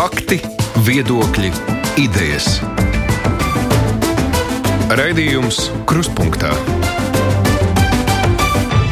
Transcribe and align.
Fakti, 0.00 0.38
viedokļi, 0.80 1.50
idejas. 2.00 2.46
Raidījums 4.96 5.58
Kruspunkta 5.84 6.54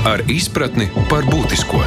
ar 0.04 0.21
izpratni 0.29 0.90
par 1.08 1.24
būtisko. 1.30 1.80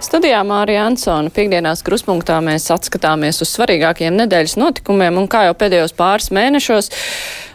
Studijā 0.00 0.40
Mārija 0.40 0.86
Ansona 0.88 1.28
piekdienās 1.28 1.84
kruspunktā 1.84 2.38
mēs 2.40 2.70
atskatāmies 2.72 3.42
uz 3.44 3.52
svarīgākiem 3.52 4.16
nedēļas 4.22 4.56
notikumiem 4.56 5.20
un 5.20 5.28
kā 5.28 5.44
jau 5.50 5.58
pēdējos 5.60 5.92
pāris 6.00 6.32
mēnešos 6.32 6.88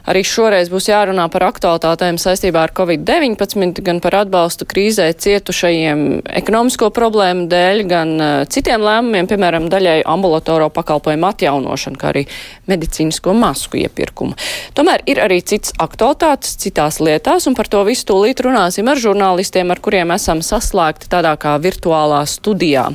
Arī 0.03 0.19
šoreiz 0.27 0.67
būs 0.67 0.89
jārunā 0.89 1.29
par 1.31 1.45
aktualitātēm 1.47 2.17
saistībā 2.19 2.65
ar 2.65 2.73
Covid-19, 2.75 3.79
gan 3.87 4.01
par 4.03 4.17
atbalstu 4.19 4.67
krīzē 4.67 5.05
cietušajiem 5.15 6.01
ekonomisko 6.41 6.89
problēmu 6.91 7.45
dēļ, 7.51 7.83
gan 7.87 8.11
uh, 8.17 8.31
citiem 8.51 8.83
lēmumiem, 8.83 9.29
piemēram, 9.31 9.69
daļai 9.71 10.01
ambulatoro 10.11 10.67
pakalpojumu 10.75 11.29
atjaunošanu, 11.29 11.99
kā 12.01 12.11
arī 12.11 12.25
medicīnisko 12.67 13.31
masku 13.37 13.79
iepirkumu. 13.85 14.35
Tomēr 14.75 15.07
ir 15.07 15.23
arī 15.23 15.39
cits 15.39 15.71
aktualitātes 15.79 16.57
citās 16.59 16.99
lietās, 16.99 17.47
un 17.47 17.55
par 17.55 17.71
to 17.71 17.85
visu 17.87 18.09
tūlīt 18.11 18.43
runāsim 18.43 18.91
ar 18.91 18.99
žurnālistiem, 18.99 19.71
ar 19.71 19.79
kuriem 19.83 20.11
esam 20.17 20.43
saslēgti 20.43 21.07
tādā 21.15 21.37
kā 21.39 21.55
virtuālā 21.63 22.25
studijā. 22.27 22.89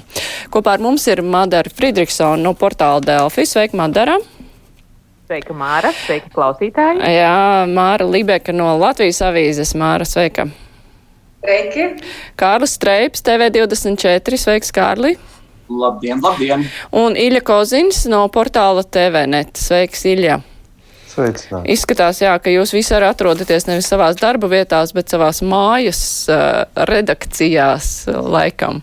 Kopā 0.53 0.77
ar 0.77 0.85
mums 0.85 1.09
ir 1.09 1.25
Madara 1.25 1.73
Friedrichsona 1.73 2.43
no 2.45 2.53
portāla 2.53 3.01
Delfi. 3.01 3.49
Sveika, 3.49 3.81
Madara! 3.81 4.21
Sveika, 5.29 5.53
Māra. 5.53 5.91
Sveika, 5.93 6.31
klausītāji. 6.33 7.03
Jā, 7.13 7.67
Māra 7.69 8.07
Libeka 8.09 8.49
no 8.57 8.71
Latvijas 8.81 9.19
avīzes. 9.27 9.75
Māra, 9.77 10.07
sveika. 10.09 10.47
Sveiki. 11.43 11.85
Kārlis 12.41 12.79
Streips, 12.79 13.21
TV24. 13.27 14.39
Sveiks, 14.41 14.73
Kārli. 14.73 15.19
Labdien, 15.69 16.23
labdien. 16.25 16.65
Un 16.97 17.19
Ilja 17.21 17.43
Kozins 17.45 18.07
no 18.09 18.23
portāla 18.33 18.87
TVNet. 18.89 19.53
Sveiks, 19.61 20.07
Ilja. 20.09 20.39
Sveicināti. 21.19 21.73
Izskatās, 21.75 22.21
jā, 22.23 22.33
ka 22.43 22.53
jūs 22.53 22.73
visi 22.77 22.95
arī 22.95 23.09
atrodaties 23.11 23.67
nevis 23.67 23.89
savās 23.91 24.19
darba 24.21 24.51
vietās, 24.51 24.93
bet 24.95 25.11
savās 25.11 25.41
mājas 25.43 26.01
uh, 26.31 26.69
redakcijās 26.89 27.89
uh, 28.07 28.21
laikam. 28.23 28.81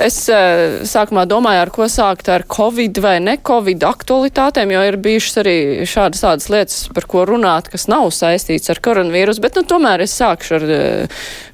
Es 0.00 0.24
uh, 0.32 0.80
sākumā 0.88 1.26
domāju, 1.30 1.62
ar 1.62 1.72
ko 1.74 1.86
sākt 1.90 2.30
ar 2.32 2.42
Covid 2.50 2.98
vai 3.04 3.16
ne 3.22 3.36
Covid 3.38 3.86
aktualitātēm, 3.86 4.74
jo 4.74 4.82
ir 4.88 4.98
bijušas 5.02 5.40
arī 5.44 5.56
šādas 5.86 6.24
tādas 6.26 6.50
lietas, 6.50 6.80
par 6.96 7.06
ko 7.10 7.24
runāt, 7.28 7.70
kas 7.70 7.86
nav 7.90 8.08
saistīts 8.14 8.72
ar 8.72 8.82
koronavīrusu, 8.82 9.44
bet 9.44 9.60
nu, 9.60 9.64
tomēr 9.70 10.02
es 10.06 10.16
sākšu 10.18 10.58
ar 10.58 10.66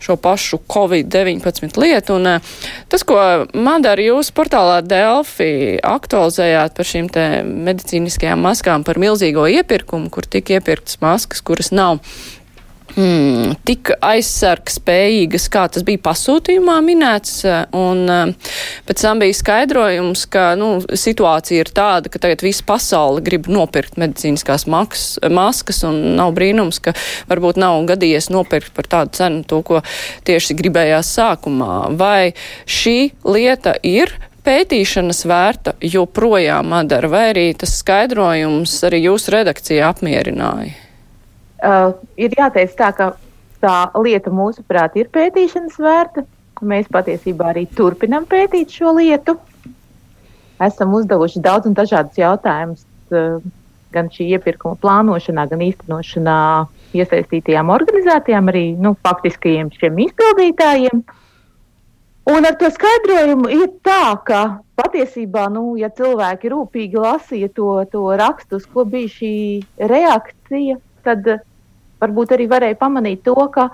šo 0.02 0.16
pašu 0.22 0.60
Covid-19 0.70 1.76
lietu. 1.82 2.16
Un 2.16 2.40
tas, 2.88 3.04
ko 3.06 3.18
Madara 3.52 4.04
jūs 4.04 4.32
portālā 4.36 4.80
Delfi 4.86 5.76
aktualizējāt 5.84 6.76
par 6.76 6.88
šīm 6.88 7.10
te 7.12 7.26
medicīniskajām 7.44 8.42
maskām 8.46 8.86
par 8.86 9.00
milzīgo 9.02 9.46
iepirkumu, 9.58 10.05
kur 10.12 10.26
tika 10.28 10.58
iepirktas 10.58 11.00
maskas, 11.04 11.44
kuras 11.44 11.72
nav 11.74 12.02
Hmm, 12.96 13.50
tik 13.68 13.90
aizsargspējīgas, 14.00 15.50
kā 15.52 15.66
tas 15.68 15.82
bija 15.84 16.00
pasūtījumā 16.00 16.78
minēts, 16.80 17.42
un 17.76 18.06
pēc 18.88 19.02
tam 19.02 19.20
bija 19.20 19.36
skaidrojums, 19.36 20.22
ka 20.32 20.46
nu, 20.56 20.70
situācija 20.88 21.66
ir 21.66 21.70
tāda, 21.76 22.08
ka 22.08 22.22
tagad 22.22 22.40
visa 22.46 22.64
pasaule 22.64 23.20
grib 23.26 23.50
nopirkt 23.52 23.98
medicīniskās 24.00 24.64
maks, 24.72 25.04
maskas, 25.28 25.82
un 25.84 26.16
nav 26.16 26.32
brīnums, 26.38 26.80
ka 26.80 26.94
varbūt 27.28 27.60
nav 27.60 27.82
gadījies 27.90 28.30
nopirkt 28.32 28.72
par 28.78 28.88
tādu 28.94 29.12
cenu 29.18 29.44
to, 29.44 29.60
ko 29.66 29.82
tieši 30.24 30.56
gribējās 30.56 31.10
sākumā. 31.18 31.90
Vai 32.00 32.32
šī 32.64 33.10
lieta 33.28 33.76
ir 33.84 34.14
pētīšanas 34.46 35.24
vērta 35.26 35.74
joprojām, 35.82 36.70
Madara, 36.72 37.10
vai 37.10 37.24
arī 37.32 37.46
tas 37.58 37.74
skaidrojums 37.80 38.78
arī 38.86 39.02
jūsu 39.08 39.34
redakcija 39.34 39.90
apmierināja? 39.90 40.72
Uh, 41.56 41.96
ir 42.20 42.34
jāteic 42.36 42.74
tā, 42.78 42.92
ka 42.94 43.10
tā 43.64 43.76
lieta 44.04 44.30
mūsuprāt 44.30 44.96
ir 45.00 45.10
pētīšanas 45.12 45.78
vērta. 45.82 46.26
Mēs 46.64 46.88
patiesībā 46.92 47.50
arī 47.52 47.66
turpinam 47.76 48.24
pētīt 48.28 48.72
šo 48.72 48.94
lietu. 48.96 49.36
Esam 50.62 50.94
uzdevuši 50.96 51.42
daudz 51.44 51.68
un 51.68 51.76
dažādus 51.76 52.16
jautājumus 52.20 52.86
uh, 53.12 53.42
gan 53.92 54.08
šī 54.12 54.30
iepirkuma 54.36 54.78
plānošanā, 54.80 55.46
gan 55.50 55.64
īstenošanā 55.66 56.38
iesaistītajām 56.96 57.70
organizācijām, 57.72 58.50
arī 58.52 58.66
nu, 58.80 58.94
faktiskajiem 59.04 59.72
šiem 59.76 60.00
izpildītājiem. 60.06 61.02
Un 62.26 62.42
ar 62.42 62.56
to 62.58 62.66
skaidrojumu 62.74 63.46
ir 63.54 63.68
tā, 63.86 64.16
ka 64.26 64.40
patiesībā, 64.74 65.44
nu, 65.54 65.76
ja 65.78 65.92
cilvēki 65.94 66.50
rūpīgi 66.50 66.98
lasīja 66.98 67.52
to, 67.54 67.68
to 67.92 68.02
rakstu, 68.18 68.58
ko 68.72 68.82
bija 68.82 69.12
šī 69.12 69.34
reakcija, 69.92 70.80
tad 71.06 71.30
uh, 71.30 71.44
varbūt 72.02 72.34
arī 72.34 72.48
varēja 72.50 72.80
pamanīt 72.80 73.22
to, 73.28 73.36
ka 73.54 73.68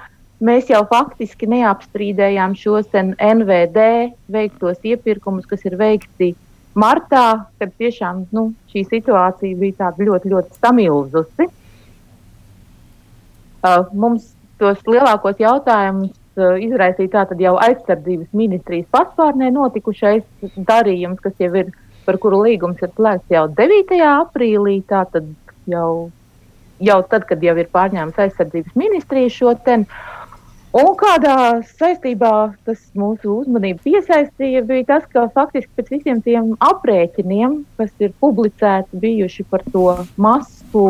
mēs 0.44 0.68
jau 0.68 0.82
faktiski 0.90 1.48
neapstrīdējām 1.48 2.52
šos 2.60 2.92
NVD 2.92 3.88
veiktos 4.36 4.84
iepirkumus, 4.84 5.48
kas 5.48 5.64
ir 5.64 5.80
veikti 5.80 6.34
martā, 6.76 7.46
kad 7.56 7.72
tiešām 7.80 8.26
nu, 8.36 8.50
šī 8.68 8.84
situācija 8.90 9.56
bija 9.64 9.92
ļoti, 9.96 10.36
ļoti 10.36 10.60
samilzusi. 10.60 11.48
Uh, 13.62 13.86
mums 13.96 14.34
tos 14.60 14.84
lielākos 14.84 15.40
jautājumus 15.40 16.18
uh, 16.38 16.56
izraisīja 16.62 17.16
tātad 17.18 17.42
jau 17.42 17.56
aizsardzības 17.60 18.32
ministrijas 18.36 18.88
paspārnē 18.94 19.50
notikušais 19.54 20.24
darījums, 20.68 21.20
kas 21.24 21.36
jau 21.42 21.52
ir, 21.60 21.70
par 22.06 22.18
kuru 22.22 22.42
līgums 22.46 22.82
ir 22.82 22.90
slēgts 22.96 23.30
jau 23.30 23.46
9. 23.60 24.00
aprīlī, 24.08 24.80
tātad 24.90 25.28
jau 25.70 26.10
jau 26.82 26.98
tad, 27.06 27.26
kad 27.28 27.42
jau 27.44 27.54
ir 27.58 27.70
pārņēmusi 27.72 28.26
aizsardzības 28.26 28.76
ministrija 28.78 29.30
šo 29.32 29.54
ten. 29.66 29.86
Un 30.72 30.94
kādā 30.96 31.60
saistībā 31.76 32.32
tas 32.64 32.80
mūsu 32.96 33.34
uzmanību 33.42 33.82
piesaistīja, 33.84 34.62
bija 34.64 34.86
tas, 34.94 35.02
ka 35.12 35.26
faktiski 35.34 35.68
pēc 35.76 35.90
visiem 35.92 36.22
tiem 36.24 36.54
aprēķiniem, 36.64 37.58
kas 37.76 37.92
ir 38.00 38.14
publicēti 38.24 39.02
bijuši 39.02 39.44
par 39.52 39.66
to 39.74 39.90
masku 40.16 40.86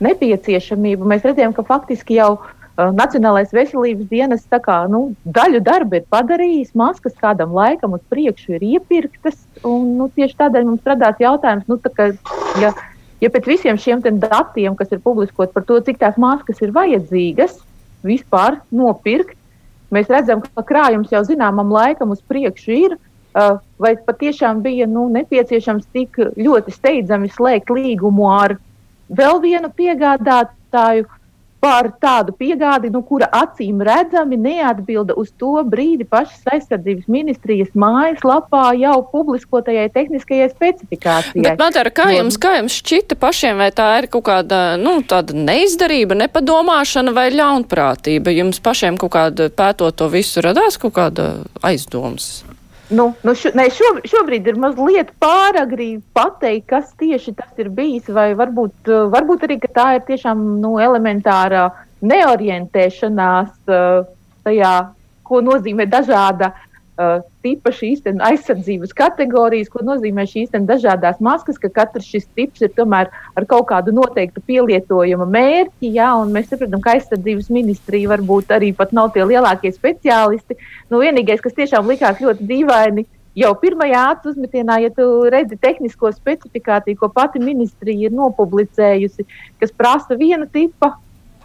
nepieciešamību, 0.00 1.10
mēs 1.12 1.28
redzējām, 1.28 1.52
ka 1.56 1.64
faktiski 1.68 2.16
jau 2.16 2.30
uh, 2.38 2.65
Nacionālais 2.76 3.54
veselības 3.56 4.10
dienas 4.10 4.42
kā, 4.50 4.82
nu, 4.92 5.14
daļu 5.24 5.62
darbu 5.64 5.96
ir 5.96 6.10
padarījis, 6.12 6.74
maskas 6.76 7.14
kādam 7.16 7.54
laikam 7.56 7.94
uz 7.96 8.02
priekšu 8.12 8.58
ir 8.58 8.66
iepirktas. 8.76 9.38
Un, 9.64 9.94
nu, 9.96 10.10
tieši 10.12 10.36
tādēļ 10.42 10.68
mums 10.68 10.84
radās 10.84 11.16
jautājums, 11.22 11.64
nu, 11.70 11.80
ka, 11.80 12.10
ja 12.60 12.74
ja 13.20 13.30
pēc 13.32 13.48
visiem 13.48 13.78
šiem 13.80 14.02
datiem, 14.04 14.76
kas 14.76 14.92
ir 14.92 15.00
publiskot 15.04 15.52
par 15.54 15.64
to, 15.64 15.80
cik 15.80 16.00
tās 16.02 16.18
maskas 16.20 16.60
ir 16.62 16.74
vajadzīgas 16.76 17.58
vispār 18.06 18.60
nopirkt, 18.70 19.36
mēs 19.90 20.10
redzam, 20.12 20.42
ka 20.42 20.64
krājums 20.66 21.12
jau 21.14 21.22
zināmam 21.26 21.72
laikam 21.72 22.12
uz 22.14 22.22
priekšu 22.28 22.72
ir. 22.76 22.96
Vai 23.76 23.92
patiešām 24.00 24.62
bija 24.64 24.86
nu, 24.88 25.10
nepieciešams 25.12 25.90
tik 25.92 26.16
ļoti 26.40 26.72
steidzami 26.72 27.28
slēgt 27.28 27.68
līgumu 27.68 28.30
ar 28.32 28.54
vēl 29.12 29.42
vienu 29.42 29.68
piegādātāju, 29.76 31.04
par 31.60 31.88
tādu 32.02 32.34
piegādi, 32.36 32.90
nu, 32.92 33.02
kura 33.06 33.28
acīm 33.34 33.80
redzami 33.84 34.38
neatbilda 34.40 35.16
uz 35.18 35.32
to 35.40 35.54
brīdi 35.66 36.06
pašas 36.08 36.44
aizsardzības 36.52 37.08
ministrijas 37.10 37.72
mājaslapā 37.78 38.70
jau 38.78 38.98
publiskotajai 39.12 39.88
tehniskajai 39.94 40.50
specifikācijai. 40.52 41.44
Bet, 41.48 41.60
Matara, 41.60 41.92
kā 41.94 42.10
jums, 42.14 42.38
kā 42.40 42.56
jums 42.60 42.76
šķita 42.80 43.18
pašiem, 43.20 43.60
vai 43.62 43.70
tā 43.74 43.88
ir 44.02 44.10
kaut 44.12 44.26
kāda, 44.28 44.62
nu, 44.80 44.98
tāda 45.06 45.36
neizdarība, 45.36 46.18
nepadomāšana 46.26 47.14
vai 47.16 47.28
ļaunprātība? 47.34 48.34
Jums 48.36 48.62
pašiem 48.64 49.00
kaut 49.00 49.16
kāda 49.16 49.50
pētot 49.50 49.96
to 49.96 50.10
visu 50.12 50.44
radās 50.44 50.78
kaut 50.80 50.96
kāda 50.98 51.32
aizdomas? 51.66 52.44
Nu, 52.90 53.14
nu 53.26 53.34
šo, 53.34 53.50
ne, 53.58 53.66
šo, 53.74 53.88
šobrīd 54.06 54.46
ir 54.46 54.58
mazliet 54.62 55.10
pāragri 55.22 55.96
pateikt, 56.14 56.68
kas 56.70 56.92
tieši 57.00 57.34
tas 57.38 57.62
ir 57.62 57.72
bijis. 57.74 58.06
Varbūt, 58.12 58.76
uh, 58.86 59.08
varbūt 59.10 59.48
arī 59.48 59.58
tā 59.66 59.88
ir 59.96 60.04
tiešām 60.06 60.44
nu, 60.62 60.76
elementāra 60.82 61.70
neorientēšanās 62.06 63.50
uh, 63.66 64.06
tajā, 64.46 64.74
ko 65.26 65.42
nozīmē 65.42 65.88
dažāda 65.90 66.52
uh, 66.52 66.65
uh, 66.96 67.22
tipa 67.44 67.72
šīs 67.74 68.02
aizsardzības 68.04 68.94
kategorijas, 68.96 69.70
ko 69.72 69.84
nozīmē 69.86 70.26
šīs 70.28 70.54
dažādas 70.68 71.20
maskas, 71.20 71.58
ka 71.60 71.70
katrs 71.72 72.08
šis 72.08 72.26
tips 72.38 72.64
ir 72.64 72.72
tomēr 72.76 73.10
ar 73.36 73.48
kaut 73.48 73.68
kādu 73.70 73.94
noteiktu 73.96 74.42
pielietojuma 74.46 75.28
mērķi. 75.30 75.92
Jā, 75.96 76.12
mēs 76.30 76.50
saprotam, 76.50 76.82
ka 76.84 76.96
aizsardzības 76.96 77.50
ministrija 77.52 78.12
varbūt 78.14 78.54
arī 78.56 78.72
pat 78.76 78.94
nav 78.96 79.12
tie 79.14 79.26
lielākie 79.28 79.72
speciālisti. 79.74 80.58
Nu, 80.90 81.02
vienīgais, 81.04 81.42
kas 81.44 81.56
tiešām 81.58 81.88
likās 81.90 82.22
ļoti 82.22 82.48
dīvaini. 82.48 83.06
Jau 83.36 83.50
pirmajā 83.60 84.02
acu 84.14 84.30
uzmetienā, 84.32 84.78
ja 84.80 84.90
tu 84.96 85.04
redzi 85.28 85.58
tehnisko 85.60 86.08
specifikāciju, 86.14 86.96
ko 86.96 87.10
pati 87.12 87.42
ministrija 87.42 88.08
ir 88.08 88.14
nopublicējusi, 88.16 89.26
kas 89.60 89.74
prasa 89.76 90.16
viena 90.16 90.48
tipa 90.48 90.94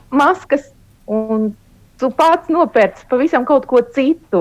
maskas, 0.07 0.69
un 1.11 1.49
tu 1.99 2.09
pats 2.15 2.47
nopērci 2.47 3.05
pavisam 3.11 3.43
kaut 3.45 3.67
ko 3.69 3.81
citu 3.93 4.39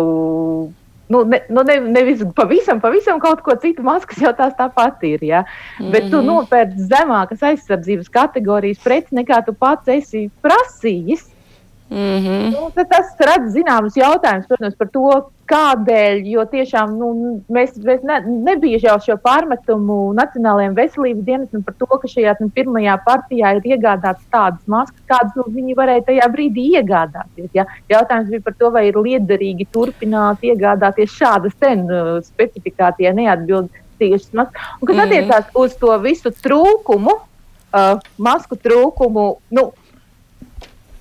nu, 1.10 1.24
ne, 1.26 1.40
nu 1.48 1.64
ne, 1.66 1.76
nevis 1.80 2.22
pavisam, 2.34 2.80
pavisam 2.80 3.18
kaut 3.22 3.42
ko 3.42 3.56
citu, 3.58 3.82
maskas 3.86 4.22
jau 4.22 4.30
tās 4.36 4.54
tāpat 4.58 5.02
ir. 5.08 5.24
Ja? 5.26 5.42
Mm 5.42 5.84
-hmm. 5.84 5.90
Bet 5.92 6.10
tu 6.10 6.16
mhm. 6.16 6.26
nopērci 6.26 6.86
zemākas 6.92 7.42
aizsardzības 7.42 8.08
kategorijas 8.08 8.78
preci 8.84 9.18
nekā 9.18 9.44
tu 9.46 9.52
pats 9.52 9.88
esi 9.88 10.30
prasījis. 10.42 11.26
Mm 11.90 12.18
-hmm. 12.24 12.50
nu, 12.54 12.70
tas 12.88 13.16
rada 13.18 13.48
zināmas 13.50 13.96
jautājumas, 13.98 14.46
protams, 14.46 14.74
par 14.78 14.88
to, 14.94 15.30
kādēļ. 15.50 16.20
Jo 16.30 16.44
tiešām 16.46 16.92
nu, 16.98 17.08
mēs, 17.50 17.74
mēs 17.82 18.04
ne, 18.06 18.20
nebija 18.46 18.78
jau 18.82 18.96
šo 19.06 19.16
pārmetumu 19.24 19.96
Nacionālajiem 20.14 20.76
veselības 20.76 21.24
dienestam 21.26 21.64
par 21.66 21.74
to, 21.80 21.86
ka 21.86 22.10
šajā 22.12 22.36
nu, 22.40 22.50
pirmajā 22.54 22.94
partijā 23.06 23.56
ir 23.56 23.66
iegādātas 23.74 24.22
tādas 24.30 24.62
maskas, 24.66 25.02
kādas 25.10 25.34
nu, 25.34 25.48
viņi 25.56 25.74
varēja 25.80 26.06
tajā 26.06 26.28
brīdī 26.36 26.68
iegādāties. 26.78 27.50
Ja? 27.58 27.66
Jautājums 27.90 28.30
bija 28.30 28.46
par 28.46 28.54
to, 28.58 28.70
vai 28.70 28.86
ir 28.88 28.94
liederīgi 28.94 29.66
turpināt 29.74 30.46
iegādāties 30.46 31.10
šādas 31.10 31.58
ten 31.58 31.90
uh, 31.90 32.20
specifikācijai 32.22 33.14
neatbilstošas 33.18 34.30
maskas. 34.32 34.62
Un, 34.80 34.86
kas 34.86 34.96
mm 34.96 35.00
-hmm. 35.00 35.06
attiecās 35.06 35.44
uz 35.54 35.74
to 35.74 35.98
visu 35.98 36.30
trūkumu, 36.30 37.18
uh, 37.74 37.98
masku 38.18 38.56
trūkumu. 38.56 39.36
Nu, 39.50 39.72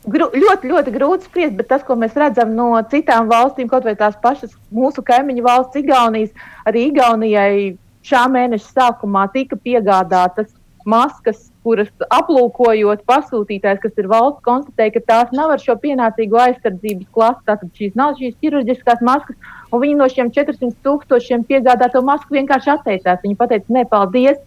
Gru, 0.09 0.29
ļoti, 0.33 0.69
ļoti 0.71 0.93
grūti 0.95 1.27
spriest, 1.27 1.57
bet 1.59 1.67
tas, 1.69 1.83
ko 1.85 1.97
mēs 1.99 2.15
redzam 2.17 2.55
no 2.57 2.71
citām 2.91 3.29
valstīm, 3.29 3.67
kaut 3.69 3.85
vai 3.85 3.95
tās 3.99 4.15
pašas 4.23 4.55
mūsu 4.73 5.03
kaimiņu 5.05 5.43
valsts, 5.45 5.81
Igaunijas, 5.81 6.31
arī 6.69 6.87
Igaunijai 6.89 7.75
šā 8.07 8.23
mēneša 8.31 8.71
sākumā 8.71 9.27
tika 9.33 9.59
piegādātas 9.59 10.53
maskas, 10.89 11.49
kuras 11.63 11.89
aplūkojot 12.15 13.03
pasūtītājs, 13.09 13.81
kas 13.83 13.97
ir 13.99 14.07
valsts, 14.09 14.43
konstatēja, 14.45 14.95
ka 14.95 15.01
tās 15.11 15.33
nav 15.35 15.53
ar 15.53 15.61
šo 15.61 15.75
pienācīgo 15.81 16.39
aizsardzības 16.41 17.09
klasi. 17.15 17.43
Tātad 17.49 17.73
šīs 17.77 17.97
nav 17.99 18.15
šīs 18.19 18.37
ķirurģiskās 18.41 19.03
maskas, 19.05 19.51
un 19.69 19.83
viņi 19.83 19.97
no 19.99 20.07
šiem 20.11 20.31
400 20.35 20.71
tūkstošiem 20.87 21.43
piegādāto 21.49 22.01
masku 22.05 22.37
vienkārši 22.39 22.73
atteicās. 22.77 23.21
Viņi 23.25 23.37
teica, 23.43 23.75
ne, 23.75 23.85
paldies, 23.91 24.39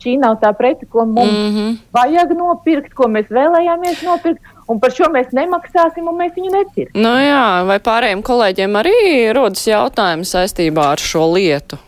šī 0.00 0.16
nav 0.20 0.38
tā 0.40 0.52
prece, 0.56 0.86
ko 0.88 1.04
mums 1.04 1.32
mm 1.32 1.50
-hmm. 1.56 1.76
vajag 1.92 2.32
nopirkt, 2.38 2.94
ko 2.94 3.08
mēs 3.08 3.28
vēlējāmies 3.28 4.04
nopirkt. 4.06 4.40
Un 4.70 4.78
par 4.78 4.92
šo 4.94 5.08
mēs 5.10 5.32
nemaksāsim, 5.34 6.06
un 6.06 6.14
mēs 6.20 6.36
viņu 6.36 6.52
nepirksim. 6.54 7.00
Nu 7.02 7.10
jā, 7.18 7.66
vai 7.66 7.80
pārējiem 7.82 8.20
kolēģiem 8.22 8.76
arī 8.78 8.94
rodas 9.34 9.64
jautājumi 9.66 10.28
saistībā 10.28 10.92
ar 10.92 11.02
šo 11.02 11.24
lietu? 11.32 11.80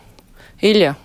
Ilja. 0.66 0.96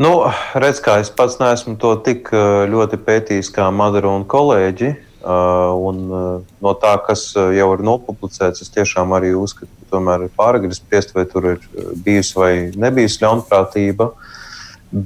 Nu, 0.00 0.14
redz, 0.56 0.80
kā 0.80 0.94
es 1.02 1.10
pats 1.12 1.36
neesmu 1.36 1.74
to 1.80 1.90
tik 2.06 2.30
ļoti 2.32 2.96
pētījis 3.04 3.50
kā 3.52 3.66
Madara 3.68 4.08
un 4.16 4.24
kolēģi. 4.24 4.94
Un 5.20 5.98
no 6.08 6.72
tā, 6.80 6.94
kas 7.04 7.26
jau 7.36 7.66
ir 7.74 7.82
nopublicēts, 7.84 8.62
es 8.64 8.72
tiešām 8.72 9.12
arī 9.12 9.34
uzskatu, 9.36 9.68
ka 9.68 9.98
tomēr 9.98 10.24
ir 10.24 10.32
pāragri 10.38 10.72
spriest, 10.72 11.12
vai 11.12 11.26
tur 11.28 11.50
ir 11.50 11.66
bijusi 12.06 12.38
vai 12.38 12.52
nebijusi 12.72 13.20
ļaunprātība. 13.26 14.08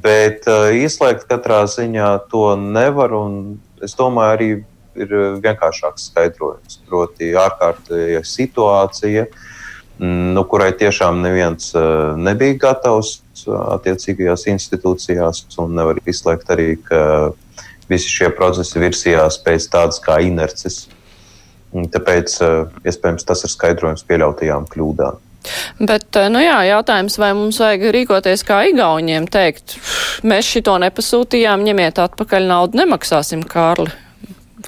Bet 0.07 0.47
izslēgt 0.79 1.27
katrā 1.27 1.65
ziņā 1.67 2.13
to 2.31 2.53
nevar. 2.63 3.17
Es 3.83 3.99
domāju, 3.99 4.37
arī 4.37 4.51
ir 4.99 5.13
eh, 5.15 5.27
vienkāršāks 5.45 6.09
skaidrojums. 6.11 6.79
Proti, 6.89 7.33
ārkārtēja 7.39 8.23
situācija, 8.27 9.27
mm, 9.99 10.33
nu, 10.37 10.45
kurai 10.51 10.73
tiešām 10.79 11.23
neviens 11.25 11.73
eh, 11.79 12.15
nebija 12.17 12.59
gatavs 12.69 13.17
eh, 13.19 13.53
attiecīgajās 13.77 14.49
institūcijās, 14.55 15.45
un 15.63 15.77
nevar 15.79 16.01
izslēgt 16.07 16.55
arī, 16.55 16.75
ka 16.89 17.33
visi 17.91 18.09
šie 18.09 18.31
procesi 18.37 18.81
virsījās 18.81 19.41
pēc 19.45 19.69
tādas 19.73 20.01
kā 20.03 20.21
inerces. 20.25 20.87
Tāpēc, 21.75 22.37
iespējams, 22.87 23.25
tas 23.27 23.41
ir 23.43 23.51
skaidrojums 23.51 24.05
pieļautajām 24.07 24.69
kļūdām. 24.71 25.17
Bet, 25.83 26.07
nu 26.31 26.41
jā, 26.41 26.61
jautājums, 26.69 27.19
vai 27.21 27.33
mums 27.37 27.59
vajag 27.61 27.89
rīkoties 27.97 28.45
kā 28.47 28.63
igauņiem, 28.71 29.27
teikt, 29.27 29.75
mēs 30.23 30.49
šito 30.55 30.77
nepasūtījām, 30.87 31.67
ņemiet 31.67 31.99
atpakaļ 32.07 32.49
naudu, 32.53 32.81
nemaksāsim, 32.81 33.43
Kārli. 33.51 33.91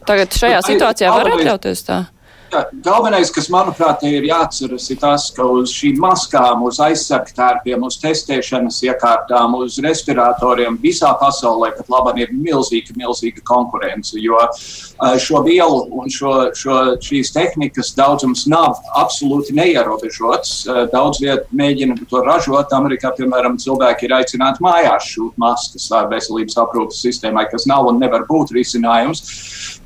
Tagad 0.05 0.37
šajā 0.37 0.61
situācijā 0.67 1.15
var 1.15 1.33
atļauties 1.33 1.87
tā? 1.87 2.03
Jā, 2.47 2.61
galvenais, 2.79 3.31
kas 3.35 3.49
manuprāt 3.51 4.05
ir 4.07 4.25
jāatceras, 4.29 4.85
ir 4.93 5.01
tas, 5.03 5.25
ka 5.35 5.43
uz 5.51 5.73
šīm 5.75 5.99
maskām, 5.99 6.63
uz 6.69 6.79
aizsargtērpiem, 6.85 7.83
uz 7.83 7.97
testēšanas 7.99 8.79
iekārtām, 8.87 9.57
uz 9.59 9.81
respiratoriem 9.83 10.79
visā 10.83 11.11
pasaulē 11.19 11.73
pat 11.75 11.91
labi 11.91 12.23
ir 12.23 12.31
milzīga, 12.37 12.95
milzīga 13.01 13.43
konkurence. 13.51 14.15
Jo 14.23 14.39
šo 15.21 15.43
vielu 15.45 15.83
un 15.93 16.09
šo, 16.11 16.33
šo, 16.57 16.77
šīs 17.05 17.33
tehnikas 17.35 17.93
daudzums 17.97 18.47
nav 18.49 18.81
absolūti 18.97 19.53
neierobežots. 19.57 20.65
Daudz 20.93 21.21
vietu 21.21 21.57
mēģina 21.57 21.99
to 22.09 22.23
ražot. 22.25 22.73
Amerikā, 22.77 23.13
piemēram, 23.19 23.59
cilvēki 23.61 24.09
ir 24.09 24.17
aicināti 24.17 24.65
mājās 24.65 25.11
šūt 25.13 25.37
maskas 25.41 25.91
veselības 26.11 26.57
aprūpas 26.63 27.03
sistēmai, 27.05 27.45
kas 27.51 27.69
nav 27.69 27.91
un 27.91 28.01
nevar 28.01 28.25
būt 28.29 28.55
risinājums. 28.57 29.23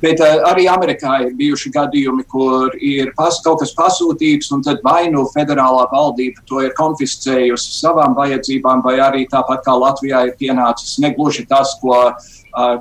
Bet 0.01 0.23
arī 0.23 0.65
Amerikā 0.71 1.17
ir 1.25 1.35
bijuši 1.37 1.73
gadījumi, 1.75 2.25
kur 2.31 2.71
ir 2.79 3.11
pas, 3.17 3.37
kaut 3.43 3.61
kas 3.61 3.75
pasūtīts, 3.77 4.49
un 4.55 4.63
tad 4.65 4.79
vai 4.85 5.11
nu 5.11 5.27
federālā 5.35 5.85
valdība 5.91 6.41
to 6.47 6.63
ir 6.63 6.73
konfiscējusi 6.79 7.75
savām 7.81 8.15
vajadzībām, 8.17 8.81
vai 8.85 8.97
arī 9.03 9.27
tāpat 9.29 9.65
kā 9.67 9.75
Latvijā 9.75 10.23
ir 10.29 10.33
pienācis 10.39 10.97
negluži 11.03 11.45
tas, 11.51 11.75
ko, 11.83 11.99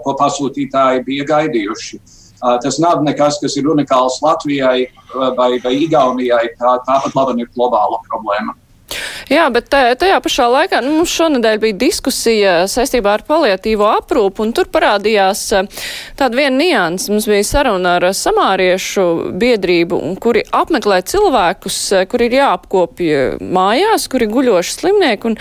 ko 0.05 0.17
pasūtītāji 0.23 1.05
bija 1.05 1.29
gaidījuši. 1.35 2.01
Uh, 2.01 2.20
tas 2.41 2.79
nav 2.81 3.05
nekas, 3.05 3.39
kas 3.43 3.57
ir 3.61 3.69
unikāls 3.69 4.21
Latvijai 4.25 4.89
vai, 5.37 5.53
vai 5.63 5.75
Igaunijai. 5.85 6.47
Tā, 6.61 6.79
tāpat 6.89 7.17
labi 7.17 7.45
ir 7.45 7.53
globāla 7.57 8.01
problēma. 8.09 8.57
Jā, 9.31 9.45
bet 9.55 9.69
tajā 9.71 10.19
pašā 10.23 10.47
laikā 10.51 10.81
nu, 10.83 10.97
mums 10.99 11.13
šonadēļ 11.15 11.59
bija 11.63 11.79
diskusija 11.79 12.55
saistībā 12.71 13.13
ar 13.19 13.25
paliatīvo 13.29 13.87
aprūpu, 14.01 14.43
un 14.43 14.55
tur 14.57 14.67
parādījās 14.73 15.45
eh, 15.55 15.85
tāda 16.19 16.41
viena 16.41 16.57
nianses. 16.59 17.11
Mums 17.13 17.29
bija 17.31 17.47
saruna 17.47 17.97
ar 18.01 18.09
samāriešu 18.17 19.07
biedrību, 19.41 20.01
kuri 20.23 20.43
apmeklē 20.63 21.01
cilvēkus, 21.13 21.79
eh, 21.95 22.09
kuri 22.11 22.31
ir 22.31 22.39
jāapkopja 22.41 23.23
mājās, 23.39 24.09
kuri 24.11 24.31
guļoši 24.35 24.77
slimnieki. 24.81 25.37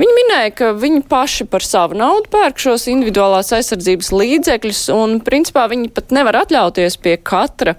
Viņi 0.00 0.12
minēja, 0.16 0.52
ka 0.56 0.72
viņi 0.74 1.02
paši 1.06 1.46
par 1.52 1.64
savu 1.66 1.98
naudu 2.00 2.30
pērk 2.32 2.58
šos 2.64 2.88
individuālās 2.90 3.52
aizsardzības 3.54 4.10
līdzekļus, 4.16 4.86
un 4.96 5.18
principā 5.22 5.68
viņi 5.70 5.92
pat 5.94 6.14
nevar 6.16 6.42
atļauties 6.42 6.98
pie 7.04 7.18
katra 7.20 7.76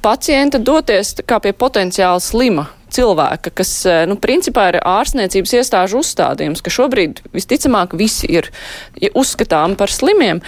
pacienta 0.00 0.60
doties 0.62 1.16
kā 1.26 1.40
pie 1.42 1.52
potenciāli 1.52 2.22
slima 2.22 2.70
cilvēka, 2.94 3.52
kas, 3.54 3.72
eh, 3.86 4.04
nu, 4.10 4.18
principā 4.20 4.68
ir 4.70 4.80
ārstniecības 4.84 5.56
iestāžu 5.60 6.00
uzstādījums, 6.04 6.62
ka 6.62 6.72
šobrīd 6.74 7.22
visticamāk 7.36 7.96
visi 7.98 8.30
ir 8.30 8.50
uzskatām 9.14 9.76
par 9.76 9.92
slimiem. 9.92 10.42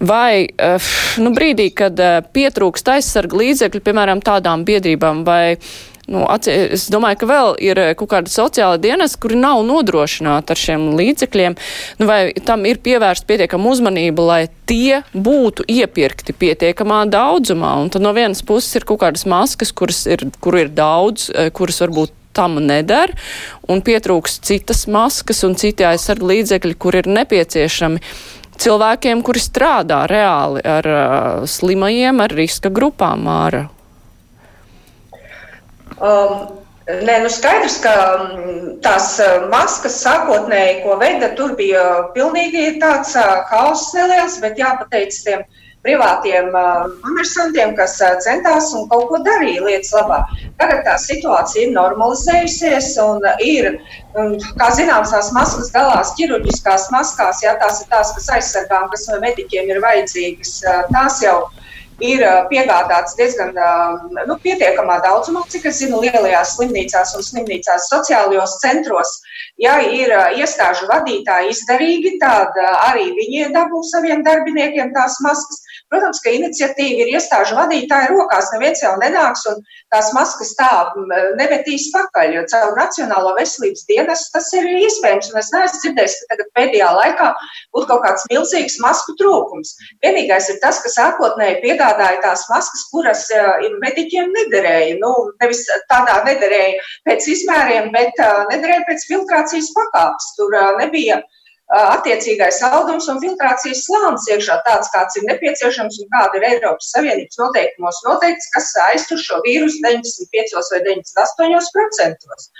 Vai 0.00 0.46
eh, 0.46 0.92
nu, 1.22 1.30
brīdī, 1.34 1.70
kad 1.74 2.00
eh, 2.00 2.20
pietrūkst 2.34 2.88
aizsarga 2.96 3.38
līdzekļu, 3.38 3.82
piemēram, 3.84 4.22
tādām 4.24 4.64
biedrībām, 4.66 5.22
vai 5.26 5.56
nu, 6.10 6.24
es 6.50 6.88
domāju, 6.92 7.20
ka 7.22 7.28
vēl 7.30 7.52
ir 7.64 7.80
kaut 7.98 8.10
kāda 8.12 8.32
sociāla 8.32 8.80
dienas, 8.80 9.16
kuri 9.20 9.38
nav 9.40 9.62
nodrošināti 9.66 10.54
ar 10.54 10.60
šiem 10.60 10.88
līdzekļiem, 10.98 11.56
nu, 12.00 12.08
vai 12.08 12.18
tam 12.44 12.66
ir 12.68 12.82
pievērsta 12.84 13.28
pietiekama 13.28 13.72
uzmanība, 13.72 14.26
lai 14.28 14.40
tie 14.68 15.02
būtu 15.14 15.66
iepirkti 15.70 16.36
pietiekamā 16.36 17.04
daudzumā. 17.12 17.76
Un 17.82 17.92
tad 17.94 18.04
no 18.04 18.12
vienas 18.16 18.44
puses 18.46 18.76
ir 18.76 18.88
kaut 18.88 19.02
kādas 19.04 19.26
maskas, 19.30 19.72
kuras 19.72 20.04
ir, 20.10 20.26
kur 20.44 20.58
ir 20.60 20.72
daudz, 20.74 21.30
eh, 21.34 21.50
kuras 21.54 21.80
varbūt 21.84 22.12
tam 22.34 22.58
neder, 22.58 23.14
un 23.70 23.82
pietrūks 23.84 24.40
citas 24.42 24.88
maskas 24.90 25.44
un 25.46 25.54
citi 25.54 25.86
aizsarga 25.86 26.32
līdzekļi, 26.32 26.74
kur 26.82 26.98
ir 26.98 27.06
nepieciešami 27.06 28.02
cilvēkiem, 28.58 29.22
kuri 29.26 29.42
strādā 29.42 30.04
reāli 30.10 30.62
ar 30.66 30.90
uh, 30.90 31.46
slimajiem, 31.46 32.22
ar 32.24 32.34
riska 32.34 32.72
grupām 32.74 33.30
ārā. 33.30 33.68
Um, 36.02 36.64
Nē, 36.84 37.14
nu 37.24 37.30
skaidrs, 37.32 37.78
ka 37.80 37.92
mm, 38.20 38.64
tās 38.84 39.14
uh, 39.24 39.46
maskas 39.48 39.94
sākotnēji, 40.02 40.82
ko 40.82 40.98
veda, 41.00 41.30
tur 41.38 41.54
bija 41.56 41.84
pilnīgi 42.12 42.74
tāds 42.82 43.14
uh, 43.16 43.38
haoss 43.48 43.94
neliels, 43.96 44.36
bet 44.42 44.60
jāpateic 44.60 45.16
tiem 45.24 45.46
privātiem 45.86 46.50
uh, 46.52 46.84
komersantiem, 47.00 47.72
kas 47.78 47.96
centās 48.26 48.68
un 48.76 48.84
kaut 48.92 49.08
ko 49.08 49.22
darīja 49.24 49.64
lietas 49.64 49.94
labā. 49.96 50.20
Tagad 50.60 50.84
tā 50.84 50.98
situācija 51.00 51.70
ir 51.70 51.72
normalizējusies 51.72 52.92
un 53.06 53.24
ir, 53.40 53.72
um, 54.12 54.36
kā 54.60 54.68
zināms, 54.76 55.16
tās 55.16 55.32
maskas 55.32 55.72
dalās 55.72 56.12
ķirurģiskās 56.20 56.90
maskās, 56.92 57.40
ja 57.46 57.56
tās 57.64 57.80
ir 57.80 57.88
tās, 57.96 58.12
kas 58.18 58.28
aizsargām, 58.36 58.90
kas 58.92 59.08
mediķiem 59.24 59.72
ir 59.72 59.80
vajadzīgas, 59.88 60.58
tās 60.92 61.24
jau 61.24 61.38
ir 61.48 61.63
ir 62.02 62.24
piegādāts 62.50 63.14
diezgan 63.18 63.54
nu, 64.26 64.36
pietiekamā 64.42 64.98
daudzumā, 65.04 65.44
cik 65.52 65.68
es 65.70 65.78
zinu, 65.82 66.00
lielajās 66.02 66.56
slimnīcās 66.56 67.14
un 67.18 67.26
slimnīcās 67.26 67.88
sociālajos 67.92 68.58
centros. 68.62 69.12
Ja 69.60 69.76
ir 69.86 70.10
iestāžu 70.34 70.88
vadītāji 70.90 71.52
izdarīgi, 71.54 72.16
tad 72.22 72.56
arī 72.58 73.12
viņi 73.14 73.52
dabū 73.54 73.84
saviem 73.86 74.24
darbiniekiem 74.26 74.90
tās 74.96 75.20
maskas. 75.22 75.62
Protams, 75.92 76.18
ka 76.24 76.32
iniciatīva 76.34 77.04
ir 77.04 77.12
iestāžu 77.14 77.54
vadītāja 77.54 78.08
rokās. 78.10 78.48
Neviens 78.54 78.80
jau 78.82 78.94
nenāks 78.98 79.44
un 79.50 79.60
tās 79.94 80.08
maskas 80.16 80.50
tā 80.58 80.70
nemetīs 81.38 81.90
pakaļ, 81.94 82.32
jo 82.34 82.42
caur 82.50 82.74
Nacionālo 82.78 83.34
veselības 83.38 83.84
dienestu 83.86 84.34
tas 84.34 84.48
ir 84.58 84.66
iespējams. 84.80 85.30
Un 85.30 85.38
es 85.42 85.52
neesmu 85.54 85.82
dzirdējis, 85.84 86.16
ka 86.18 86.30
tagad 86.32 86.50
pēdējā 86.58 86.90
laikā 86.98 87.28
būtu 87.76 87.90
kaut 87.92 88.02
kāds 88.08 88.26
milzīgs 88.32 88.80
masku 88.82 89.14
trūkums. 89.20 89.76
Vienīgais 90.02 90.50
ir 90.50 90.58
tas, 90.64 90.80
ka 90.82 90.90
sākotnēji 90.90 91.60
piegādāja 91.84 92.22
tās 92.22 92.46
maskas, 92.48 92.88
kuras 92.90 93.26
mediķiem 93.82 94.32
nederēja. 94.32 94.96
Nu, 95.00 95.12
nevis 95.42 95.64
tādā 95.90 96.22
nederēja 96.24 96.80
pēc 97.04 97.28
izmēriem, 97.28 97.92
bet 97.92 98.18
nederēja 98.52 98.84
pēc 98.88 99.06
filtrācijas 99.08 99.70
pakāpes. 99.76 100.34
Tur 100.38 100.56
nebija 100.80 101.20
attiecīgais 101.74 102.60
saldums 102.60 103.08
un 103.08 103.20
filtrācijas 103.22 103.86
slānis 103.86 104.28
iekšā 104.28 104.58
tāds, 104.66 104.90
kāds 104.92 105.16
ir 105.16 105.24
nepieciešams 105.30 105.96
un 106.02 106.10
kāda 106.12 106.38
ir 106.38 106.46
Eiropas 106.50 106.90
Savienības 106.92 107.40
noteikumos 107.40 108.00
noteikts, 108.06 108.50
kas 108.54 108.72
aiztur 108.90 109.20
šo 109.20 109.40
vīrusu 109.46 109.80
95 109.84 110.56
vai 110.74 110.82
98 110.84 111.72
procentos. 111.74 112.50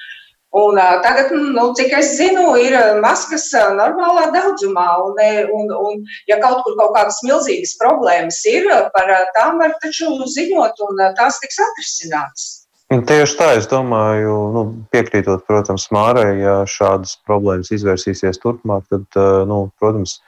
Un, 0.55 0.77
uh, 0.79 1.01
tagad, 1.03 1.33
nu, 1.35 1.65
cik 1.75 1.91
es 1.99 2.13
zinu, 2.15 2.53
ir 2.63 2.77
maskas 3.03 3.49
normālā 3.75 4.29
daudzumā, 4.35 4.87
un, 5.03 5.19
un, 5.51 5.73
un 5.75 6.05
ja 6.31 6.39
kaut 6.43 6.61
kur 6.63 6.77
kaut 6.79 6.93
kādas 6.95 7.19
milzīgas 7.27 7.75
problēmas 7.81 8.39
ir, 8.47 8.69
par 8.95 9.11
tām 9.35 9.59
var 9.59 9.75
taču 9.83 10.13
ziņot, 10.37 10.85
un 10.87 11.03
tās 11.19 11.41
tiks 11.43 11.59
atrisinātas. 11.67 12.53
Tieši 12.95 13.37
tā, 13.41 13.49
es 13.59 13.67
domāju, 13.67 14.33
nu, 14.55 14.63
piekrītot, 14.95 15.43
protams, 15.49 15.89
Mārai, 15.91 16.37
ja 16.39 16.57
šādas 16.71 17.17
problēmas 17.27 17.73
izvērsīsies 17.75 18.39
turpmāk, 18.43 18.85
tad, 18.93 19.19
nu, 19.51 19.65
protams, 19.83 20.21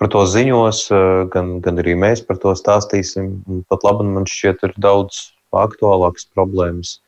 par 0.00 0.08
to 0.14 0.22
ziņos, 0.24 0.86
gan, 1.32 1.58
gan 1.64 1.82
arī 1.82 1.96
mēs 1.98 2.22
par 2.24 2.40
to 2.40 2.54
stāstīsim. 2.56 3.42
Pat 3.68 3.84
labi, 3.84 4.08
man 4.08 4.28
šķiet, 4.30 4.64
ir 4.64 4.78
daudz 4.80 5.26
aktuālākas 5.52 6.30
problēmas. 6.32 7.00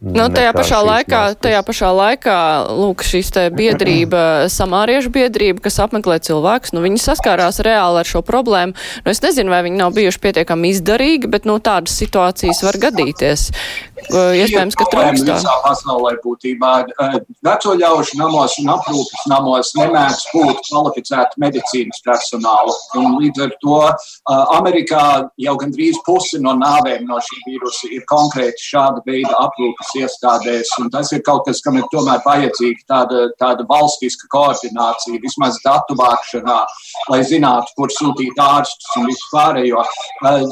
Nu, 0.00 0.30
tajā 0.32 0.54
pašā 0.56 0.78
laikā, 0.80 1.18
maskas. 1.28 1.40
tajā 1.44 1.60
pašā 1.60 1.88
laikā, 1.92 2.36
lūk, 2.72 3.02
šīs 3.04 3.28
te 3.36 3.42
biedrība, 3.52 4.48
samāriešu 4.48 5.12
biedrība, 5.12 5.60
kas 5.66 5.76
apmeklē 5.84 6.16
cilvēkus, 6.24 6.72
nu, 6.72 6.80
viņi 6.86 7.02
saskārās 7.04 7.60
reāli 7.60 8.00
ar 8.00 8.08
šo 8.08 8.22
problēmu. 8.24 8.72
Nu, 9.04 9.12
es 9.12 9.20
nezinu, 9.20 9.52
vai 9.52 9.60
viņi 9.66 9.76
nav 9.76 9.92
bijuši 9.98 10.22
pietiekami 10.24 10.72
izdarīgi, 10.72 11.28
bet, 11.28 11.44
nu, 11.44 11.58
tādas 11.60 11.98
situācijas 12.00 12.62
var 12.64 12.80
gadīties. 12.80 13.50
Iespējams, 14.08 14.76
ka 14.78 14.86
trūkst. 14.90 15.26
Visā 15.28 15.54
pasaulē 15.64 16.14
būtībā 16.24 16.72
veco 17.46 17.74
ļaužu 17.76 18.18
namos 18.20 18.56
un 18.62 18.70
aprūpes 18.72 19.26
namos 19.30 19.72
nemēdz 19.76 20.24
būt 20.32 20.62
kvalificētu 20.70 21.42
medicīnas 21.42 22.00
personālu. 22.06 22.74
Un 23.00 23.18
līdz 23.20 23.44
ar 23.46 23.52
to 23.62 23.80
Amerikā 24.56 25.04
jau 25.44 25.54
gandrīz 25.60 26.00
pusi 26.06 26.40
no 26.42 26.54
nāvēm 26.58 27.06
no 27.08 27.20
šī 27.26 27.40
vīrusa 27.46 27.90
ir 27.94 28.06
konkrēti 28.10 28.66
šāda 28.70 29.04
veida 29.06 29.34
aprūpes 29.44 29.92
iestādēs. 30.00 30.72
Tas 30.94 31.12
ir 31.12 31.22
kaut 31.26 31.44
kas, 31.48 31.60
kam 31.64 31.78
ir 31.80 31.86
tomēr 31.92 32.22
vajadzīga 32.24 32.86
tāda, 32.90 33.26
tāda 33.40 33.66
valstiska 33.68 34.30
koordinācija, 34.32 35.20
vismaz 35.22 35.58
datu 35.64 35.94
vākšanā, 35.98 36.58
lai 37.10 37.20
zinātu, 37.26 37.74
kur 37.76 37.92
sūtīt 37.94 38.38
ārstus 38.40 38.96
un 39.00 39.08
vispārējo. 39.10 39.84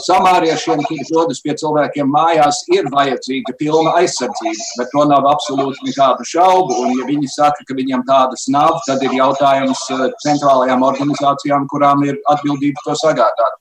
Samāriešiem, 0.07 0.83
kuri 0.89 1.07
dodas 1.13 1.41
pie 1.45 1.55
cilvēkiem 1.59 2.09
mājās, 2.13 2.63
ir 2.75 2.89
vajadzīga 2.93 3.38
pilna 3.59 3.95
aizsardzība, 4.01 4.67
bet 4.81 4.91
to 4.95 5.05
nav 5.11 5.29
absolūti 5.31 5.87
nekādu 5.89 6.27
šaubu. 6.33 6.81
Un, 6.83 6.93
ja 6.99 7.07
viņi 7.09 7.31
saka, 7.35 7.65
ka 7.69 7.77
viņiem 7.79 8.05
tādas 8.09 8.49
nav, 8.53 8.81
tad 8.87 9.03
ir 9.07 9.17
jautājums 9.19 9.87
centrālajām 10.25 10.85
organizācijām, 10.91 11.67
kurām 11.73 12.05
ir 12.09 12.21
atbildība 12.35 12.85
to 12.85 12.99
sagādāt. 13.05 13.59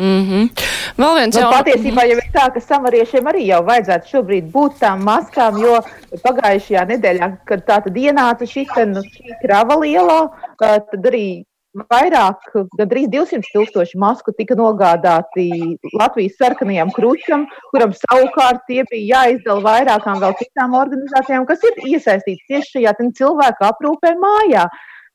Mm 0.00 0.22
-hmm. 0.26 0.48
Vēl 0.96 1.14
viens 1.14 1.36
nu, 1.36 1.40
jautājums. 1.40 1.58
Patiesībā 1.58 2.02
jau 2.08 2.16
ir 2.16 2.28
tā, 2.32 2.46
ka 2.54 2.60
samariešiem 2.60 3.26
arī 3.28 3.42
jau 3.46 3.62
vajadzētu 3.64 4.08
šobrīd 4.08 4.50
būt 4.52 4.78
tām 4.80 5.02
maskām, 5.04 5.58
jo 5.60 5.80
pagājušajā 6.24 6.84
nedēļā, 6.88 7.28
kad 7.44 7.64
tā 7.66 7.76
tad 7.84 7.96
ienāca 7.96 8.48
šī, 8.48 8.64
nu, 8.88 9.00
šī 9.00 9.36
krava 9.44 9.76
lielā, 9.76 10.20
tad 10.58 11.06
arī 11.12 11.44
vairāk, 11.74 12.48
gandrīz 12.76 13.08
200 13.12 13.48
tūkstoši 13.54 13.98
masku 14.00 14.32
tika 14.36 14.56
nogādāti 14.58 15.48
Latvijas 15.96 16.36
sarkanajam 16.40 16.92
kruķam, 16.92 17.46
kuram 17.72 17.94
savukārt 17.96 18.64
tie 18.68 18.82
bija 18.90 19.24
jāizdala 19.24 19.64
vairākām 19.64 20.20
vēl 20.22 20.36
citām 20.40 20.76
organizācijām, 20.78 21.46
kas 21.48 21.64
ir 21.64 21.80
iesaistītas 21.94 22.48
tieši 22.48 22.76
šajā 22.76 22.96
cilvēku 23.18 23.68
aprūpē 23.68 24.14
mājā. 24.20 24.66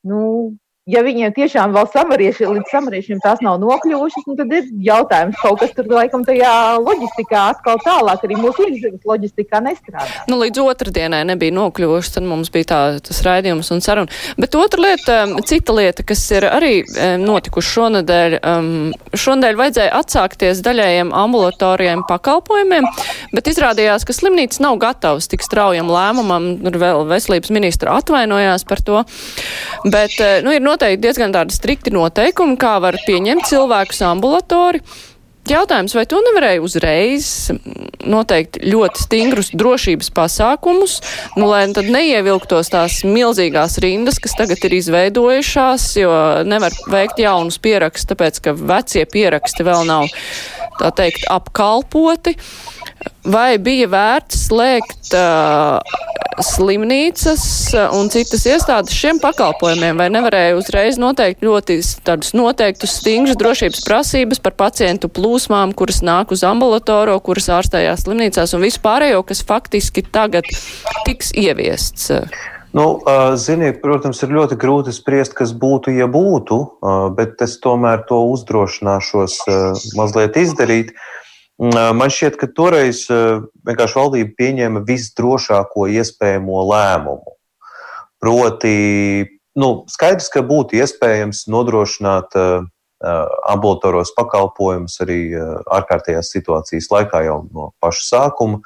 Nu, 0.08 0.58
ja 0.88 1.02
viņiem 1.04 1.34
tiešām 1.36 1.74
vēl 1.76 1.88
samarieši, 1.92 2.48
līdz 2.48 2.72
samariešiem 2.72 3.20
tās 3.24 3.42
nav 3.44 3.60
nokļuvušas, 3.60 4.24
nu, 4.30 4.36
tad 4.40 4.54
ir 4.56 4.68
jautājums, 4.88 5.36
kaut 5.42 5.60
kas 5.60 5.74
tur 5.76 5.90
laikam 5.92 6.24
tajā 6.28 6.52
loģistikā 6.80 7.42
atkal 7.52 7.82
tālāk 7.84 8.24
arī 8.24 8.38
mūsu 8.40 8.68
iekšzemes 8.70 9.08
loģistikā 9.10 9.62
nestrādā. 9.66 10.24
Nu, 10.32 10.40
līdz 10.40 10.64
otrdienai 10.64 11.24
nebija 11.28 11.56
nokļuvušas, 11.58 12.14
tad 12.16 12.28
mums 12.28 12.52
bija 12.54 12.70
tā, 12.72 12.80
tas 13.04 13.20
raidījums 13.26 13.72
un 13.76 13.84
saruna. 13.84 14.20
Bet 14.40 14.56
otra 14.56 14.86
lieta, 14.86 15.18
um, 15.26 15.36
cita 15.48 15.76
lieta, 15.76 16.06
kas 16.08 16.24
ir 16.32 16.48
arī 16.48 16.72
um, 16.86 17.26
notikuši 17.28 17.74
šonadēļ, 17.74 18.38
um, 18.54 18.72
šonadēļ 19.12 19.60
vajadzēja 19.60 20.00
atsākties 20.00 20.64
daļējiem 20.64 21.12
ambulatoriem 21.26 22.06
pakalpojumiem, 22.08 22.88
bet 23.36 23.52
izrādījās, 23.52 24.08
ka 24.08 24.16
slimnīca 24.16 24.64
nav 24.64 24.80
gatavs 24.86 25.28
tik 25.32 25.44
straujam 25.44 25.92
lēmumam, 25.92 26.50
vēl 26.64 27.04
veselības 27.12 27.52
ministra 27.52 28.00
atvainojās 28.00 28.64
par 28.68 28.84
to. 28.88 29.04
Bet, 29.84 30.16
uh, 30.22 30.40
nu, 30.48 30.56
ir 30.56 30.64
noteikti 30.78 31.02
diezgan 31.02 31.34
tādi 31.34 31.56
strikti 31.56 31.94
noteikumi, 31.94 32.58
kā 32.62 32.78
var 32.84 32.98
pieņemt 33.08 33.50
cilvēkus 33.50 34.04
ambulatori. 34.06 34.84
Jautājums, 35.48 35.94
vai 35.96 36.04
to 36.12 36.20
nevarēja 36.20 36.60
uzreiz 36.60 37.28
noteikt 38.04 38.60
ļoti 38.68 39.00
stingrus 39.00 39.54
drošības 39.56 40.10
pasākumus, 40.12 40.98
nu, 41.40 41.48
lai 41.48 41.62
tad 41.72 41.88
neievilktos 41.88 42.68
tās 42.74 43.00
milzīgās 43.08 43.78
rindas, 43.84 44.20
kas 44.20 44.36
tagad 44.36 44.60
ir 44.68 44.76
izveidojušās, 44.76 45.88
jo 46.02 46.12
nevar 46.48 46.76
veikt 46.92 47.24
jaunus 47.24 47.62
pierakstus, 47.64 48.10
tāpēc, 48.12 48.42
ka 48.44 48.56
vecie 48.60 49.06
pieraksti 49.08 49.64
vēl 49.68 49.88
nav, 49.88 50.12
tā 50.82 50.92
teikt, 51.00 51.24
apkalpoti. 51.32 52.36
Vai 53.28 53.58
bija 53.62 53.90
vērts 53.92 54.48
slēgt 54.48 55.14
uh, 55.18 55.80
slimnīcas 56.44 57.44
un 57.98 58.12
citas 58.14 58.46
iestādes 58.50 58.96
šiem 58.96 59.22
pakalpojumiem, 59.22 59.98
vai 59.98 60.10
nevarēja 60.14 60.58
uzreiz 60.58 61.00
noteikt 61.02 61.46
ļoti 61.46 61.80
tādus 62.06 62.34
noteiktus 62.38 62.98
stingrus 63.02 63.40
drošības 63.40 63.82
prasības 63.88 64.42
par 64.44 64.58
pacientu 64.60 65.10
plūsmām, 65.10 65.74
kuras 65.78 66.04
nāk 66.06 66.34
uz 66.36 66.46
ambulatoro, 66.48 67.18
kuras 67.26 67.50
ārstējās 67.58 68.06
slimnīcās 68.06 68.54
un 68.58 68.68
vispārējo, 68.68 69.24
kas 69.28 69.44
faktiski 69.48 70.06
tagad 70.06 70.50
tiks 71.08 71.34
ieviests? 71.38 72.14
Nu, 72.78 73.00
ziniet, 73.40 73.80
protams, 73.82 74.20
ir 74.22 74.34
ļoti 74.36 74.58
grūti 74.60 74.94
spriest, 74.94 75.34
kas 75.38 75.54
būtu, 75.58 75.96
ja 75.98 76.06
būtu, 76.12 76.60
bet 77.18 77.42
es 77.42 77.56
tomēr 77.64 78.04
to 78.10 78.20
uzdrošināšos 78.36 79.40
mazliet 79.98 80.38
izdarīt. 80.38 80.94
Man 81.58 82.12
šķiet, 82.14 82.36
ka 82.38 82.50
toreiz 82.54 83.08
vienkārši 83.10 83.98
valdība 83.98 84.36
pieņēma 84.38 84.84
visdrošāko 84.86 85.88
iespējamo 85.90 86.60
lēmumu. 86.70 87.34
Proti, 88.22 88.74
nu, 89.58 89.70
skaidrs, 89.90 90.30
ka 90.34 90.44
būtu 90.46 90.78
iespējams 90.78 91.48
nodrošināt 91.50 92.38
uh, 92.38 92.62
ambulatoros 93.50 94.14
pakalpojumus 94.18 95.00
arī 95.06 95.20
uh, 95.34 95.58
ārkārtējās 95.80 96.30
situācijas 96.36 96.92
laikā 96.94 97.24
jau 97.26 97.40
no 97.50 97.72
paša 97.82 98.06
sākuma, 98.06 98.62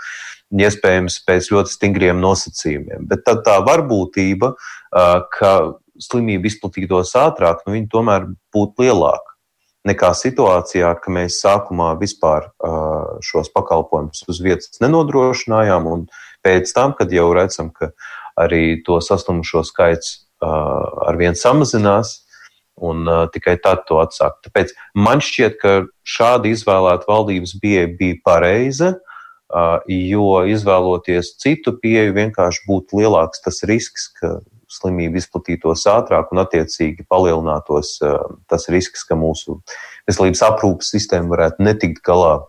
iespējams 0.51 1.21
pēc 1.27 1.47
ļoti 1.55 1.77
stingriem 1.77 2.19
nosacījumiem. 2.19 3.07
Bet 3.07 3.23
tad 3.27 3.45
tā 3.47 3.55
varbūtība, 3.63 4.51
uh, 4.51 5.17
ka 5.31 5.55
slimība 5.95 6.51
izplatītos 6.51 7.15
ātrāk, 7.19 7.63
nu, 7.67 7.79
tomēr 7.91 8.27
būtu 8.51 8.83
lielāka 8.83 9.30
nekā 9.87 10.11
situācijā, 10.13 10.93
ka 11.01 11.13
mēs 11.13 11.39
sākumā 11.41 11.93
vispār 11.99 12.51
šos 13.25 13.49
pakalpojumus 13.55 14.25
uz 14.29 14.41
vietas 14.43 14.81
nenodrošinājām, 14.83 15.87
un 15.89 16.03
pēc 16.45 16.73
tam, 16.75 16.93
kad 16.97 17.13
jau 17.13 17.31
redzam, 17.33 17.71
ka 17.73 17.91
arī 18.39 18.81
to 18.85 18.99
saslimušo 19.01 19.63
skaits 19.67 20.19
arvien 20.41 21.37
samazinās, 21.37 22.19
un 22.81 23.05
tikai 23.33 23.57
tad 23.61 23.83
to 23.89 23.99
atsākt. 24.01 24.47
Tāpēc 24.47 24.71
man 24.97 25.21
šķiet, 25.21 25.57
ka 25.61 25.73
šāda 26.07 26.49
izvēlēta 26.49 27.09
valdības 27.09 27.57
pieeja 27.61 27.89
bija 27.99 28.17
pareiza, 28.25 28.95
jo 29.91 30.29
izvēloties 30.47 31.35
citu 31.41 31.75
pieeju, 31.81 32.15
vienkārši 32.15 32.63
būtu 32.69 33.01
lielāks 33.01 33.43
tas 33.43 33.61
risks, 33.69 34.07
ka 34.17 34.39
slimība 34.81 35.21
izplatītos 35.21 35.85
ātrāk 35.89 36.33
un 36.33 36.43
attiecīgi 36.43 37.07
palielinātos 37.11 37.97
tas 38.49 38.69
risks, 38.73 39.05
ka 39.07 39.17
mūsu 39.19 39.61
veselības 40.09 40.45
aprūpas 40.49 40.93
sistēma 40.95 41.31
varētu 41.35 41.67
netikt 41.69 42.03
galā 42.05 42.39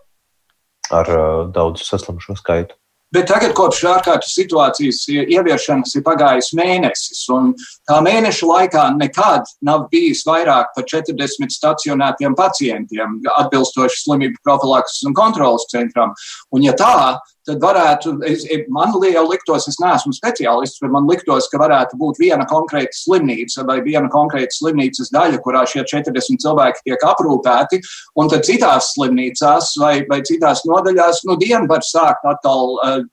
ar 0.93 1.11
daudzu 1.53 1.85
saslimšo 1.87 2.35
skaitu. 2.41 2.75
Bet 3.13 3.27
tagad, 3.29 3.51
kopš 3.53 3.83
ārkārtas 3.91 4.31
situācijas 4.33 5.03
ieviešanas, 5.05 5.91
ir 5.93 6.01
pagājis 6.05 6.47
mēnesis, 6.57 7.19
tā 7.85 7.99
mēneša 8.01 8.47
laikā 8.49 8.85
nekad 8.95 9.51
nav 9.61 9.83
bijis 9.91 10.23
vairāk 10.25 10.71
par 10.73 10.87
40 10.89 11.53
stacionētiem 11.53 12.33
pacientiem, 12.39 13.19
atbilstoši 13.35 14.01
slimību 14.01 14.41
profilakses 14.41 15.05
un 15.05 15.13
kontrolas 15.19 15.67
centram. 15.69 16.15
Un, 16.49 16.65
ja 16.65 16.73
tā, 16.79 16.95
tad 17.47 17.59
varētu, 17.63 18.13
es, 18.27 18.45
man 18.71 18.93
jau 19.03 19.23
liktos, 19.27 19.67
es 19.67 19.79
neesmu 19.81 20.13
speciālists, 20.15 20.79
bet 20.83 20.93
man 20.93 21.07
liktos, 21.09 21.49
ka 21.51 21.59
varētu 21.61 21.99
būt 21.99 22.21
viena 22.21 22.45
konkrēta 22.49 22.95
slimnīca 22.95 23.65
vai 23.67 23.79
viena 23.85 24.11
konkrēta 24.13 24.55
slimnīcas 24.55 25.11
daļa, 25.13 25.41
kurā 25.43 25.65
šie 25.69 25.83
40 25.89 26.43
cilvēki 26.43 26.87
tiek 26.87 27.05
aprūpēti, 27.09 27.81
un 28.19 28.31
tad 28.31 28.47
citās 28.47 28.93
slimnīcās 28.95 29.73
vai, 29.81 29.93
vai 30.09 30.21
citās 30.27 30.63
nodaļās, 30.69 31.23
nu, 31.27 31.37
dienu 31.41 31.67
var 31.71 31.83
sākt 31.87 32.25
atkal 32.31 32.75
uh, 32.77 33.03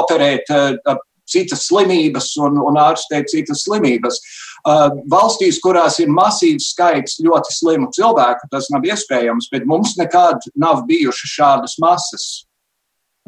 operēt 0.00 0.52
uh, 0.54 0.98
citas 1.30 1.66
slimības 1.68 2.32
un, 2.42 2.58
un 2.66 2.78
ārstēt 2.80 3.30
citas 3.30 3.64
slimības. 3.66 4.18
Uh, 4.66 4.88
valstīs, 5.12 5.60
kurās 5.62 6.00
ir 6.02 6.10
masīvs 6.12 6.72
skaits 6.74 7.20
ļoti 7.24 7.54
slimu 7.54 7.90
cilvēku, 7.96 8.50
tas 8.52 8.68
nav 8.74 8.84
iespējams, 8.88 9.48
bet 9.52 9.68
mums 9.68 9.96
nekad 10.00 10.42
nav 10.60 10.84
bijušas 10.90 11.36
šādas 11.38 11.76
masas. 11.82 12.30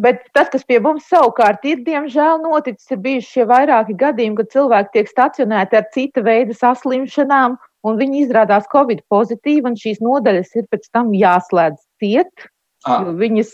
Bet 0.01 0.23
tas, 0.33 0.49
kas 0.49 0.65
pie 0.65 0.79
mums 0.81 1.05
savukārt 1.11 1.67
ir, 1.69 1.83
diemžēl, 1.85 2.41
noticis, 2.41 2.89
ir 2.95 3.01
bijuši 3.05 3.29
šie 3.29 3.45
vairāki 3.51 3.97
gadījumi, 4.01 4.39
kad 4.39 4.55
cilvēki 4.55 4.95
tiek 4.95 5.11
stacionēti 5.11 5.79
ar 5.79 5.91
cita 5.93 6.25
veida 6.25 6.57
saslimšanām, 6.57 7.59
un 7.85 7.99
viņi 8.01 8.25
izrādās 8.25 8.69
Covid 8.73 9.05
pozitīvi, 9.13 9.67
un 9.69 9.77
šīs 9.77 10.01
nodaļas 10.05 10.57
ir 10.57 10.69
pēc 10.73 10.89
tam 10.97 11.13
jāslēdz 11.17 11.85
ciet. 12.01 12.49
Ah. 12.89 13.05
Viņas 13.05 13.53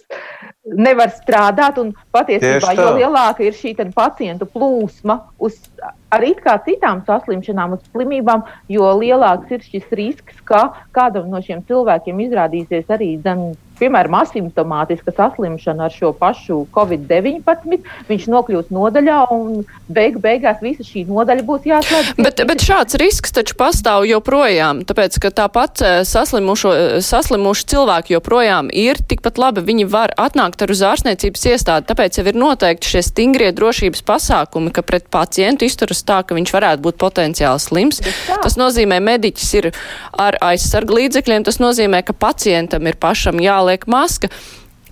nevar 0.77 1.13
strādāt, 1.15 1.79
un 1.81 1.95
patiesībā, 2.15 2.75
jo 2.79 2.91
lielāka 2.99 3.47
ir 3.47 3.57
šī 3.57 3.75
pacientu 3.95 4.49
plūsma 4.51 5.21
uz 5.39 5.57
arī 6.15 6.35
kā 6.41 6.57
citām 6.65 7.03
saslimšanām, 7.07 7.77
uz 7.77 7.85
slimībām, 7.93 8.45
jo 8.73 8.91
lielāks 9.01 9.53
ir 9.55 9.65
šis 9.65 9.89
risks, 9.93 10.43
ka 10.49 10.69
kādam 10.97 11.29
no 11.33 11.43
šiem 11.45 11.65
cilvēkiem 11.69 12.27
izrādīsies 12.29 12.89
arī 12.95 13.17
zem 13.25 13.51
piemēram, 13.79 14.17
asimptomātiska 14.23 15.13
saslimšana 15.15 15.87
ar 15.87 15.95
šo 15.95 16.13
pašu 16.19 16.61
covid-19, 16.75 17.79
viņš 18.09 18.27
nokļūs 18.33 18.73
nodaļā 18.75 19.19
un 19.35 19.63
beig 19.93 20.19
beigās 20.23 20.61
visa 20.65 20.87
šī 20.87 21.05
nodaļa 21.09 21.47
būs 21.47 21.69
jāslēdz. 21.69 22.13
Bet, 22.19 22.43
bet 22.49 22.65
šāds 22.65 22.99
risks 23.01 23.35
taču 23.35 23.57
pastāv 23.59 24.07
joprojām, 24.09 24.83
tāpēc, 24.89 25.21
ka 25.23 25.33
tāpat 25.43 25.85
eh, 25.85 26.01
eh, 26.03 26.99
saslimuši 27.05 27.69
cilvēki 27.75 28.17
joprojām 28.17 28.73
ir 28.73 29.01
tikpat 29.09 29.41
labi, 29.41 29.65
viņi 29.69 29.89
var 29.91 30.15
atnākt 30.19 30.58
ar 30.65 30.73
uz 30.75 30.83
ārstniecības 30.87 31.47
iestādi, 31.53 31.89
tāpēc 31.91 32.21
jau 32.21 32.27
ir 32.29 32.39
noteikti 32.39 32.93
šie 32.93 33.03
stingrie 33.07 33.51
drošības 33.57 34.05
pasākumi, 34.09 34.73
ka 34.75 34.85
pret 34.87 35.09
pacientu 35.13 35.69
izturas 35.69 36.05
tā, 36.07 36.21
ka 36.27 36.37
viņš 36.39 36.55
varētu 36.55 36.85
būt 36.85 37.01
potenciāli 37.01 37.63
slims. 37.63 38.03
Tas 38.29 38.59
nozīmē, 38.61 39.01
mediķis 39.05 39.51
ir 39.61 39.71
ar 40.19 40.39
aizsargu 40.51 41.01
līdzekļiem, 41.01 41.47
tas 41.49 41.61
nozīmē, 41.63 42.03
ka 42.07 42.17
pacientam 42.17 42.89
ir 42.91 42.99
pašam 43.01 43.43
jāliek 43.43 43.87
maska. 43.91 44.33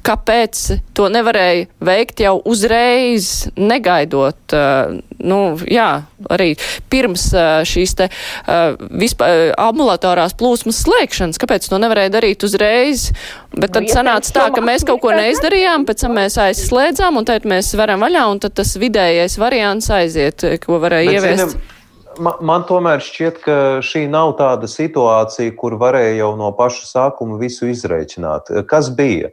Kāpēc 0.06 0.61
to 0.94 1.08
nevarēja 1.11 1.66
veikt 1.82 2.23
jau 2.23 2.37
uzreiz, 2.46 3.49
negaidot, 3.58 4.38
uh, 4.54 5.00
nu, 5.18 5.40
jā, 5.70 5.90
arī 6.32 6.52
pirms 6.92 7.28
uh, 7.35 7.61
šīs 7.66 7.94
te 7.99 8.08
uh, 8.11 8.76
vispār 8.90 9.52
ambulatorās 9.61 10.37
plūsmas 10.38 10.82
slēgšanas? 10.85 11.40
Kāpēc 11.42 11.68
to 11.70 11.80
nevarēja 11.82 12.14
darīt 12.18 12.46
uzreiz? 12.46 13.11
Bet 13.56 13.75
tad 13.76 13.88
sanāca 13.92 14.35
tā, 14.35 14.49
ka 14.54 14.64
mēs 14.64 14.85
kaut 14.88 15.00
ko 15.04 15.14
neizdarījām, 15.16 15.87
pēc 15.88 16.04
tam 16.04 16.18
mēs 16.20 16.37
aizslēdzām, 16.49 17.20
un 17.20 17.28
tad 17.28 17.49
mēs 17.49 17.73
varam 17.78 18.04
vaļā, 18.04 18.26
un 18.32 18.42
tad 18.44 18.56
tas 18.58 18.76
vidējais 18.80 19.38
variants 19.40 19.88
aiziet, 19.94 20.44
ko 20.64 20.82
varēja 20.82 21.16
ieviest. 21.16 21.56
Zinām, 21.56 21.73
Man, 22.16 22.38
man 22.49 22.62
tomēr 22.64 23.02
šķiet, 23.04 23.40
ka 23.44 23.56
šī 23.85 24.06
nav 24.08 24.37
tāda 24.38 24.68
situācija, 24.70 25.52
kur 25.58 25.76
varēja 25.80 26.14
jau 26.23 26.30
no 26.38 26.49
paša 26.56 26.87
sākuma 26.88 27.37
visu 27.40 27.68
izreikināt. 27.68 28.49
Kas 28.70 28.88
bija? 28.96 29.32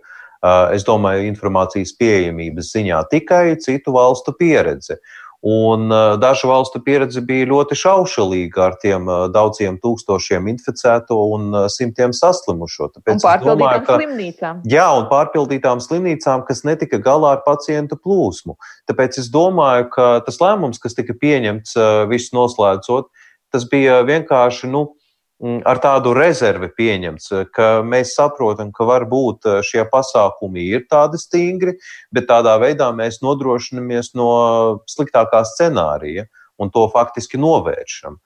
Es 0.75 0.84
domāju, 0.84 1.24
informācijas 1.30 1.94
pieejamības 1.96 2.74
ziņā 2.75 3.00
tikai 3.13 3.56
citu 3.63 3.94
valstu 3.96 4.34
pieredze. 4.36 4.98
Un 5.44 5.92
dažu 6.24 6.48
valstu 6.48 6.80
pieredze 6.80 7.20
bija 7.28 7.50
ļoti 7.50 7.76
šaušalīga 7.76 8.62
ar 8.64 8.78
tiem 8.80 9.10
daudziem 9.36 9.76
tūkstošiem 9.84 10.48
inficēto 10.54 11.18
un 11.36 11.50
simtiem 11.67 12.13
saslimušo. 12.15 12.88
Tāpēc 12.94 13.17
un 13.17 13.24
pārpildītām 13.26 13.60
domāju, 13.60 13.84
ka, 13.89 13.98
slimnīcām. 14.00 14.62
Jā, 14.72 14.88
un 14.96 15.10
pārpildītām 15.12 15.84
slimnīcām, 15.84 16.46
kas 16.48 16.63
netika 16.63 17.02
galā 17.04 17.34
ar 17.36 17.44
pacientu 17.44 18.00
plūsmu. 18.00 18.56
Tāpēc 18.88 19.20
es 19.20 19.28
domāju, 19.34 19.89
ka 19.91 20.08
tas 20.24 20.39
lēmums, 20.39 20.80
kas 20.80 20.96
tika 20.96 21.17
pieņemts 21.20 21.76
visu 22.08 22.39
noslēdzot, 22.39 23.12
tas 23.52 23.67
bija 23.67 24.00
vienkārši, 24.08 24.72
nu, 24.72 24.94
ar 25.41 25.80
tādu 25.82 26.13
rezervi 26.15 26.69
pieņemts, 26.78 27.32
eh, 27.32 27.46
ka 27.52 27.82
mēs 27.84 28.15
saprotam, 28.17 28.72
ka 28.72 28.86
varbūt 28.88 29.50
eh, 29.50 29.60
šie 29.65 29.84
pasākumi 29.91 30.69
ir 30.69 30.86
tādi 30.91 31.19
stingri, 31.19 31.76
bet 32.12 32.30
tādā 32.30 32.56
veidā 32.62 32.91
mēs 32.96 33.22
nodrošinamies 33.26 34.13
no 34.15 34.84
sliktākā 34.88 35.43
scenārija 35.43 36.28
un 36.60 36.69
to 36.69 36.88
faktiski 36.93 37.38
novēršam. 37.41 38.17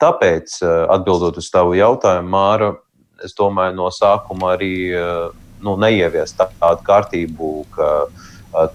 Tāpēc, 0.00 0.62
eh, 0.62 0.86
atbildot 0.96 1.36
uz 1.36 1.50
tavu 1.50 1.76
jautājumu, 1.76 2.32
Māra, 2.32 2.76
es 3.22 3.34
domāju, 3.34 3.76
no 3.76 3.88
sākuma 3.92 4.56
arī 4.56 4.74
nu, 5.62 5.76
neievies 5.78 6.32
tādu 6.34 6.82
kārtību, 6.82 7.66
ka 7.70 8.08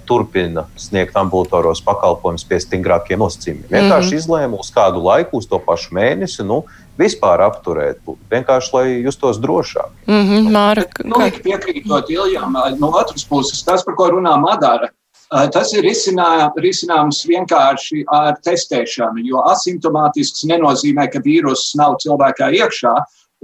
turpina 0.07 0.63
sniegt 0.79 1.17
ambulatoros 1.19 1.81
pakalpojumus 1.83 2.45
pie 2.47 2.61
stingrākiem 2.63 3.19
nosacījumiem. 3.19 3.67
Vienkārši 3.67 4.07
mm 4.07 4.13
-hmm. 4.13 4.23
izlēma 4.23 4.59
uz 4.59 4.71
kādu 4.71 5.03
laiku, 5.03 5.37
uz 5.37 5.47
to 5.47 5.59
pašu 5.59 5.91
mēnesi, 5.93 6.45
nu, 6.47 6.63
vispār 6.97 7.43
apturēt, 7.45 8.01
vienkārši 8.31 8.73
lai 8.73 8.85
justos 9.05 9.39
drošāk. 9.41 9.89
Mm 10.07 10.23
-hmm, 10.29 10.51
Māra, 10.53 10.85
nu, 11.03 11.21
piekrītot 11.43 12.09
Iljam, 12.09 12.57
no 12.79 12.91
otras 12.91 13.25
puses, 13.25 13.63
tas, 13.63 13.83
par 13.83 13.95
ko 13.95 14.09
runā 14.17 14.37
Madara, 14.41 14.89
tas 15.29 15.73
ir 15.73 15.83
risinā, 15.83 16.51
risināms 16.55 17.25
vienkārši 17.27 18.05
ar 18.07 18.37
testēšanu, 18.43 19.25
jo 19.27 19.43
asimptomātisks 19.51 20.45
nenozīmē, 20.47 21.11
ka 21.11 21.19
vīruss 21.19 21.75
nav 21.75 21.97
cilvēkā 22.03 22.51
iekšā. 22.51 22.95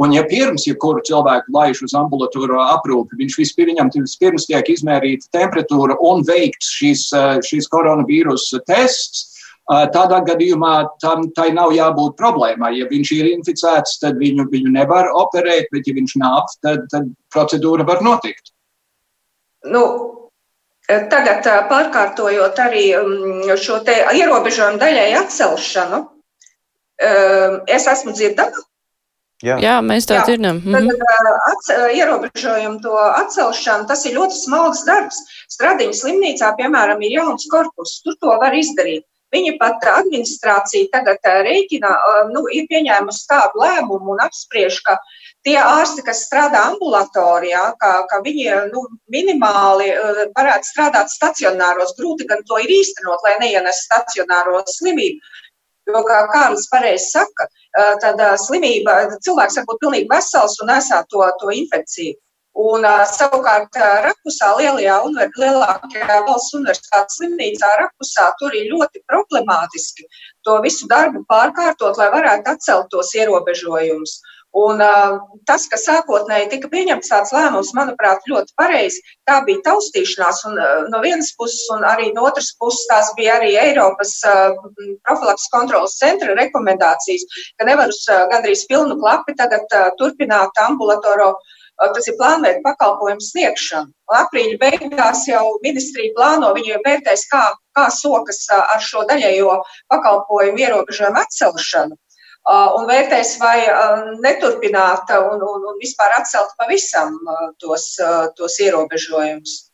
Un, 0.01 0.09
ja 0.11 0.23
pirms 0.25 0.65
jebkuru 0.65 1.03
ja 1.03 1.05
cilvēku 1.05 1.53
laiž 1.53 1.83
uz 1.85 1.93
ambulatūro 1.93 2.57
aprūpi, 2.57 3.13
viņš 3.19 3.35
vispirms, 3.37 3.93
vispirms 3.93 4.47
tiek 4.49 4.69
izmērīta 4.69 5.29
temperatūra 5.37 5.99
un 6.01 6.23
veikts 6.25 6.71
šīs, 6.79 7.11
šīs 7.45 7.69
koronavīrusa 7.69 8.63
tests, 8.65 9.32
Tādā 9.63 10.19
gadījumā 10.27 10.73
tam 10.99 11.29
tai 11.31 11.53
nav 11.55 11.71
jābūt 11.71 12.17
problēmai. 12.19 12.73
Ja 12.81 12.87
viņš 12.89 13.11
ir 13.15 13.29
inficēts, 13.31 13.99
tad 14.01 14.17
viņu, 14.19 14.49
viņu 14.51 14.73
nevar 14.75 15.07
operēt, 15.15 15.69
bet 15.71 15.87
ja 15.87 15.95
viņš 15.95 16.17
nav, 16.19 16.51
tad, 16.65 16.83
tad 16.91 17.07
procedūra 17.31 17.85
var 17.87 18.03
notikt. 18.03 18.51
Nu, 19.71 19.83
tagad 20.87 21.47
pārkārtojot 21.71 22.59
arī 22.59 22.89
šo 23.55 23.79
ierobežojumu 23.87 24.83
daļai 24.83 25.07
atcelšanu, 25.21 26.03
es 27.71 27.87
esmu 27.87 28.11
dzirdama. 28.11 28.67
Jā. 29.43 29.57
Jā, 29.59 29.77
mēs 29.83 30.05
tā 30.07 30.21
dzirdam. 30.23 30.61
Mhm. 30.63 30.91
Ierobežojumu 31.95 32.79
to 32.83 32.93
atcelšanu, 32.95 33.87
tas 33.87 34.05
ir 34.07 34.15
ļoti 34.19 34.37
smags 34.39 34.83
darbs. 34.87 35.19
Stradiņas 35.51 36.03
slimnīcā, 36.03 36.51
piemēram, 36.59 37.03
ir 37.03 37.17
jauns 37.19 37.47
korpus, 37.51 37.97
tur 38.05 38.15
to 38.21 38.37
var 38.39 38.55
izdarīt. 38.55 39.03
Viņa 39.33 39.53
pat 39.57 39.85
administrācija 39.89 40.91
tagad 40.93 41.25
rēķina, 41.47 41.91
nu, 42.29 42.43
ir 42.53 42.67
pieņēmusi 42.69 43.23
tādu 43.31 43.63
lēmumu 43.63 44.13
un 44.13 44.21
apspriež, 44.21 44.77
ka 44.85 44.99
tie 45.47 45.55
ārsti, 45.57 46.03
kas 46.05 46.25
strādā 46.27 46.61
ambulatorijā, 46.71 47.63
ka, 47.81 47.93
ka 48.11 48.19
viņi 48.25 48.45
nu, 48.69 48.83
minimāli 49.13 49.89
varētu 50.37 50.69
strādāt 50.69 51.13
stacionāros. 51.13 51.95
Grūti 51.97 52.27
gan 52.29 52.45
to 52.49 52.61
ir 52.61 52.75
īstenot, 52.77 53.25
lai 53.25 53.39
neienes 53.41 53.81
stacionāro 53.87 54.61
slimību. 54.69 55.33
Jo, 55.89 55.99
kā 56.07 56.21
Kārlis 56.31 56.69
pareizi 56.71 57.09
saka, 57.11 57.49
tad 57.99 58.21
slimība, 58.39 59.17
cilvēks 59.25 59.57
var 59.59 59.65
būt 59.67 59.81
pilnīgi 59.81 60.11
vesels 60.13 60.55
un 60.63 60.71
nesāt 60.71 61.09
to, 61.11 61.25
to 61.41 61.51
infekciju. 61.51 62.15
Un, 62.53 62.85
savukārt, 63.09 63.73
Rakusā, 64.05 64.51
lielajā, 64.59 64.99
unver, 65.07 65.31
lielākajā 65.41 66.19
valsts 66.27 66.53
universitātes 66.53 67.17
slimnīcā, 67.17 67.69
Rakusā, 67.79 68.27
tur 68.37 68.53
ir 68.53 68.67
ļoti 68.69 69.01
problemātiski 69.09 70.05
to 70.45 70.59
visu 70.61 70.85
darbu 70.91 71.23
pārkārtot, 71.31 71.97
lai 71.97 72.11
varētu 72.13 72.53
atcelt 72.53 72.91
tos 72.93 73.09
ierobežojumus. 73.17 74.19
Un, 74.53 74.83
tas, 75.49 75.63
ka 75.65 75.79
sākotnēji 75.81 76.51
tika 76.51 76.69
pieņemts 76.69 77.09
tāds 77.09 77.33
lēmums, 77.33 77.71
manuprāt, 77.73 78.21
ļoti 78.29 78.53
pareizi, 78.61 79.01
tā 79.25 79.39
bija 79.47 79.63
taustīšanās 79.65 80.43
un, 80.51 80.61
no 80.93 81.01
vienas 81.01 81.31
puses, 81.39 81.63
un 81.73 81.81
arī 81.89 82.11
no 82.13 82.27
otras 82.29 82.51
puses 82.61 82.85
tās 82.91 83.09
bija 83.17 83.39
arī 83.39 83.55
Eiropas 83.63 84.13
profilaks 85.07 85.49
kontrolas 85.55 85.97
centra 85.97 86.37
rekomendācijas, 86.37 87.25
ka 87.57 87.65
nevar 87.65 87.89
uz 87.89 88.03
gandrīz 88.29 88.67
pilnu 88.69 89.01
klapi 89.01 89.33
tagad 89.41 89.73
turpināt 89.97 90.61
ambulatoro, 90.67 91.31
uh, 91.33 91.59
tas 91.81 92.07
ir 92.07 92.17
plānveidu 92.19 92.61
pakalpojumu 92.65 93.23
sniegšanu. 93.23 93.91
Aprīļa 94.13 94.59
beigās 94.61 95.25
jau 95.27 95.43
ministrija 95.65 96.13
plāno, 96.17 96.53
viņi 96.55 96.79
vērtēs, 96.85 97.25
kā, 97.31 97.43
kā 97.77 97.89
sokas 97.93 98.45
ar 98.53 98.81
šo 98.81 99.05
daļējo 99.09 99.57
pakalpojumu 99.93 100.65
ierobežojumu 100.65 101.21
atcelšanu 101.23 101.97
un 102.77 102.87
vērtēs, 102.89 103.37
vai 103.39 103.57
neturpināt 104.23 105.11
un, 105.15 105.43
un, 105.47 105.67
un 105.71 105.77
vispār 105.81 106.17
atcelt 106.19 106.51
pavisam 106.59 107.15
tos, 107.59 107.93
tos 108.37 108.59
ierobežojumus. 108.59 109.72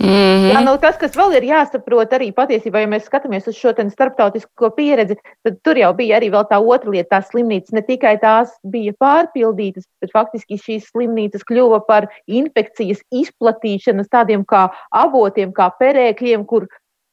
Mm 0.00 0.08
-hmm. 0.08 0.32
Jā, 0.52 0.60
nu, 0.64 0.78
tas, 0.80 0.96
kas 0.96 1.12
vēl 1.16 1.36
ir 1.36 1.44
jāsaprot, 1.44 2.12
arī 2.16 2.32
patiesībā, 2.32 2.80
ja 2.80 2.88
mēs 2.88 3.04
skatāmies 3.08 3.46
uz 3.48 3.56
šo 3.56 3.72
starptautisko 3.90 4.70
pieredzi, 4.76 5.16
tad 5.44 5.58
tur 5.62 5.76
jau 5.76 5.92
bija 5.94 6.16
arī 6.16 6.30
tā 6.30 6.58
otra 6.58 6.90
lieta. 6.90 7.08
Tās 7.16 7.28
slimnīcas 7.28 7.72
ne 7.72 7.82
tikai 7.82 8.18
tās 8.18 8.50
bija 8.64 8.92
pārpildītas, 8.98 9.84
bet 10.00 10.10
faktiski 10.12 10.56
šīs 10.56 10.88
slimnīcas 10.90 11.44
kļuva 11.44 11.86
par 11.86 12.08
infekcijas 12.26 13.00
izplatīšanas 13.10 14.08
tādiem 14.08 14.44
kā 14.44 14.70
avotiem, 14.90 15.52
kā 15.52 15.70
perēkļiem, 15.80 16.46
kur 16.46 16.66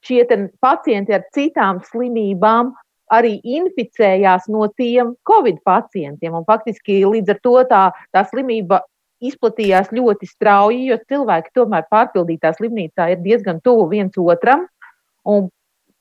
šie 0.05 0.25
pacienti 0.61 1.13
ar 1.13 1.23
citām 1.35 1.81
slimībām 1.91 2.73
arī 3.11 3.39
inficējās 3.43 4.47
no 4.47 4.67
tiem 4.77 5.15
covid 5.27 5.57
pacientiem. 5.65 6.33
Un 6.33 6.45
faktiski 6.45 7.05
līdz 7.05 7.29
ar 7.29 7.39
to 7.43 7.63
tā, 7.69 7.91
tā 8.13 8.23
slimība 8.29 8.81
izplatījās 9.23 9.91
ļoti 9.95 10.29
strauji, 10.29 10.85
jo 10.91 10.99
cilvēki 11.09 11.53
tomēr 11.57 11.87
pārpildītā 11.91 12.53
slimnīcā 12.55 13.11
ir 13.13 13.23
diezgan 13.25 13.59
tuvu 13.63 13.89
viens 13.91 14.15
otram. 14.19 14.67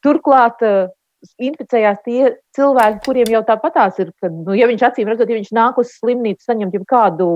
Turklāt 0.05 0.63
inficējās 1.43 1.99
tie 2.05 2.21
cilvēki, 2.55 3.01
kuriem 3.03 3.33
jau 3.33 3.41
tāpatās 3.47 3.99
ir, 4.03 4.13
ka, 4.23 4.31
nu, 4.31 4.55
ja 4.55 4.69
viņš 4.71 4.85
acīm 4.89 5.11
redzot, 5.11 5.31
ja 5.31 5.39
viņš 5.39 5.51
nāk 5.57 5.81
uz 5.83 5.91
slimnīcu 5.99 6.47
saņemt 6.47 6.77
kādu 6.89 7.29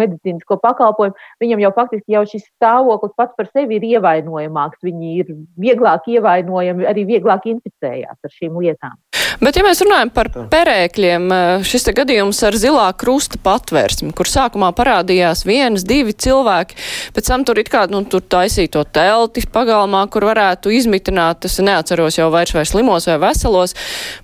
medicīnisko 0.00 0.58
pakalpojumu, 0.60 1.16
viņam 1.42 1.64
jau 1.64 1.72
faktiski 1.76 2.16
jau 2.16 2.24
šis 2.28 2.44
stāvoklis 2.50 3.16
pats 3.16 3.36
par 3.38 3.48
sevi 3.52 3.78
ir 3.80 3.88
ievainojamāks. 3.94 4.82
Viņi 4.84 5.14
ir 5.22 5.32
vieglāk 5.60 6.08
ievainojami, 6.12 6.88
arī 6.90 7.06
vieglāk 7.14 7.48
inficējās 7.54 8.18
ar 8.20 8.36
šīm 8.36 8.60
lietām. 8.60 8.98
Bet, 9.38 9.56
ja 9.56 9.62
mēs 9.64 9.80
runājam 9.84 10.10
par 10.14 10.30
perēkļiem, 10.50 11.28
šis 11.66 11.86
te 11.86 11.94
gadījums 11.94 12.40
ar 12.46 12.56
zilā 12.58 12.88
krusta 12.98 13.38
patvērsmi, 13.42 14.10
kur 14.16 14.28
sākumā 14.28 14.72
parādījās 14.76 15.44
viens, 15.46 15.84
divi 15.86 16.14
cilvēki, 16.16 16.78
pēc 17.14 17.30
tam 17.30 17.44
tur 17.46 17.60
it 17.62 17.70
kā, 17.72 17.84
nu, 17.92 18.02
tur 18.10 18.24
taisīto 18.24 18.82
telti 18.90 19.44
pagalmā, 19.50 20.02
kur 20.12 20.26
varētu 20.30 20.72
izmitināt, 20.74 21.46
es 21.46 21.60
neatceros 21.62 22.18
jau 22.18 22.30
vairs 22.34 22.54
vai 22.56 22.66
slimos 22.68 23.06
vai 23.10 23.18
veselos, 23.22 23.76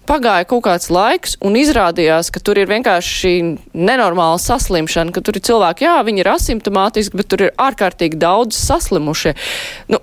pagāja 0.08 0.48
kaut 0.50 0.66
kāds 0.66 0.90
laiks 0.92 1.36
un 1.44 1.58
izrādījās, 1.60 2.32
ka 2.34 2.42
tur 2.42 2.58
ir 2.60 2.70
vienkārši 2.70 3.36
nenormāla 3.76 4.40
saslimšana, 4.42 5.14
ka 5.14 5.22
tur 5.24 5.38
ir 5.38 5.46
cilvēki, 5.46 5.86
jā, 5.86 5.96
viņi 6.06 6.24
ir 6.24 6.32
asimptomātiski, 6.34 7.22
bet 7.22 7.30
tur 7.30 7.46
ir 7.48 7.56
ārkārtīgi 7.68 8.18
daudz 8.20 8.58
saslimušie. 8.58 9.36
Nu, 9.92 10.02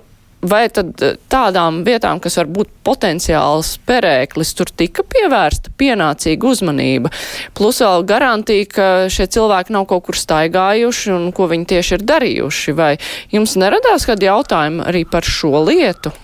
vai 0.50 0.66
tad 0.72 1.02
eh, 1.02 1.16
tādām 1.30 1.82
vietām, 1.86 2.20
kas 2.22 2.38
var 2.40 2.50
būt 2.52 2.70
potenciāls 2.86 3.74
perēklis, 3.88 4.52
tur 4.58 4.70
tika 4.70 5.04
pievērsta 5.14 5.72
pienācīga 5.80 6.50
uzmanība? 6.50 7.12
Plus 7.56 7.80
vēl 7.84 8.06
garantija, 8.08 8.68
ka 8.70 8.90
šie 9.12 9.28
cilvēki 9.36 9.74
nav 9.74 9.88
kaut 9.90 10.06
kur 10.08 10.18
staigājuši 10.18 11.14
un 11.14 11.30
ko 11.36 11.48
viņi 11.50 11.70
tieši 11.74 11.98
ir 11.98 12.06
darījuši. 12.12 12.76
Vai 12.76 12.92
jums 13.34 13.56
neradās 13.60 14.06
kādi 14.08 14.30
jautājumi 14.30 14.84
arī 14.88 15.04
par 15.08 15.26
šo 15.26 15.64
lietu? 15.64 16.14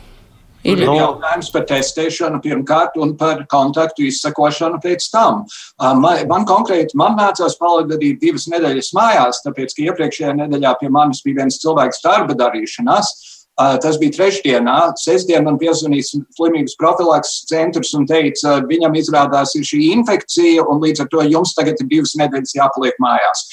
Ir 0.60 0.82
no. 0.84 0.92
jautājums 0.92 1.48
par 1.54 1.64
testēšanu 1.70 2.40
pirmkārt 2.44 2.98
un 3.00 3.14
par 3.20 3.46
kontaktu 3.48 4.04
izsakošanu 4.10 4.80
pēc 4.82 5.06
tam. 5.12 5.46
Man, 5.80 6.20
man 6.28 6.44
konkrēti, 6.48 6.98
man 7.00 7.16
nācās 7.16 7.56
pavadīt 7.60 8.20
divas 8.20 8.44
nedēļas 8.52 8.92
mājās, 8.96 9.40
tāpēc, 9.46 9.72
ka 9.76 9.86
iepriekšējā 9.88 10.36
nedēļā 10.42 10.74
pie 10.82 10.92
manis 10.92 11.24
bija 11.24 11.40
viens 11.40 11.56
cilvēks 11.62 12.04
darba 12.04 12.36
darīšanās. 12.36 13.14
Tas 13.60 13.98
bija 14.00 14.14
trešdienā. 14.14 14.76
Sestdien 14.96 15.44
man 15.44 15.58
piezvanīja 15.60 16.20
slimības 16.36 16.76
profilakses 16.80 17.42
centrs 17.50 17.90
un 17.98 18.06
teica, 18.08 18.60
viņam 18.68 18.94
izrādās 18.96 19.52
ir 19.58 19.66
šī 19.68 19.82
infekcija, 19.98 20.64
un 20.70 20.80
līdz 20.80 21.04
ar 21.04 21.10
to 21.12 21.24
jums 21.28 21.52
tagad 21.58 21.82
ir 21.82 21.90
divas 21.90 22.14
nedēļas 22.16 22.56
jāpaliek 22.56 22.96
mājās. 23.04 23.44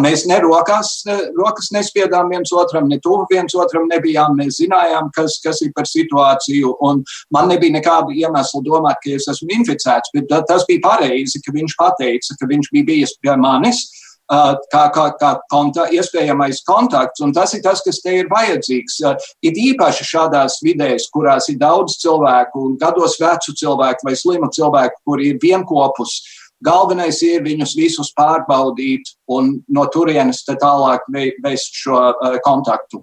Mēs 0.00 0.26
ne 0.28 0.36
rokās, 0.40 0.92
rokas 1.36 1.70
nespiedām 1.72 2.30
viens 2.32 2.52
otram, 2.56 2.88
ne 2.88 3.00
tuvu 3.04 3.24
viens 3.32 3.56
otram 3.56 3.88
nebijām. 3.88 4.36
Mēs 4.36 4.60
zinājām, 4.60 5.10
kas, 5.16 5.38
kas 5.44 5.60
ir 5.64 5.72
par 5.76 5.88
situāciju, 5.88 6.76
un 6.84 7.02
man 7.32 7.48
nebija 7.52 7.78
nekāda 7.78 8.12
iemesla 8.12 8.64
domāt, 8.64 9.00
ka 9.04 9.16
es 9.16 9.28
esmu 9.32 9.52
inficēts. 9.60 10.12
Bet 10.16 10.32
tas 10.48 10.68
bija 10.68 10.84
pareizi, 10.84 11.40
ka 11.44 11.56
viņš 11.56 11.76
pateica, 11.80 12.36
ka 12.40 12.48
viņš 12.52 12.72
bija 12.72 12.90
bijis 12.92 13.16
pie 13.20 13.36
manis 13.40 13.86
kā, 14.30 14.84
kā, 14.94 15.06
kā 15.20 15.32
konta, 15.50 15.86
iespējamais 15.92 16.62
kontakts, 16.66 17.20
un 17.24 17.32
tas 17.32 17.54
ir 17.54 17.62
tas, 17.62 17.82
kas 17.84 18.00
te 18.02 18.18
ir 18.20 18.30
vajadzīgs. 18.30 19.00
Ir 19.44 19.60
īpaši 19.70 20.06
šādās 20.08 20.60
vidēs, 20.64 21.10
kurās 21.12 21.48
ir 21.52 21.58
daudz 21.60 21.98
cilvēku, 22.02 22.76
gados 22.80 23.18
vecu 23.20 23.54
cilvēku 23.56 24.08
vai 24.08 24.16
slimu 24.16 24.50
cilvēku, 24.54 25.02
kuri 25.04 25.34
ir 25.34 25.42
vienopus. 25.42 26.22
Galvenais 26.64 27.18
ir 27.26 27.42
viņus 27.44 27.74
visus 27.76 28.12
pārbaudīt 28.16 29.10
un 29.28 29.58
no 29.68 29.84
turienes 29.92 30.44
tālāk 30.48 31.04
veist 31.44 31.76
šo 31.76 32.14
kontaktu 32.46 33.02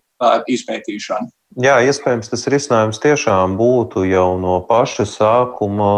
izpētīšanu. 0.49 1.29
Jā, 1.59 1.81
iespējams, 1.83 2.29
tas 2.31 2.45
risinājums 2.47 3.01
tiešām 3.03 3.57
būtu 3.59 4.05
jau 4.07 4.37
no 4.39 4.53
paša 4.69 5.03
sākuma 5.03 5.89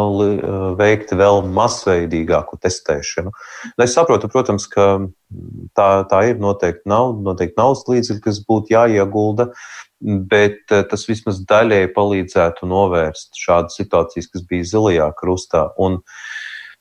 veikt 0.80 1.12
vēl 1.14 1.44
masveidīgāku 1.46 2.58
testēšanu. 2.58 3.30
Nu, 3.76 3.84
es 3.86 3.94
saprotu, 3.94 4.32
protams, 4.34 4.66
ka 4.72 4.88
tā, 5.78 5.90
tā 6.10 6.22
ir 6.32 6.42
noteikti 6.42 6.90
nauda, 6.90 7.22
noteikti 7.28 7.54
naudas 7.60 7.86
līdzekļi, 7.86 8.24
kas 8.26 8.40
būtu 8.50 8.74
jāiegulda, 8.74 9.52
bet 10.32 10.74
tas 10.74 11.06
vismaz 11.06 11.44
daļēji 11.46 11.92
palīdzētu 11.94 12.72
novērst 12.72 13.38
šādas 13.38 13.78
situācijas, 13.78 14.32
kas 14.34 14.48
bija 14.50 14.66
zilajā 14.72 15.12
krustā. 15.22 15.68
Un, 15.78 16.00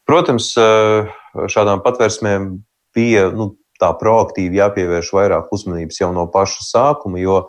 protams, 0.08 0.48
šādām 0.56 1.84
patvērsmēm 1.84 2.48
bija 2.96 3.28
nu, 3.36 3.52
tā 3.82 3.92
proaktīvi 4.00 4.62
jāpievērš 4.62 5.12
vairāk 5.12 5.52
uzmanības 5.52 6.00
jau 6.00 6.10
no 6.16 6.24
paša 6.32 6.64
sākuma, 6.70 7.20
jo 7.20 7.42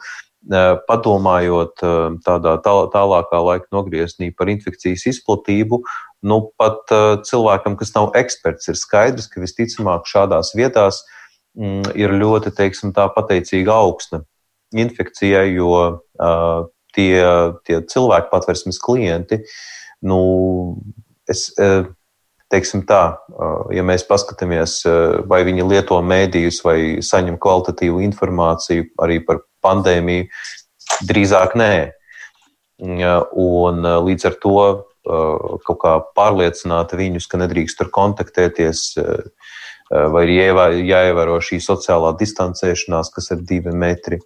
padomājot 0.87 1.79
tādā 2.25 2.57
tālākā 2.63 3.39
laika 3.39 3.67
nogriezienī 3.71 4.33
par 4.35 4.51
infekcijas 4.51 5.05
izplatību, 5.13 5.79
nu 6.27 6.39
pat 6.59 6.91
cilvēkam, 7.27 7.77
kas 7.79 7.93
nav 7.95 8.11
eksperts, 8.19 8.67
ir 8.67 8.79
skaidrs, 8.79 9.29
ka 9.31 9.43
visticamāk 9.43 10.07
šādās 10.09 10.53
vietās 10.57 11.03
mm, 11.55 11.95
ir 11.95 12.15
ļoti, 12.19 12.51
teiksim, 12.57 12.91
tā 12.95 13.07
pateicīga 13.15 13.71
augsne 13.71 14.23
infekcijai, 14.73 15.53
jo 15.53 16.03
tie, 16.95 17.11
tie 17.67 17.81
cilvēki 17.93 18.31
patversmes 18.31 18.79
klienti, 18.83 19.43
nu, 20.03 20.19
es, 21.29 21.51
teiksim 22.53 22.83
tā, 22.89 23.03
ja 23.73 23.85
mēs 23.85 24.05
paskatāmies, 24.09 24.81
vai 25.29 25.41
viņi 25.47 25.65
lieto 25.69 25.97
mēdījus 26.05 26.61
vai 26.65 26.77
saņem 27.05 27.39
kvalitatīvu 27.41 28.03
informāciju 28.09 28.91
arī 29.01 29.21
par 29.25 29.41
pandēmiju, 29.63 30.29
drīzāk 31.09 31.55
nē. 31.59 31.75
Un 32.83 33.87
līdz 34.07 34.27
ar 34.29 34.37
to 34.43 34.57
kaut 35.03 35.79
kā 35.81 35.93
pārliecināt 36.15 36.95
viņus, 36.95 37.27
ka 37.27 37.39
nedrīkst 37.41 37.79
tur 37.79 37.91
kontaktēties, 37.93 38.85
vai 39.89 40.23
ir 40.25 40.33
jāievēro 40.87 41.39
šī 41.43 41.59
sociālā 41.63 42.13
distancēšanās, 42.19 43.11
kas 43.13 43.31
ir 43.35 43.43
divi 43.47 43.75
metri. 43.75 44.21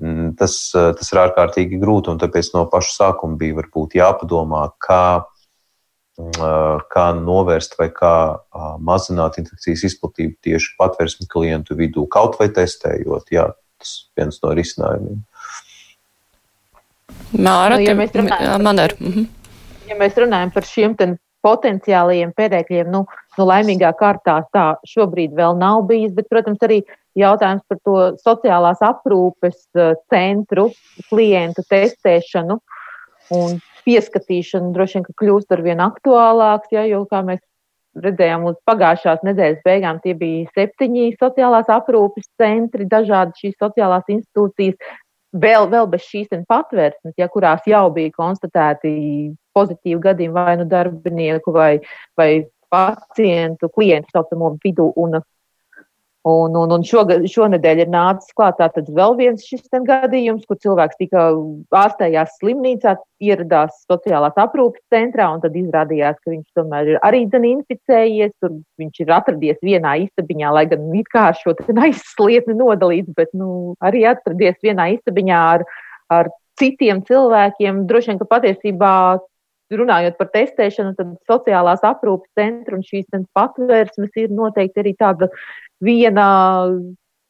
Mm, 0.00 0.32
tas, 0.40 0.56
tas 0.72 1.12
ir 1.12 1.20
ārkārtīgi 1.20 1.80
grūti, 1.80 2.12
un 2.12 2.20
tāpēc 2.20 2.52
no 2.54 2.64
paša 2.72 2.94
sākuma 2.96 3.36
bija 3.40 3.58
varbūt 3.60 3.98
jāpadomā, 3.98 4.70
kā 4.80 5.04
kā 6.92 7.06
novērst 7.16 7.78
vai 7.78 7.88
kā 7.88 8.38
mazināt 8.84 9.38
infekcijas 9.40 9.84
izplatību 9.88 10.36
tieši 10.44 10.74
patvērsmi 10.78 11.26
klientu 11.26 11.74
vidū, 11.74 12.06
kaut 12.06 12.36
vai 12.38 12.50
testējot. 12.52 13.32
Jā, 13.32 13.48
tas 13.82 13.92
ir 13.98 14.22
viens 14.22 14.40
no 14.42 14.54
risinājumiem. 14.56 15.20
Māra, 17.32 17.76
nu, 17.76 17.84
ja 17.86 17.96
mēs 17.96 18.14
runājam, 18.16 18.64
man 18.64 18.80
ar. 18.82 18.96
Mhm. 19.00 19.28
Ja 19.90 19.98
mēs 19.98 20.16
runājam 20.20 20.52
par 20.54 20.66
šiem 20.68 20.96
potenciālajiem 21.42 22.32
pēdēkļiem, 22.38 22.90
nu, 22.92 23.02
nu 23.38 23.46
laimīgā 23.48 23.90
kārtā 23.98 24.38
tā 24.54 24.66
šobrīd 24.88 25.34
vēl 25.34 25.56
nav 25.58 25.82
bijis, 25.88 26.12
bet, 26.14 26.28
protams, 26.30 26.62
arī 26.62 26.82
jautājums 27.18 27.64
par 27.68 27.80
to 27.84 27.96
sociālās 28.22 28.82
aprūpes 28.86 29.66
centru 30.12 30.68
klientu 31.10 31.64
testēšanu 31.68 32.60
un 33.34 33.58
pieskatīšana 33.82 34.70
droši 34.76 35.00
vien 35.00 35.08
kļūst 35.18 35.56
ar 35.56 35.64
vien 35.66 35.82
aktuālāks, 35.82 36.70
ja, 36.74 36.86
jo, 36.86 37.02
kā 37.10 37.24
mēs 37.26 37.42
redzējām 38.00 38.46
uz 38.48 38.56
pagājušās 38.68 39.22
nedēļas 39.26 39.62
beigām, 39.66 40.00
tie 40.04 40.14
bija 40.18 40.48
septiņi 40.56 41.12
sociālās 41.20 41.68
aprūpes 41.72 42.28
centri, 42.40 42.88
dažādi 42.88 43.44
šīs 43.44 43.58
sociālās 43.60 44.08
institūcijas, 44.08 44.78
vēl, 45.32 45.68
vēl 45.72 45.88
bez 45.92 46.06
šīs 46.08 46.32
patvērsnes, 46.48 47.14
ja, 47.20 47.28
kurās 47.32 47.66
jau 47.68 47.84
bija 47.92 48.12
konstatēti 48.16 48.94
pozitīvi 49.56 50.00
gadījumi 50.08 50.36
vai 50.36 50.56
nu 50.60 50.68
darbinieku 50.68 51.52
vai, 51.52 51.72
vai 52.16 52.30
pacientu, 52.72 53.68
klientu 53.68 54.14
saucamo 54.14 54.56
vidu 54.64 54.92
un 54.96 55.20
Un, 56.22 56.54
un, 56.54 56.70
un 56.70 56.84
šogad, 56.86 57.24
šonadēļ 57.26 57.80
ir 57.82 57.88
nācis 57.90 58.30
klāt 58.38 58.60
vēl 58.94 59.16
viens 59.18 59.42
šis 59.42 59.64
gadījums, 59.88 60.44
kur 60.46 60.58
cilvēks 60.62 61.00
tika 61.00 61.24
ārstējās 61.74 62.36
slimnīcā, 62.38 62.92
ieradās 63.26 63.80
sociālās 63.90 64.38
aprūpes 64.38 64.84
centrā, 64.94 65.26
un 65.34 65.42
tad 65.42 65.56
izrādījās, 65.58 66.20
ka 66.22 66.30
viņš 66.30 66.46
tomēr 66.54 66.92
ir 66.92 67.00
arī 67.02 67.24
inficējies, 67.26 68.36
tur 68.38 68.54
viņš 68.78 69.02
ir 69.02 69.10
atradies 69.10 69.58
vienā 69.66 69.96
istabiņā, 70.04 70.52
lai 70.54 70.64
gan 70.70 70.86
it 70.94 71.10
kā 71.10 71.32
ar 71.32 71.40
šo 71.40 71.56
aizslietni 71.88 72.54
nodalīts, 72.54 73.10
bet 73.18 73.34
nu, 73.34 73.74
arī 73.82 74.06
atradies 74.06 74.62
vienā 74.62 74.92
istabiņā 74.94 75.42
ar, 75.56 75.66
ar 76.06 76.30
citiem 76.54 77.02
cilvēkiem. 77.02 77.82
Droši 77.90 78.12
vien, 78.12 78.22
ka 78.22 78.30
patiesībā 78.30 78.94
runājot 79.72 80.18
par 80.18 80.30
testēšanu, 80.32 80.94
tad 80.98 81.12
sociālās 81.28 81.82
aprūpes 81.86 82.30
centra 82.38 82.76
un 82.76 82.86
šīs 82.86 83.08
patvērsmes 83.34 84.22
ir 84.22 84.32
noteikti 84.34 84.82
arī 84.82 84.94
tāda 84.98 85.28
viena 85.82 86.26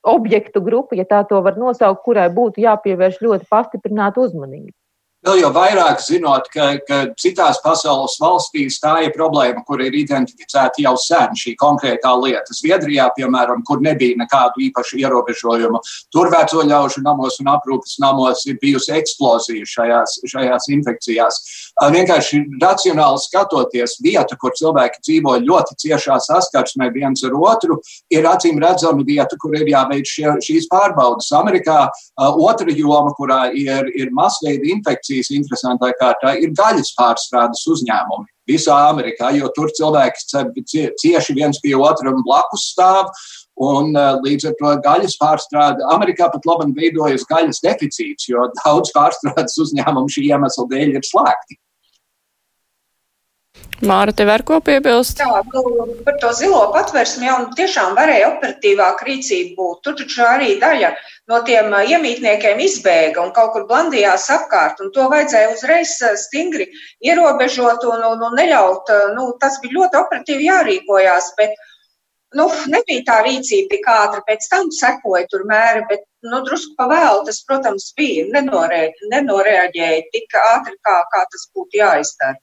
objektu 0.02 0.60
grupa, 0.60 0.96
ja 0.98 1.06
tā 1.08 1.22
to 1.28 1.40
var 1.42 1.58
nosaukt, 1.58 2.02
kurai 2.04 2.28
būtu 2.34 2.62
jāpievērš 2.64 3.20
ļoti 3.22 3.48
pastiprināta 3.50 4.22
uzmanība. 4.22 4.74
Vēl 5.22 5.38
jau 5.38 5.52
vairāk 5.54 6.00
zinot, 6.02 6.48
ka, 6.50 6.64
ka 6.82 6.96
citās 7.14 7.60
pasaules 7.62 8.16
valstīs 8.18 8.80
tā 8.82 8.96
ir 9.06 9.12
problēma, 9.14 9.60
kur 9.68 9.78
ir 9.78 9.94
identificēta 9.94 10.82
jau 10.82 10.96
sen 10.98 11.36
šī 11.38 11.52
konkrētā 11.60 12.10
lieta. 12.18 12.50
Zviedrijā, 12.58 13.04
piemēram, 13.14 13.60
kur 13.68 13.78
nebija 13.86 14.18
nekādu 14.18 14.64
īpašu 14.66 14.98
ierobežojumu, 14.98 15.78
tur 16.10 16.30
veco 16.32 16.64
ļaužu 16.66 17.04
namos 17.06 17.38
un 17.38 17.52
aprūpes 17.52 18.00
namos 18.02 18.42
ir 18.50 18.58
bijusi 18.64 18.96
eksplozija 18.96 19.68
šajās, 19.74 20.16
šajās 20.32 20.66
infekcijās. 20.74 21.38
Vienkārši 21.94 22.42
racionāli 22.58 23.22
skatoties, 23.22 23.94
vieta, 24.02 24.34
kur 24.42 24.58
cilvēki 24.58 25.04
dzīvo 25.06 25.36
ļoti 25.46 25.78
ciešā 25.84 26.18
saskarsmē 26.26 26.90
viens 26.98 27.22
ar 27.22 27.38
otru, 27.38 27.78
ir 28.10 28.26
acīm 28.26 28.58
redzama 28.58 29.06
vieta, 29.06 29.38
kur 29.38 29.54
ir 29.54 29.70
jāveic 29.70 30.10
šie, 30.16 30.34
šīs 30.42 30.66
pārbaudas. 30.72 31.30
Amerikā 31.38 31.86
otra 32.18 32.74
joma, 32.74 33.14
kurā 33.14 33.40
ir, 33.54 33.86
ir 33.94 34.10
masveida 34.18 34.66
infekcija 34.74 35.11
investīcijas 35.12 35.32
interesantā 35.36 35.92
kārtā 36.00 36.36
ir 36.40 36.52
gaļas 36.56 36.94
pārstrādes 36.96 37.64
uzņēmumi. 37.68 38.28
Visā 38.48 38.74
Amerikā, 38.90 39.30
jo 39.36 39.48
tur 39.54 39.70
cilvēki 39.70 40.64
cieši 40.98 41.34
viens 41.34 41.60
pie 41.62 41.74
otram 41.76 42.22
blakus 42.26 42.72
stāv. 42.72 43.10
Un 43.62 43.92
līdz 44.24 44.48
ar 44.48 44.54
to 44.58 44.70
gaļas 44.82 45.16
pārstrāde 45.20 45.84
Amerikā 45.92 46.30
pat 46.32 46.46
labi 46.48 46.72
veidojas 46.74 47.24
gaļas 47.28 47.60
deficīts, 47.62 48.28
jo 48.28 48.48
daudz 48.64 48.90
pārstrādes 48.96 49.58
uzņēmumu 49.60 50.08
šī 50.10 50.30
iemesla 50.32 50.66
dēļ 50.72 50.96
ir 50.96 51.04
slēgti. 51.06 51.58
Māra, 53.82 54.12
tev 54.14 54.28
ar 54.30 54.44
ko 54.46 54.60
piebilst? 54.62 55.18
Jā, 55.18 55.40
nu, 55.50 55.86
par 56.06 56.18
to 56.22 56.28
zilo 56.38 56.60
patvērsmi 56.74 57.26
jau 57.26 57.38
tiešām 57.58 57.96
varēja 57.98 58.28
operatīvāk 58.28 59.02
rīcība 59.08 59.56
būt. 59.58 59.80
Tur 59.82 59.96
taču 59.98 60.22
arī 60.22 60.52
daļa 60.62 60.92
no 61.32 61.40
tiem 61.48 61.74
iemītniekiem 61.74 62.62
izbēga 62.62 63.24
un 63.24 63.32
kaut 63.34 63.50
kur 63.56 63.66
blandījās 63.66 64.28
apkārt, 64.36 64.78
un 64.84 64.92
to 64.94 65.08
vajadzēja 65.10 65.50
uzreiz 65.56 65.96
stingri 66.26 66.68
ierobežot 67.02 67.82
un, 67.90 68.06
un, 68.12 68.22
un 68.28 68.38
neļaut. 68.38 68.94
Nu, 69.16 69.32
tas 69.42 69.58
bija 69.64 69.80
ļoti 69.80 70.00
operatīvi 70.04 70.46
jārīkojās, 70.46 71.32
bet 71.40 71.58
nu, 72.38 72.46
nebija 72.70 73.02
tā 73.10 73.18
rīcība 73.26 73.74
tik 73.74 73.90
ātra. 73.96 74.22
Pēc 74.30 74.46
tam 74.54 74.70
sekoja 74.78 75.26
tur 75.34 75.42
mēri, 75.50 75.82
bet 75.90 76.06
nu, 76.30 76.38
drusku 76.46 76.78
pavēlu 76.78 77.26
tas, 77.26 77.42
protams, 77.50 77.90
bija. 77.98 78.30
Nenoreaģēja 78.38 80.08
tik 80.14 80.40
ātri, 80.44 80.78
kā, 80.86 80.96
kā 81.16 81.26
tas 81.34 81.50
būtu 81.50 81.82
jāizdara. 81.82 82.38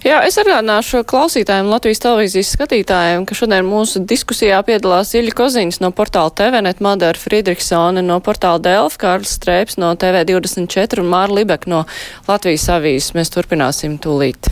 Jā, 0.00 0.22
es 0.24 0.38
atgādināšu 0.40 1.02
klausītājiem, 1.04 1.66
Latvijas 1.68 2.00
televīzijas 2.00 2.54
skatītājiem, 2.54 3.26
ka 3.28 3.36
šodien 3.36 3.66
mūsu 3.68 4.00
diskusijā 4.08 4.62
piedalās 4.64 5.12
Iļa 5.12 5.34
Koziņas 5.36 5.82
no 5.84 5.90
portāla 5.92 6.32
TVNet, 6.40 6.80
Madara 6.80 7.20
Friedrichsone 7.20 8.00
no 8.06 8.16
portāla 8.24 8.62
Delf, 8.64 8.96
Kārlis 9.00 9.34
Strēps 9.36 9.76
no 9.76 9.92
TV24 10.00 11.04
un 11.04 11.12
Māra 11.12 11.36
Libek 11.36 11.68
no 11.68 11.82
Latvijas 12.30 12.64
avīzes. 12.72 13.12
Mēs 13.18 13.34
turpināsim 13.34 14.00
tūlīt. 14.00 14.48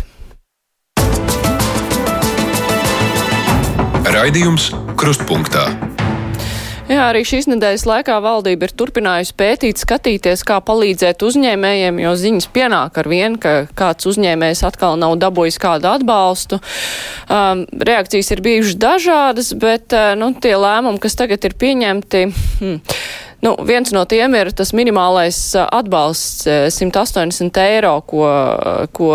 Raidījums 4.18 4.68
Krustpunktā. 5.00 5.70
Jā, 6.88 7.02
arī 7.10 7.20
šīs 7.28 7.44
nedēļas 7.50 7.82
laikā 7.84 8.14
valdība 8.24 8.64
ir 8.64 8.72
turpinājusi 8.80 9.34
pētīt, 9.36 9.80
skatīties, 9.82 10.40
kā 10.48 10.56
palīdzēt 10.64 11.20
uzņēmējiem, 11.26 11.98
jo 12.00 12.14
ziņas 12.16 12.48
pienāk 12.54 12.96
ar 13.02 13.10
vienu, 13.12 13.36
ka 13.42 13.52
kāds 13.76 14.08
uzņēmējs 14.08 14.64
atkal 14.64 14.96
nav 14.96 15.18
dabūjis 15.20 15.60
kādu 15.60 15.90
atbalstu. 15.90 16.62
Um, 17.28 17.66
reakcijas 17.76 18.32
ir 18.32 18.40
bijušas 18.46 18.80
dažādas, 18.80 19.52
bet 19.60 19.92
uh, 19.92 20.14
nu, 20.16 20.32
tie 20.32 20.54
lēmumi, 20.56 21.02
kas 21.04 21.18
tagad 21.20 21.44
ir 21.44 21.58
pieņemti. 21.60 22.24
Hmm, 22.62 22.80
Nu, 23.38 23.52
viens 23.62 23.92
no 23.94 24.02
tiem 24.10 24.34
ir 24.34 24.50
tas 24.56 24.72
minimālais 24.74 25.38
atbalsts 25.62 26.42
180 26.74 27.60
eiro, 27.62 27.92
ko, 28.02 28.24
ko 28.90 29.10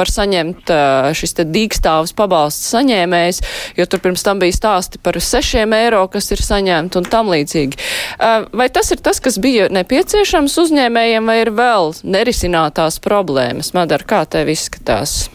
var 0.00 0.10
saņemt 0.10 0.72
šis 1.14 1.36
te 1.38 1.46
dīkstāvs 1.46 2.16
pabalsts 2.18 2.72
saņēmējs, 2.74 3.40
jo 3.78 3.86
tur 3.86 4.02
pirms 4.02 4.26
tam 4.26 4.42
bija 4.42 4.58
stāsti 4.58 4.98
par 4.98 5.20
6 5.22 5.54
eiro, 5.78 6.02
kas 6.10 6.32
ir 6.34 6.42
saņemti 6.42 6.98
un 6.98 7.06
tam 7.06 7.30
līdzīgi. 7.30 7.78
Vai 8.58 8.70
tas 8.74 8.90
ir 8.90 9.06
tas, 9.06 9.22
kas 9.22 9.38
bija 9.38 9.70
nepieciešams 9.70 10.58
uzņēmējiem, 10.66 11.30
vai 11.30 11.40
ir 11.44 11.54
vēl 11.54 11.94
nerisinātās 12.02 12.98
problēmas? 13.06 13.70
Madara, 13.78 14.02
kā 14.02 14.24
tev 14.26 14.50
izskatās? 14.50 15.28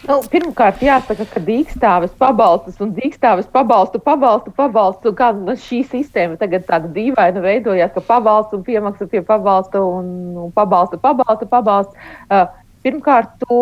Nu, 0.00 0.16
pirmkārt, 0.32 0.80
jāsaka, 0.80 1.26
ka 1.28 1.40
dīkstāves 1.44 2.12
pabalstus 2.20 2.78
un 2.80 2.94
dīkstāves 2.96 3.48
pabalstu, 3.52 4.00
pabalstu, 4.00 4.52
pabalstu, 4.56 5.12
kā 5.16 5.28
nu, 5.36 5.52
šī 5.60 5.82
sistēma 5.90 6.38
tagad 6.40 6.64
tāda 6.68 6.88
dīvaina 6.94 7.42
veidojās, 7.44 7.92
ka 7.92 8.02
pabalstu 8.08 8.56
un 8.56 8.64
piemaksa 8.64 9.08
pie 9.12 9.20
pabalsta 9.26 9.82
un, 9.84 10.08
un 10.46 10.54
pabalsta, 10.56 10.96
pabalsta, 11.02 11.48
pabalsta. 11.50 12.08
Uh, 12.32 12.46
pirmkārt, 12.86 13.36
to, 13.44 13.60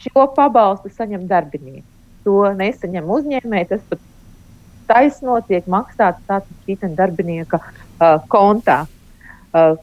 šo 0.00 0.26
pabalstu 0.38 0.90
saņem 0.96 1.28
darbinieki. 1.28 1.84
To 2.24 2.46
nesaņem 2.56 3.12
uzņēmēji, 3.12 3.70
tas 3.74 3.84
pat 3.90 4.08
taisno 4.88 5.36
tiek 5.46 5.68
maksāts 5.70 6.24
tātad 6.28 6.48
šī 6.64 6.78
darbinieka 6.96 7.60
uh, 7.60 8.18
kontā. 8.32 8.84
Uh, 9.52 9.76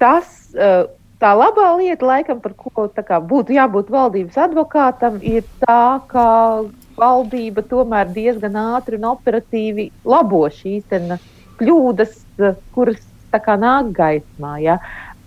tas, 0.00 0.50
uh, 0.52 0.84
Tā 1.20 1.34
labā 1.36 1.66
lieta, 1.76 2.06
laikam, 2.08 2.38
par 2.40 2.54
ko 2.56 2.86
kā, 2.96 3.18
būtu 3.20 3.52
jābūt 3.52 3.90
valdības 3.92 4.38
advokātam, 4.40 5.18
ir 5.20 5.44
tā, 5.60 6.00
ka 6.08 6.24
valdība 6.96 7.64
tomēr 7.68 8.08
diezgan 8.14 8.56
ātri 8.56 8.96
un 8.96 9.04
operatīvi 9.10 9.90
labo 10.08 10.46
šīs 10.48 10.88
kļūdas, 11.60 12.16
kuras 12.72 13.04
kā, 13.36 13.58
nāk 13.60 13.92
gaismā. 13.98 14.54
Ja? 14.64 14.78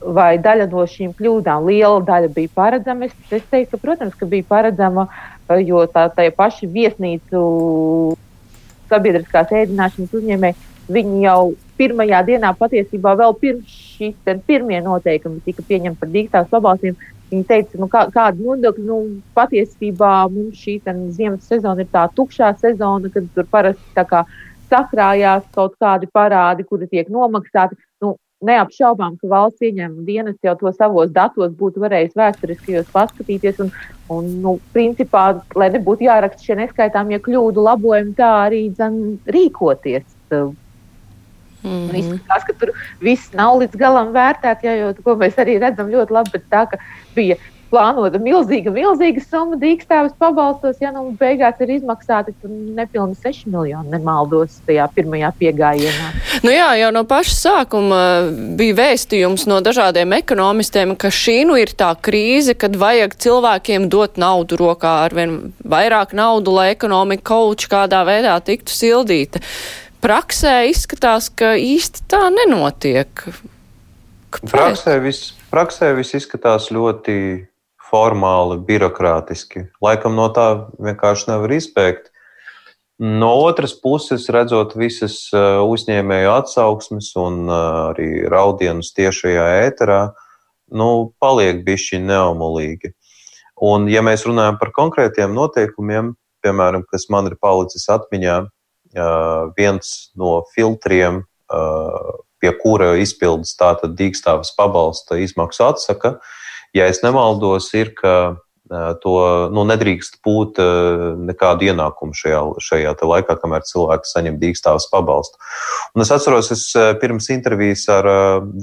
Vai 0.02 0.34
daļa 0.42 0.66
no 0.72 0.88
šīm 0.90 1.14
kļūdām, 1.20 1.70
liela 1.70 2.02
daļa 2.10 2.34
bija 2.34 2.56
paredzama? 2.58 3.06
Es, 3.06 3.14
es 3.30 3.46
teiktu, 3.54 3.78
ka, 3.78 3.84
protams, 3.86 4.18
ka 4.18 4.26
bija 4.34 4.50
paredzama, 4.50 5.06
jo 5.62 5.86
tā, 5.94 6.08
tā 6.10 6.26
paša 6.34 6.74
viesnīcu 6.74 7.46
sabiedriskās 8.90 9.54
ēdināšanas 9.62 10.18
uzņēmēji 10.18 10.58
jau 11.22 11.54
pirmajā 11.84 12.22
dienā 12.28 12.54
patiesībā 12.60 13.18
vēl 13.20 13.36
pirms 13.42 13.76
šīs 13.98 14.40
pirmie 14.48 14.80
noteikumi 14.86 15.44
tika 15.46 15.66
pieņemti 15.68 16.00
par 16.00 16.14
digitālās 16.14 16.54
pabalstiem. 16.54 16.98
Viņi 17.34 17.46
teica, 17.50 17.80
nu, 17.82 17.88
kā, 17.90 18.04
kāda 18.14 18.46
nodokļa, 18.46 18.84
nu, 18.86 18.98
patiesībā 19.34 20.12
mums 20.30 20.60
šī 20.62 20.78
ziemas 21.16 21.48
sezona 21.50 21.82
ir 21.82 21.90
tā 21.94 22.06
tukšā 22.14 22.52
sezona, 22.62 23.10
kad 23.14 23.30
tur 23.34 23.48
parasti 23.50 24.06
kā, 24.10 24.22
sakrājās 24.70 25.48
kaut 25.56 25.74
kādi 25.82 26.10
parādi, 26.14 26.66
kuri 26.68 26.90
tiek 26.92 27.10
nomaksāti. 27.14 27.80
Nu, 28.04 28.16
neapšaubām, 28.44 29.16
ka 29.22 29.30
valsts 29.32 29.64
ieņēmuma 29.64 30.06
dienas 30.08 30.38
jau 30.44 30.54
to 30.60 30.72
savos 30.76 31.12
datos 31.16 31.54
būtu 31.60 31.82
varējis 31.84 32.18
vēsturiskajos 32.20 32.90
paskatīties. 32.94 33.62
Un, 33.64 33.72
un, 34.14 34.34
nu, 34.44 34.58
principā, 34.76 35.30
lai 35.58 35.70
nebūtu 35.74 36.10
jāraksta 36.10 36.50
šie 36.50 36.60
neskaitāmie 36.60 37.22
kļūdu 37.24 37.64
labojumi, 37.70 38.18
tā 38.20 38.34
arī 38.50 38.66
dzen, 38.76 39.00
rīkoties 39.32 40.06
Mm 41.64 41.90
-hmm. 41.90 41.98
Izskatās, 42.00 42.44
ka 42.48 42.54
tur 42.60 42.72
viss 43.00 43.34
nav 43.34 43.58
līdz 43.62 43.78
galam 43.80 44.14
vērtēts, 44.14 44.68
jo 44.80 44.94
to 44.94 45.16
mēs 45.16 45.40
arī 45.40 45.60
redzam 45.60 45.88
ļoti 45.90 46.12
labi. 46.12 46.42
Tā, 46.52 46.68
bija 47.16 47.36
plānota 47.74 48.22
milzīga, 48.22 48.72
milzīga 48.74 49.22
summa 49.26 49.58
dīkstāvis 49.62 50.14
pabalstos, 50.22 50.78
ja 50.82 50.92
nu 50.94 51.08
beigās 51.20 51.60
ir 51.64 51.74
izmaksāti 51.78 52.34
nepilni 52.78 53.18
6 53.24 53.48
miljoni, 53.50 53.90
nemaldos 53.94 54.60
tajā 54.68 54.86
pirmajā 54.94 55.32
piegājienā. 55.40 56.12
Nu 56.46 56.54
jā, 56.54 56.70
jau 56.82 56.92
no 56.94 57.04
paša 57.10 57.36
sākuma 57.40 58.02
bija 58.60 58.78
vēstījums 58.82 59.48
no 59.50 59.60
dažādiem 59.66 60.14
ekonomistiem, 60.20 60.96
ka 61.00 61.12
šī 61.14 61.40
nu 61.50 61.58
ir 61.62 61.74
tā 61.78 61.94
krīze, 61.98 62.58
kad 62.60 62.78
vajag 62.80 63.18
cilvēkiem 63.26 63.90
dot 63.94 64.22
naudu 64.22 64.60
rokā 64.60 64.96
ar 65.08 65.18
vien 65.18 65.38
vairāk 65.66 66.14
naudu, 66.18 66.54
lai 66.60 66.72
ekonomika 66.76 67.32
kaut 67.34 67.66
kādā 67.72 68.04
veidā 68.06 68.36
tiktu 68.44 68.76
sildīta. 68.76 69.42
Praksē 70.04 70.66
izskatās, 70.68 71.30
ka 71.32 71.54
īsti 71.56 72.02
tā 72.12 72.26
nenotiek. 72.34 73.24
Kāpēc? 74.34 74.52
Praksē 74.52 74.98
viss, 75.00 75.32
viss 75.96 76.18
izskatās 76.18 76.68
ļoti 76.76 77.16
formāli, 77.88 78.58
birokrātiski. 78.68 79.70
Laikam 79.84 80.18
no 80.18 80.26
tā 80.36 80.48
vienkārši 80.76 81.30
nevar 81.30 81.54
izbēgt. 81.56 82.10
No 83.00 83.30
otras 83.46 83.72
puses, 83.80 84.28
redzot 84.32 84.76
visas 84.76 85.16
uh, 85.32 85.62
uzņēmēju 85.72 86.34
atsauksmes 86.34 87.14
un 87.20 87.46
uh, 87.48 87.94
arī 87.94 88.26
raudienus 88.32 88.92
tiešajā 88.98 89.46
ēterā, 89.64 90.02
nu, 90.76 91.14
paliek 91.24 91.64
bišķi 91.64 92.02
neomulīgi. 92.04 92.92
Un, 93.64 93.88
ja 93.88 94.04
mēs 94.04 94.28
runājam 94.28 94.60
par 94.60 94.74
konkrētiem 94.76 95.32
noteikumiem, 95.36 96.12
piemēram, 96.44 96.84
kas 96.92 97.08
man 97.14 97.32
ir 97.32 97.40
palicis 97.40 97.88
atmiņā, 97.94 98.42
viens 99.58 99.94
no 100.20 100.44
filtriem, 100.54 101.24
pie 102.44 102.52
kura 102.60 102.94
izpildes 103.00 103.56
tātad 103.60 103.96
dīkstāves 103.98 104.54
pabalsta 104.58 105.18
izmaksu 105.22 105.68
atsaka, 105.68 106.18
ja 106.76 106.90
es 106.92 107.04
nemaldos, 107.06 107.70
ir, 107.78 107.94
ka 107.98 108.36
to 109.04 109.16
nu, 109.54 109.66
nedrīkst 109.70 110.22
būt 110.26 110.60
nekādu 111.28 111.68
ienākumu 111.70 112.16
šajā, 112.18 112.42
šajā 112.64 112.94
laikā, 113.06 113.36
kamēr 113.42 113.66
cilvēks 113.68 114.16
saņem 114.16 114.40
dīkstāvas 114.42 114.88
pabalstu. 114.92 115.38
Un 115.94 116.06
es 116.06 116.12
atceros, 116.16 116.50
es 116.56 116.66
pirms 117.02 117.30
intervijas 117.36 117.86
ar 117.92 118.08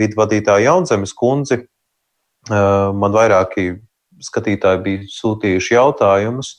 vidu 0.00 0.18
vadītāju 0.18 0.66
Jaunzemes 0.66 1.14
kundzi, 1.14 1.62
man 2.50 3.14
vairāki 3.14 3.76
skatītāji 4.24 4.82
bija 4.84 5.06
sūtījuši 5.14 5.76
jautājumus, 5.76 6.56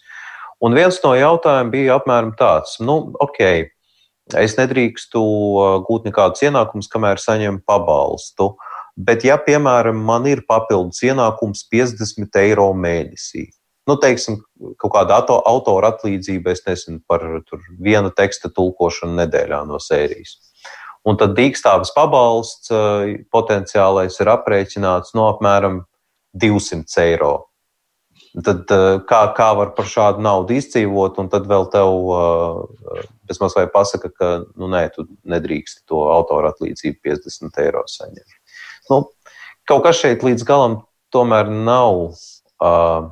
un 0.62 0.78
viens 0.78 0.98
no 1.04 1.14
jautājumiem 1.18 1.72
bija 1.74 2.00
apmēram 2.00 2.36
tāds, 2.40 2.78
nu, 2.84 3.14
ok, 3.22 3.42
es 4.40 4.58
nedrīkstu 4.60 5.22
gūt 5.88 6.08
nekādus 6.08 6.46
ienākumus, 6.48 6.90
kamēr 6.92 7.20
saņemu 7.22 7.64
pabalstu. 7.68 8.54
Uh, 8.54 8.72
Bet, 9.00 9.24
ja, 9.24 9.38
piemēram, 9.40 9.98
man 10.04 10.28
ir 10.28 10.44
papildus 10.48 11.00
ienākums 11.08 11.64
50 11.72 12.38
eiro 12.42 12.68
mēnesī, 12.76 13.48
nu, 13.88 13.96
teiksim, 14.02 14.42
kaut 14.82 14.94
kāda 14.94 15.22
auto, 15.22 15.38
autora 15.48 15.94
atlīdzība, 15.96 16.52
es 16.52 16.66
nezinu, 16.68 17.00
par 17.08 17.24
viena 17.80 18.12
teksta 18.12 18.52
tulkošanu 18.52 19.16
nedēļā 19.24 19.64
no 19.70 19.80
sērijas. 19.82 20.38
Un 21.08 21.18
tad 21.18 21.34
dīkstāves 21.38 21.94
pabalsts 21.96 22.70
eh, 22.70 23.16
potenciālais 23.34 24.20
ir 24.22 24.30
aprēķināts 24.36 25.16
no 25.18 25.32
apmēram 25.32 25.82
200 26.38 27.08
eiro. 27.08 27.32
Tad 28.32 28.70
eh, 28.72 28.98
kā, 29.10 29.22
kā 29.36 29.50
var 29.60 29.74
par 29.76 29.90
šādu 29.92 30.24
naudu 30.24 30.56
izdzīvot, 30.56 31.18
un 31.20 31.32
tad 31.32 31.50
vēl 31.52 31.66
tev 31.74 32.12
eh, 32.18 33.08
bezmaz 33.28 33.58
vai 33.58 33.66
pasaka, 33.72 34.12
ka, 34.16 34.30
nu, 34.56 34.70
nē, 34.72 34.86
tu 34.96 35.08
nedrīksti 35.28 35.84
to 35.92 36.06
autora 36.14 36.54
atlīdzību 36.54 37.02
50 37.12 37.66
eiro 37.66 37.84
saņemt 37.92 38.40
nu, 38.92 39.02
kaut 39.70 39.86
kas 39.86 40.00
šeit 40.02 40.26
līdz 40.26 40.46
galam 40.48 40.80
tomēr 41.14 41.50
nav 41.52 41.98
uh, 42.12 43.12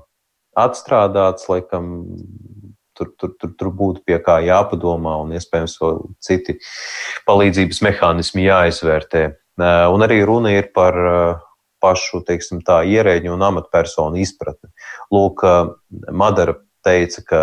atstrādāts, 0.60 1.50
laikam. 1.52 1.92
Tur, 3.00 3.14
tur, 3.16 3.30
tur, 3.40 3.52
tur 3.56 3.70
būtu 3.72 4.02
pie 4.04 4.18
kā 4.20 4.42
jāpadomā, 4.44 5.14
un 5.24 5.30
iespējams 5.32 5.78
vēl 5.80 6.02
citi 6.20 6.58
palīdzības 7.30 7.78
mehānismi 7.86 8.44
jāizvērtē. 8.44 9.22
Un 9.88 10.04
arī 10.04 10.18
runa 10.28 10.52
ir 10.52 10.68
par 10.76 10.98
pašu 11.80 12.20
teiksim, 12.28 12.60
tā, 12.68 12.82
ierēģu 12.84 13.32
un 13.38 13.46
amatpersonu 13.48 14.20
izpratni. 14.20 14.68
Lūk, 15.14 15.42
Madara 16.12 16.58
teica, 16.86 17.24
ka 17.26 17.42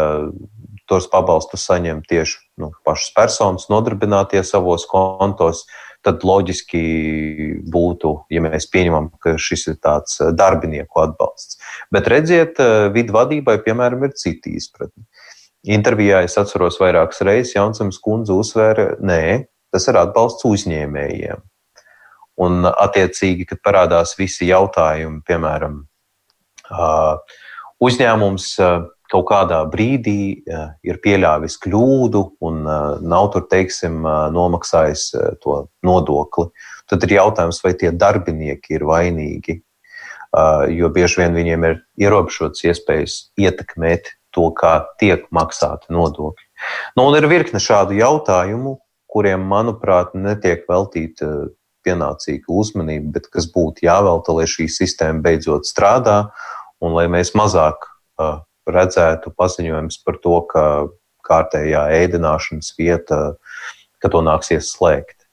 tos 0.87 1.09
pabalstus 1.11 1.67
saņem 1.67 2.05
tieši 2.07 2.39
nu, 2.63 2.71
pašas 2.87 3.11
personas, 3.17 3.67
nodarbinātie 3.73 4.43
savos 4.47 4.87
kontos 4.91 5.65
tad 6.07 6.23
loģiski 6.27 6.83
būtu, 7.73 8.13
ja 8.31 8.43
mēs 8.45 8.69
pieņemam, 8.71 9.09
ka 9.23 9.35
šis 9.43 9.67
ir 9.73 9.79
tāds 9.83 10.21
darbinieku 10.39 11.03
atbalsts. 11.03 11.59
Bet 11.91 12.07
redziet, 12.13 12.61
eh, 12.63 12.87
vidu 12.95 13.17
vadībai, 13.17 13.59
piemēram, 13.65 14.05
ir 14.07 14.15
citi 14.15 14.55
izpratni. 14.55 15.03
Intervijā 15.67 16.23
es 16.23 16.37
atceros 16.39 16.79
vairākas 16.79 17.25
reizes, 17.27 17.57
Jansams 17.57 17.99
kundze 17.99 18.31
uzsvēra, 18.31 19.01
nē, 19.03 19.47
tas 19.73 19.89
ir 19.89 19.99
atbalsts 19.99 20.47
uzņēmējiem. 20.47 21.43
Un, 22.39 22.63
attiecīgi, 22.69 23.49
kad 23.49 23.59
parādās 23.65 24.15
visi 24.19 24.47
jautājumi, 24.47 25.25
piemēram, 25.27 25.81
uzņēmums 27.83 28.53
kaut 29.11 29.27
kādā 29.29 29.61
brīdī 29.71 30.43
uh, 30.51 30.73
ir 30.87 30.99
pieļāvis 31.03 31.59
kļūdu 31.62 32.23
un 32.47 32.65
uh, 32.67 32.97
nav 33.03 33.31
tur, 33.35 33.47
teiksim, 33.51 34.01
uh, 34.03 34.27
nomaksājis 34.35 35.05
uh, 35.15 35.29
to 35.43 35.61
nodokli, 35.87 36.49
tad 36.91 37.07
ir 37.07 37.17
jautājums, 37.21 37.62
vai 37.65 37.75
tie 37.79 37.93
darbinieki 37.95 38.79
ir 38.79 38.87
vainīgi. 38.89 39.61
Uh, 40.37 40.67
jo 40.75 40.91
bieži 40.93 41.23
vien 41.23 41.37
viņiem 41.39 41.69
ir 41.69 41.77
ierobežotas 42.03 42.65
iespējas 42.67 43.21
ietekmēt 43.41 44.11
to, 44.35 44.51
kā 44.59 44.81
tiek 45.01 45.25
maksāti 45.33 45.95
nodokļi. 45.95 46.49
Nu, 46.99 47.07
ir 47.17 47.29
virkne 47.31 47.62
šādu 47.62 47.97
jautājumu, 47.97 48.77
kuriem, 49.12 49.47
manuprāt, 49.49 50.12
netiek 50.19 50.67
veltīta 50.69 51.31
pienācīga 51.87 52.51
uzmanība, 52.51 53.15
bet 53.17 53.31
kas 53.33 53.47
būtu 53.55 53.87
jāvelta, 53.87 54.35
lai 54.35 54.49
šī 54.51 54.67
sistēma 54.73 55.23
beidzot 55.25 55.69
strādā 55.71 56.25
un 56.85 56.97
lai 56.97 57.07
mēs 57.12 57.35
mazāk 57.39 57.87
uh, 58.21 58.41
redzētu 58.67 59.33
paziņojums 59.39 60.01
par 60.05 60.19
to, 60.23 60.41
ka 60.51 60.65
kārtējā 61.27 61.87
ēdināšanas 62.03 62.73
vieta, 62.79 63.21
ka 64.03 64.11
to 64.12 64.23
nāksies 64.25 64.73
slēgt? 64.75 65.27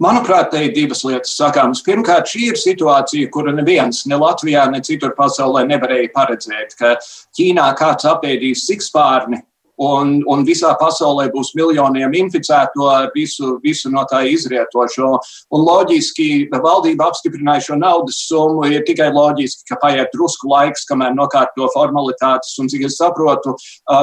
Manuprāt, 0.00 0.48
te 0.48 0.62
ir 0.64 0.72
divas 0.72 1.02
lietas 1.04 1.34
sakāmas. 1.36 1.82
Pirmkārt, 1.84 2.30
šī 2.32 2.46
ir 2.54 2.58
situācija, 2.60 3.28
kuru 3.32 3.52
neviens, 3.52 4.06
ne 4.08 4.16
Latvijā, 4.16 4.62
ne 4.72 4.80
citur 4.84 5.12
pasaulē 5.18 5.66
nevarēja 5.68 6.08
paredzēt, 6.14 6.72
ka 6.78 6.94
Ķīnā 7.36 7.66
kāds 7.76 8.08
apēdīs 8.08 8.64
sikspārni 8.70 9.42
un, 9.80 10.18
un 10.28 10.44
visā 10.44 10.72
pasaulē 10.80 11.28
būs 11.32 11.54
miljoniem 11.56 12.12
inficēto 12.20 12.88
visu, 13.14 13.56
visu 13.64 13.90
no 13.92 14.04
tā 14.10 14.22
izrietošo. 14.28 15.12
Un 15.56 15.64
loģiski, 15.64 16.50
valdība 16.52 17.08
apstiprināja 17.08 17.70
šo 17.70 17.78
naudas 17.80 18.20
summu, 18.28 18.66
ir 18.68 18.84
tikai 18.88 19.08
loģiski, 19.14 19.64
ka 19.70 19.78
paiet 19.80 20.12
drusku 20.14 20.50
laiks, 20.50 20.84
kamēr 20.88 21.14
nokārto 21.16 21.68
formalitātes. 21.74 22.52
Un, 22.60 22.68
cik 22.70 22.84
es 22.90 22.98
saprotu, 23.00 23.56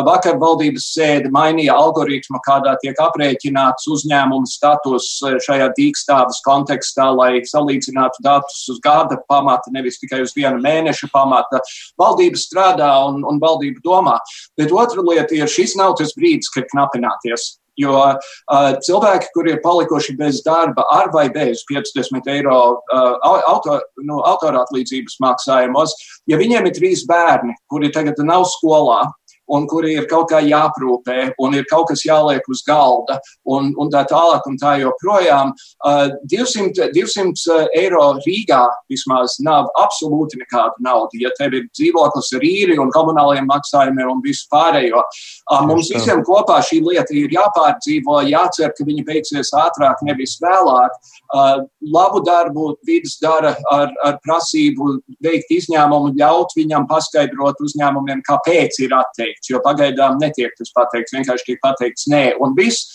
vakar 0.07 0.39
valdības 0.41 0.89
sēde 0.95 1.31
mainīja 1.33 1.77
algoritmu, 1.77 2.41
kādā 2.45 2.73
tiek 2.81 2.97
aprēķināts 3.03 3.87
uzņēmuma 3.93 4.49
status 4.49 5.11
šajā 5.45 5.69
dīkstāves 5.77 6.41
kontekstā, 6.47 7.11
lai 7.13 7.43
salīdzinātu 7.45 8.23
datus 8.25 8.65
uz 8.73 8.81
gada 8.83 9.19
pamata, 9.29 9.71
nevis 9.75 10.01
tikai 10.01 10.23
uz 10.25 10.33
viena 10.37 10.57
mēneša 10.63 11.11
pamata. 11.13 11.61
Valdība 11.99 12.39
strādā 12.41 12.89
un, 13.07 13.21
un 13.27 13.41
valdība 13.41 13.83
domā. 13.85 14.17
Bet 14.57 14.73
otra 14.73 15.03
lieta 15.05 15.35
ir 15.37 15.49
šis 15.51 15.66
šis 15.67 15.77
nav 15.79 15.97
tas 15.99 16.15
brīdis, 16.17 16.51
kad 16.53 16.69
knapināties. 16.71 17.57
Jo 17.77 17.93
uh, 17.93 18.71
cilvēki, 18.81 19.29
kuri 19.35 19.51
ir 19.53 19.59
palikuši 19.61 20.15
bez 20.17 20.39
darba 20.45 20.87
ar 20.89 21.11
vai 21.13 21.27
bez 21.29 21.61
50 21.69 22.25
eiro 22.33 22.55
uh, 22.73 23.35
auto, 23.51 23.77
nu, 24.01 24.17
autora 24.25 24.63
atlīdzības 24.63 25.19
maksājumos, 25.21 25.93
ja 26.25 26.39
viņiem 26.41 26.65
ir 26.65 26.73
trīs 26.73 27.05
bērni, 27.05 27.53
kuri 27.69 27.91
tagad 27.93 28.17
nav 28.25 28.47
skolā, 28.49 29.03
un 29.47 29.67
kuri 29.67 29.95
ir 29.97 30.07
kaut 30.11 30.29
kā 30.31 30.41
jāprūpē, 30.43 31.33
un 31.43 31.55
ir 31.57 31.67
kaut 31.71 31.87
kas 31.91 32.03
jāliek 32.05 32.43
uz 32.51 32.63
galda, 32.67 33.19
un, 33.47 33.71
un 33.79 33.91
tā 33.93 34.03
tālāk, 34.09 34.45
un 34.49 34.57
tā 34.59 34.75
joprojām. 34.81 35.53
Uh, 35.87 36.11
200, 36.31 36.89
200 36.95 37.57
eiro 37.77 38.03
Rīgā 38.25 38.63
vismaz 38.91 39.37
nav 39.43 39.69
absolūti 39.79 40.41
nekāda 40.41 40.75
nauda. 40.83 41.19
Ja 41.21 41.31
tev 41.39 41.55
ir 41.57 41.67
dzīvoklis 41.71 42.33
ar 42.37 42.47
īri 42.47 42.77
un 42.81 42.91
komunāliem 42.93 43.47
maksājumiem 43.49 44.11
un 44.17 44.23
visu 44.25 44.47
pārējo, 44.53 45.03
uh, 45.03 45.61
mums 45.67 45.91
visiem 45.93 46.23
kopā 46.27 46.59
šī 46.65 46.81
lieta 46.85 47.15
ir 47.15 47.33
jāpārdzīvo, 47.35 48.19
jācer, 48.31 48.73
ka 48.75 48.87
viņa 48.87 49.05
beigsies 49.07 49.53
ātrāk, 49.55 50.03
nevis 50.07 50.37
vēlāk. 50.43 50.99
Uh, 51.27 51.63
labu 51.93 52.21
darbu 52.23 52.73
vidas 52.87 53.17
dara 53.23 53.53
ar, 53.73 53.91
ar 54.05 54.19
prasību 54.23 54.97
veikt 55.23 55.51
izņēmumu, 55.55 56.13
ļaut 56.19 56.55
viņam 56.57 56.87
paskaidrot 56.89 57.59
uzņēmumiem, 57.63 58.23
kāpēc 58.27 58.79
ir 58.83 58.95
atteikti 58.95 59.36
pateikts, 59.37 59.49
jo 59.49 59.61
pagaidām 59.63 60.17
netiek 60.19 60.53
tas 60.57 60.71
pateikts, 60.73 61.13
vienkārši 61.13 61.45
tiek 61.45 61.59
pateikts 61.61 62.07
nē. 62.09 62.37
Un 62.39 62.55
viss 62.55 62.87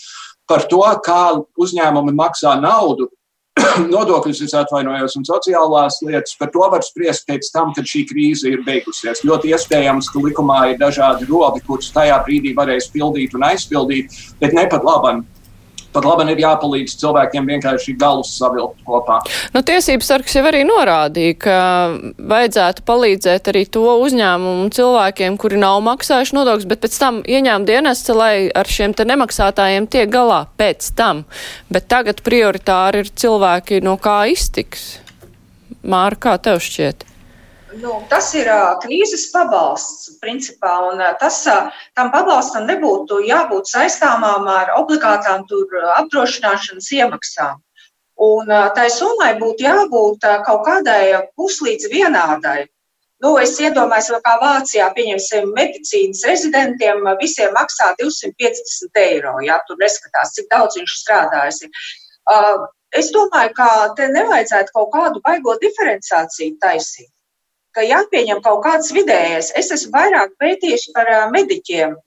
par 0.46 0.66
to, 0.68 0.83
kā 1.05 1.42
uzņēmumi 1.57 2.12
maksā 2.14 2.61
naudu, 2.61 3.09
nodokļus, 3.94 4.42
es 4.46 4.55
atvainojos, 4.55 5.16
un 5.16 5.24
sociālās 5.24 6.00
lietas. 6.02 6.37
Par 6.38 6.50
to 6.50 6.68
var 6.72 6.83
spriest 6.83 7.26
pēc 7.28 7.50
tam, 7.52 7.72
kad 7.74 7.85
šī 7.85 8.07
krīze 8.09 8.48
ir 8.48 8.62
beigusies. 8.64 9.24
Ļoti 9.24 9.52
iespējams, 9.52 10.09
ka 10.09 10.18
likumā 10.18 10.72
ir 10.72 10.78
dažādi 10.81 11.28
rodi, 11.28 11.61
kurus 11.66 11.92
tajā 11.92 12.16
brīdī 12.24 12.55
varēs 12.57 12.90
pildīt 12.92 13.35
un 13.35 13.44
aizpildīt, 13.50 14.11
bet 14.40 14.57
ne 14.57 14.66
pat 14.68 14.85
labam 14.85 15.26
pat 15.94 16.07
labi 16.09 16.26
ir 16.33 16.42
jāpalīdz 16.42 16.96
cilvēkiem 17.02 17.48
vienkārši 17.52 17.94
galus 18.00 18.33
savilkt 18.38 18.81
kopā. 18.87 19.21
Nu, 19.54 19.62
tiesības 19.67 20.10
sargs 20.12 20.37
jau 20.37 20.44
arī 20.48 20.62
norādīja, 20.69 21.37
ka 21.44 21.58
vajadzētu 22.33 22.87
palīdzēt 22.88 23.52
arī 23.52 23.64
to 23.73 23.85
uzņēmumu 24.06 24.71
cilvēkiem, 24.75 25.38
kuri 25.40 25.60
nav 25.62 25.83
maksājuši 25.87 26.38
nodokļus, 26.38 26.69
bet 26.73 26.83
pēc 26.87 26.98
tam 27.02 27.23
ieņēma 27.27 27.69
dienesta, 27.69 28.17
lai 28.19 28.35
ar 28.54 28.69
šiem 28.69 28.96
te 28.96 29.06
nemaksātājiem 29.08 29.88
tiek 29.92 30.10
galā 30.12 30.44
pēc 30.60 30.92
tam. 30.98 31.25
Bet 31.73 31.88
tagad 31.92 32.25
prioritāri 32.27 33.04
ir 33.04 33.12
cilvēki, 33.12 33.83
no 33.85 33.98
kā 34.00 34.23
iztiks. 34.33 34.98
Māra, 35.83 36.19
kā 36.19 36.37
tev 36.38 36.62
šķiet? 36.62 37.12
Nu, 37.81 37.92
tas 38.10 38.27
ir 38.37 38.48
uh, 38.52 38.75
krīzes 38.83 39.31
pabalsts, 39.33 40.10
principā, 40.20 40.73
un 40.90 41.00
uh, 41.00 41.12
tas, 41.20 41.38
uh, 41.48 41.70
tam 41.96 42.10
pabalstam 42.12 42.66
nebūtu 42.68 43.23
jābūt 43.25 43.70
saistāmām 43.70 44.48
ar 44.50 44.75
obligātām 44.77 45.46
tur 45.48 45.73
apdrošināšanas 45.94 46.90
iemaksām. 46.98 47.62
Un 48.27 48.52
uh, 48.52 48.66
tai 48.77 48.90
summai 48.92 49.31
būtu 49.40 49.64
jābūt 49.64 50.27
uh, 50.29 50.42
kaut 50.48 50.66
kādai 50.66 51.23
puslīdz 51.38 51.88
vienādai. 51.94 52.66
Nu, 53.25 53.38
es 53.40 53.54
iedomājos, 53.62 54.20
ka 54.27 54.37
Vācijā, 54.42 54.90
pieņemsim, 54.98 55.48
medicīnas 55.56 56.27
rezidentiem 56.29 57.08
visiem 57.23 57.56
maksā 57.56 57.94
250 58.02 59.00
eiro. 59.06 59.38
Jā, 59.46 59.62
tur 59.68 59.81
neskatās, 59.81 60.35
cik 60.37 60.50
daudz 60.52 60.77
viņš 60.77 60.98
strādājis. 61.06 61.64
Uh, 62.29 62.68
es 62.92 63.08
domāju, 63.16 63.56
ka 63.56 63.73
te 63.96 64.12
nevajadzētu 64.12 64.77
kaut 64.77 64.92
kādu 64.98 65.25
baigo 65.25 65.56
diferenciāciju 65.64 66.60
taisīt 66.60 67.08
ka 67.75 67.85
jāpieņem 67.87 68.40
kaut 68.44 68.62
kāds 68.66 68.92
vidējais. 68.94 69.52
Es 69.58 69.73
esmu 69.75 69.92
vairāk 69.96 70.35
pētījuši 70.42 70.96
par 70.96 71.12
mediķiem. 71.35 71.98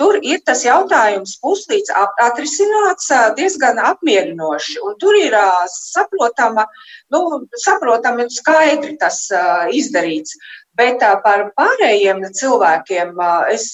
Tur 0.00 0.16
ir 0.24 0.40
tas 0.46 0.62
jautājums 0.64 1.34
puslīdz 1.42 1.92
atrisināts 2.24 3.10
diezgan 3.36 3.78
apmierinoši, 3.90 4.78
un 4.82 4.96
tur 4.98 5.18
ir 5.18 5.36
saprotama, 5.68 6.64
nu, 7.12 7.20
saprotami 7.60 8.24
un 8.24 8.32
skaidri 8.32 8.96
tas 8.98 9.26
izdarīts. 9.70 10.38
Bet 10.74 11.04
par 11.22 11.44
pārējiem 11.60 12.24
cilvēkiem 12.32 13.20
es 13.52 13.66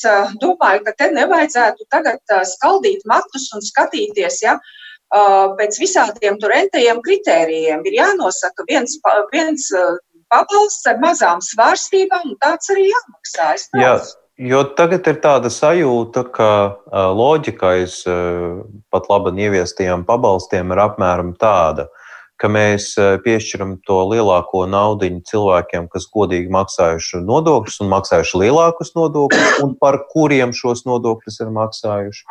domāju, 0.43 0.83
ka 0.89 0.97
te 0.99 1.12
nevajadzētu 1.14 1.87
tagad 1.95 2.35
skaldīt 2.51 3.07
matus 3.07 3.47
un 3.55 3.62
skatīties, 3.62 4.43
ja, 4.43 4.59
pēc 5.61 5.79
visādiem 5.81 6.37
tur 6.43 6.53
entajiem 6.53 6.99
kritērijiem. 7.07 7.87
Ir 7.87 8.01
jānosaka 8.03 8.66
viens, 8.68 8.99
viens 9.33 9.70
pabalsts 10.33 10.87
ar 10.91 10.99
mazām 11.03 11.43
svārstībām, 11.45 12.33
un 12.33 12.41
tāds 12.43 12.72
arī 12.74 12.89
jāmaksā. 12.89 13.53
Jā, 13.81 13.95
jo 14.51 14.64
tagad 14.79 15.09
ir 15.11 15.20
tāda 15.24 15.53
sajūta, 15.53 16.26
ka 16.35 16.51
loģika 17.16 17.74
aiz 17.79 18.03
pat 18.93 19.09
labi 19.11 19.35
ieviestajiem 19.47 20.05
pabalstiem 20.09 20.74
ir 20.74 20.85
apmēram 20.85 21.35
tāda, 21.41 21.89
ka 22.39 22.47
mēs 22.47 22.93
piešķiram 23.24 23.79
to 23.87 23.99
lielāko 24.12 24.62
naudu 24.70 25.11
cilvēkiem, 25.26 25.89
kas 25.91 26.07
godīgi 26.14 26.53
maksājuši 26.55 27.24
nodokļus 27.26 27.81
un 27.83 27.91
maksājuši 27.91 28.43
lielākus 28.45 28.95
nodokļus, 28.95 29.57
un 29.64 29.74
par 29.81 30.05
kuriem 30.12 30.55
šos 30.55 30.85
nodokļus 30.87 31.41
ir 31.43 31.51
maksājuši. 31.57 32.26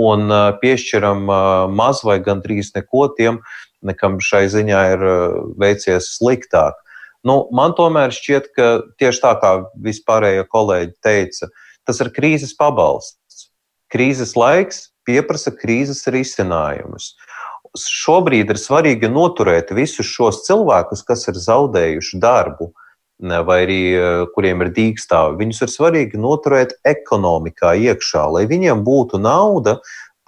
Un 0.00 0.32
piešķiram 0.62 1.26
maz 1.76 2.00
vai 2.06 2.20
gandrīz 2.24 2.72
neko 2.76 3.10
tiem, 3.18 3.42
nekam 3.84 4.16
šai 4.22 4.46
ziņā 4.52 4.84
ir 4.94 5.04
veicies 5.60 6.14
sliktāk. 6.16 6.78
Nu, 7.26 7.44
man 7.52 7.74
tomēr 7.76 8.14
šķiet, 8.16 8.52
ka 8.56 8.68
tieši 9.00 9.22
tā 9.22 9.34
kā 9.42 9.52
vispārējie 9.84 10.46
kolēģi 10.48 10.94
teica, 11.04 11.50
tas 11.88 12.00
ir 12.00 12.12
krīzes 12.16 12.54
pabalsts. 12.56 13.50
Krīzes 13.92 14.36
laiks 14.38 14.86
pieprasa 15.08 15.52
krīzes 15.52 16.06
risinājumus. 16.12 17.14
Šobrīd 17.78 18.50
ir 18.50 18.58
svarīgi 18.58 19.10
noturēt 19.10 19.70
visus 19.76 20.08
šos 20.08 20.44
cilvēkus, 20.46 21.04
kas 21.06 21.26
ir 21.30 21.38
zaudējuši 21.38 22.18
darbu, 22.22 22.70
vai 23.20 23.58
arī 23.66 23.80
kuriem 24.34 24.64
ir 24.64 24.72
dīkstāvi. 24.74 25.38
Viņus 25.42 25.64
ir 25.66 25.72
svarīgi 25.74 26.20
noturēt 26.20 26.72
ekonomikā 26.88 27.74
iekšā, 27.90 28.24
lai 28.32 28.46
viņiem 28.50 28.82
būtu 28.86 29.20
nauda, 29.20 29.76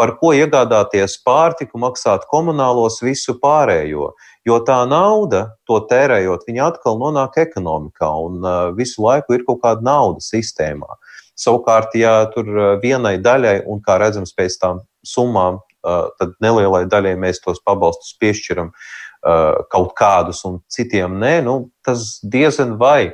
par 0.03 0.16
ko 0.18 0.32
iegādāties 0.34 1.14
pārtiku, 1.22 1.78
maksāt 1.78 2.24
komunālos, 2.30 2.98
visu 3.07 3.36
pārējo. 3.38 4.09
Jo 4.42 4.57
tā 4.66 4.80
nauda, 4.90 5.44
to 5.70 5.78
tērējot, 5.86 6.42
viņa 6.48 6.64
atkal 6.72 6.98
nonāk 6.98 7.38
ekonomikā 7.44 8.09
un 8.24 8.40
uh, 8.42 8.57
visu 8.74 9.05
laiku 9.05 9.36
ir 9.36 9.44
kaut 9.46 9.61
kāda 9.62 9.86
nauda 9.86 10.24
sistēmā. 10.26 10.98
Savukārt, 11.38 11.94
ja 11.94 12.16
tur 12.34 12.50
vienai 12.82 13.14
daļai, 13.22 13.61
un 13.70 13.78
kā 13.86 14.00
redzams 14.03 14.34
pēc 14.34 14.59
tām 14.64 14.82
summām, 15.07 15.61
uh, 15.62 16.11
tad 16.18 16.34
nelielai 16.42 16.82
daļai 16.90 17.14
mēs 17.22 17.38
tos 17.44 17.62
pabalstus 17.62 18.16
piešķiram 18.18 18.74
uh, 18.74 19.62
kaut 19.70 19.94
kādus, 19.98 20.42
un 20.50 20.59
citiem 20.66 21.14
nē, 21.22 21.36
nu, 21.46 21.57
tas 21.86 22.18
diezgan 22.26 22.74
vai 22.82 23.12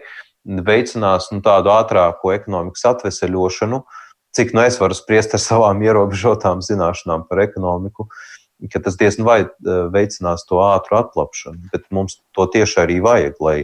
veicinās 0.49 1.29
nu, 1.35 1.45
tādu 1.45 1.77
ātrāku 1.77 2.33
ekonomikas 2.33 2.89
atveseļošanu, 2.95 3.85
cik 4.37 4.55
nu 4.57 4.65
es 4.65 4.79
varu 4.81 4.97
spriest 4.97 5.37
ar 5.37 5.43
savām 5.43 5.83
ierobežotām 5.85 6.65
zināšanām 6.65 7.27
par 7.29 7.45
ekonomiku. 7.47 8.09
Ka 8.73 8.83
tas 8.83 8.99
diezgan 8.99 9.27
vai 9.27 9.39
eh, 9.45 9.51
veicinās 9.95 10.43
to 10.49 10.59
ātru 10.65 10.99
atlapšanu, 10.99 11.71
bet 11.73 11.87
mums 11.95 12.19
to 12.35 12.49
tieši 12.51 12.81
arī 12.83 12.99
vajag, 13.05 13.39
lai 13.45 13.59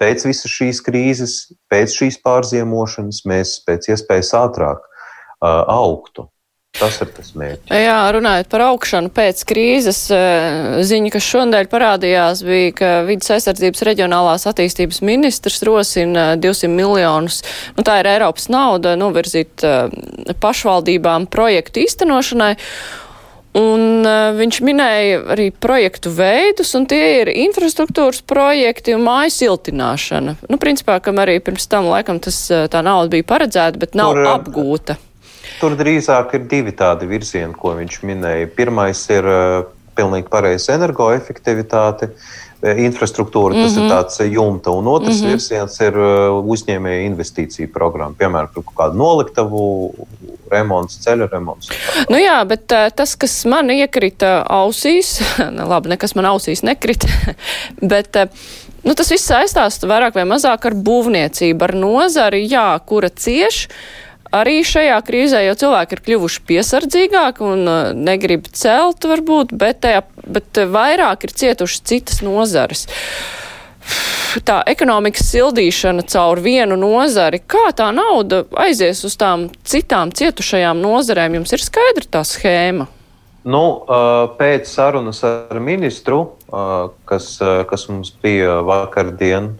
pēc 0.00 0.24
visas 0.26 0.50
šīs 0.50 0.80
krīzes, 0.82 1.34
pēc 1.70 1.94
šīs 1.94 2.18
pārziemošanas 2.24 3.22
mēs 3.28 3.58
pēc 3.66 3.90
iespējas 3.92 4.32
ātrāk 4.38 4.80
uh, 4.80 5.62
augtu. 5.68 6.24
Tas 6.78 7.00
ir 7.02 7.10
tas 7.12 7.32
mērķis. 7.36 7.72
Jā, 7.82 7.96
runājot 8.14 8.48
par 8.52 8.62
augšanu 8.68 9.10
pēc 9.12 9.42
krīzes, 9.48 10.04
eh, 10.14 10.78
ziņa, 10.86 11.10
kas 11.12 11.26
šodien 11.26 11.68
parādījās, 11.68 12.44
bija, 12.46 12.70
ka 12.78 12.90
vidas 13.08 13.32
aizsardzības 13.34 13.84
reģionālās 13.90 14.46
attīstības 14.48 15.02
ministrs 15.04 15.60
rosina 15.66 16.36
200 16.40 16.70
miljonus, 16.72 17.42
nu 17.76 17.84
tā 17.84 17.98
ir 18.00 18.08
Eiropas 18.14 18.48
nauda, 18.48 18.94
novirzīt 18.96 19.66
pašvaldībām 20.40 21.28
projektu 21.28 21.84
īstenošanai. 21.84 22.54
Un 23.50 24.06
uh, 24.06 24.30
viņš 24.38 24.60
minēja 24.62 25.22
arī 25.34 25.48
projektu 25.50 26.12
veidus, 26.14 26.70
un 26.78 26.84
tie 26.86 27.02
ir 27.24 27.32
infrastruktūras 27.34 28.22
projekti 28.22 28.94
un 28.94 29.02
māju 29.02 29.34
siltināšana. 29.34 30.36
Nu, 30.46 30.58
principā, 30.62 31.00
kam 31.02 31.18
arī 31.18 31.40
pirms 31.42 31.66
tam 31.66 31.90
laikam 31.90 32.22
tas, 32.22 32.44
tā 32.46 32.84
nauda 32.86 33.10
bija 33.10 33.26
paredzēta, 33.26 33.82
bet 33.82 33.98
nav 33.98 34.14
tur, 34.14 34.28
apgūta. 34.36 35.00
Tur 35.60 35.76
drīzāk 35.76 36.34
ir 36.38 36.46
divi 36.48 36.72
tādi 36.72 37.08
virzieni, 37.10 37.54
ko 37.56 37.74
viņš 37.76 38.00
minēja. 38.08 38.48
Pirmais 38.56 39.02
ir 39.12 39.26
uh, 39.28 39.66
pilnīgi 40.00 40.30
pareiza 40.30 40.76
energoefektivitāte. 40.78 42.14
Infrastruktūra, 42.60 43.54
tas 43.56 43.72
mm 43.72 43.78
-hmm. 43.78 43.84
ir 43.86 43.90
tāds 43.90 44.18
jumta, 44.34 44.70
un 44.70 44.86
otrs 44.86 45.20
mm 45.20 45.26
-hmm. 45.26 45.30
virziens 45.30 45.80
ir 45.80 45.94
uzņēmēja 46.54 47.06
investīcija 47.06 47.68
programma, 47.72 48.14
piemēram, 48.18 48.50
kaut 48.54 48.74
kādu 48.76 49.00
noliktavu 49.00 49.62
remonts, 50.50 50.98
ceļu 51.04 51.28
remonts. 51.32 51.70
Nu 52.10 52.18
jā, 52.20 52.44
bet 52.44 52.66
tas, 52.96 53.14
kas 53.16 53.44
man 53.44 53.70
iekrita 53.70 54.44
ausīs, 54.48 55.22
nu 55.56 55.68
labi, 55.68 55.88
nekas 55.88 56.14
man 56.14 56.24
ausīs 56.24 56.62
nekrita, 56.62 57.08
bet. 57.92 58.16
Nu, 58.84 58.94
tas 58.94 59.10
viss 59.10 59.28
saistās 59.28 59.76
vairāk 59.84 60.14
vai 60.14 60.24
mazāk 60.24 60.66
ar 60.66 60.74
būvniecību, 60.74 61.64
ar 61.64 61.74
nozari, 61.74 62.46
jā, 62.48 62.78
kura 62.86 63.08
cieš. 63.08 63.68
Arī 64.30 64.60
šajā 64.62 64.96
krīzē 65.02 65.42
jau 65.48 65.56
cilvēki 65.64 65.96
ir 65.96 66.02
kļuvuši 66.06 66.42
piesardzīgāki 66.46 67.46
un 67.46 67.66
uh, 67.66 67.92
negrib 67.96 68.46
celt, 68.54 69.06
varbūt, 69.10 69.56
bet, 69.58 69.82
tajā, 69.82 70.04
bet 70.26 70.64
vairāk 70.70 71.26
ir 71.26 71.34
cietuši 71.42 71.86
citas 71.90 72.22
nozares. 72.22 72.86
Uh, 72.86 73.40
tā 74.46 74.60
ekonomikas 74.70 75.30
sildīšana 75.32 76.04
caur 76.10 76.40
vienu 76.44 76.78
nozari, 76.78 77.40
kā 77.40 77.70
tā 77.76 77.90
nauda 77.94 78.44
aizies 78.62 79.02
uz 79.06 79.16
tām 79.20 79.48
citām 79.66 80.12
cietušajām 80.14 80.80
nozarēm? 80.82 81.38
Jums 81.40 81.54
ir 81.56 81.64
skaidra 81.64 82.06
tā 82.18 82.24
schēma? 82.26 82.86
Nu, 83.50 83.62
pēc 84.36 84.68
sarunas 84.68 85.22
ar 85.24 85.62
ministru, 85.64 86.36
kas, 87.08 87.32
kas 87.40 87.86
mums 87.88 88.12
bija 88.22 88.58
vakardien, 88.66 89.54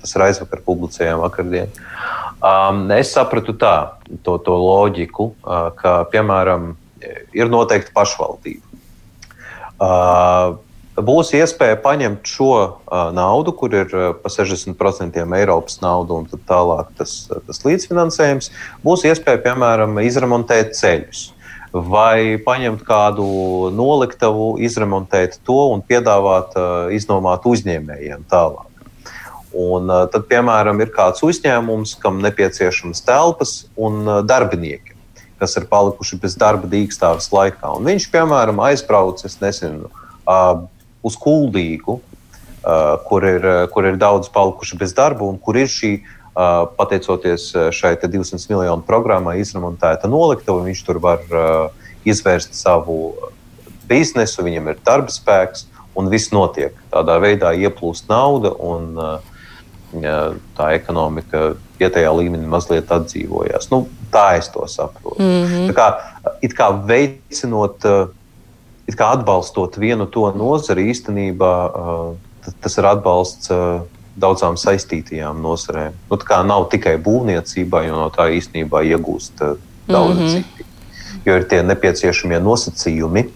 tas 0.00 0.14
ir 0.16 0.24
aizvakar 0.28 0.62
publicējām 0.66 1.20
vakardien, 1.22 1.72
es 2.96 3.12
sapratu 3.12 3.52
tā, 3.60 3.74
to, 4.24 4.38
to 4.44 4.56
loģiku, 4.56 5.30
ka, 5.80 5.94
piemēram, 6.12 6.74
ir 7.36 7.52
noteikti 7.52 7.94
pašvaldība 7.96 8.66
būs 11.04 11.32
iespēja 11.36 11.78
paņemt 11.82 12.28
šo 12.28 12.52
uh, 12.52 13.10
naudu, 13.14 13.52
kur 13.56 13.74
ir 13.74 13.92
uh, 13.94 14.12
pa 14.16 14.30
60% 14.32 15.20
Eiropas 15.38 15.80
nauda 15.82 16.20
un 16.20 16.28
tālāk 16.48 16.90
tas, 16.98 17.28
tas 17.30 17.62
līdzfinansējums. 17.64 18.50
Būs 18.84 19.04
iespēja, 19.08 19.42
piemēram, 19.46 20.00
izremontēt 20.04 20.74
ceļus. 20.78 21.30
vai 21.70 22.34
paņemt 22.42 22.80
kādu 22.82 23.24
noliktavu, 23.70 24.56
izremontēt 24.58 25.36
to 25.46 25.68
un 25.70 25.84
piedāvāt 25.86 26.56
iznomāt 26.90 27.46
uzņēmējiem 27.46 28.24
tālāk. 28.26 28.69
Un, 29.50 29.90
tad, 30.12 30.28
piemēram, 30.30 30.78
ir 30.84 30.92
kāds 30.94 31.24
uzņēmums, 31.26 31.96
kam 32.02 32.20
nepieciešamas 32.22 33.02
telpas 33.02 33.54
un 33.74 34.04
darbinieki, 34.28 34.94
kas 35.42 35.56
ir 35.58 35.66
palikuši 35.70 36.20
bez 36.22 36.36
darba 36.38 36.70
dīkstāves 36.70 37.32
laikā. 37.34 37.72
Un 37.74 37.88
viņš, 37.90 38.06
piemēram, 38.12 38.60
aizbrauc, 38.62 39.24
es 39.26 39.40
nezinu, 39.42 39.90
uz 41.02 41.16
Kuldīgu, 41.18 41.98
kur 43.08 43.26
ir, 43.26 43.48
kur 43.74 43.88
ir 43.88 43.98
daudz 43.98 44.30
palikuši 44.30 44.78
bez 44.78 44.94
darba 44.94 45.24
un 45.26 45.38
kur 45.40 45.58
ir 45.58 45.70
šī 45.70 45.96
pateicoties 46.78 47.48
šai 47.74 47.96
200 47.98 48.38
miljonu 48.52 48.84
programmai, 48.86 49.40
izremontēta 49.40 50.08
noliktava. 50.08 50.62
Viņš 50.68 50.84
tur 50.86 51.00
var 51.02 51.24
izvērst 52.06 52.54
savu 52.54 53.16
biznesu, 53.90 54.44
viņam 54.46 54.70
ir 54.70 54.78
darba 54.86 55.10
spēks, 55.10 55.66
un 55.98 56.06
viss 56.12 56.30
notiek. 56.30 56.76
Tādā 56.92 57.18
veidā 57.20 57.50
ieplūst 57.58 58.06
nauda, 58.12 58.54
un 58.54 58.94
tā 60.56 60.70
ekonomika 60.76 61.54
vietējā 61.80 62.10
līmenī 62.14 62.46
mazliet 62.46 62.90
atdzīvojās. 62.90 63.70
Nu, 63.70 63.88
tā 64.12 64.38
es 64.38 64.48
to 64.48 64.66
saprotu. 64.66 65.22
Mm 65.22 65.46
-hmm. 65.46 65.70
Tā 65.70 65.74
kā, 65.74 65.86
it 66.42 66.54
kā 66.54 66.70
veicinot, 66.86 67.84
it 68.86 68.94
kā 68.94 69.12
atbalstot 69.12 69.76
vienu 69.76 70.06
to 70.06 70.32
nozari, 70.36 70.90
īstenībā 70.90 71.54
tas 72.60 72.78
ir 72.78 72.86
atbalsts 72.86 73.50
daudzām 74.20 74.56
saistītajām 74.56 75.40
nozarēm. 75.42 75.92
Nu, 76.10 76.16
tā 76.16 76.24
kā 76.24 76.46
nav 76.46 76.68
tikai 76.72 76.96
būvniecībai, 76.98 77.86
jo 77.86 77.96
no 77.96 78.10
tā 78.10 78.30
īstenībā 78.36 78.82
iegūst 78.82 79.42
daudz 79.88 80.18
mm 80.18 80.26
-hmm. 80.26 80.30
citi. 80.30 80.64
Jo 81.24 81.36
ir 81.36 81.44
tie 81.48 81.62
nepieciešamie 81.62 82.40
nosacījumi, 82.40 83.28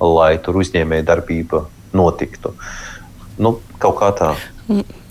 lai 0.00 0.38
tur 0.38 0.54
uzņēmēja 0.54 1.04
darbība 1.04 1.64
notiktu. 1.92 2.54
Nu, 3.38 3.58
kaut 3.78 3.96
kā 3.96 4.12
tā. 4.12 4.34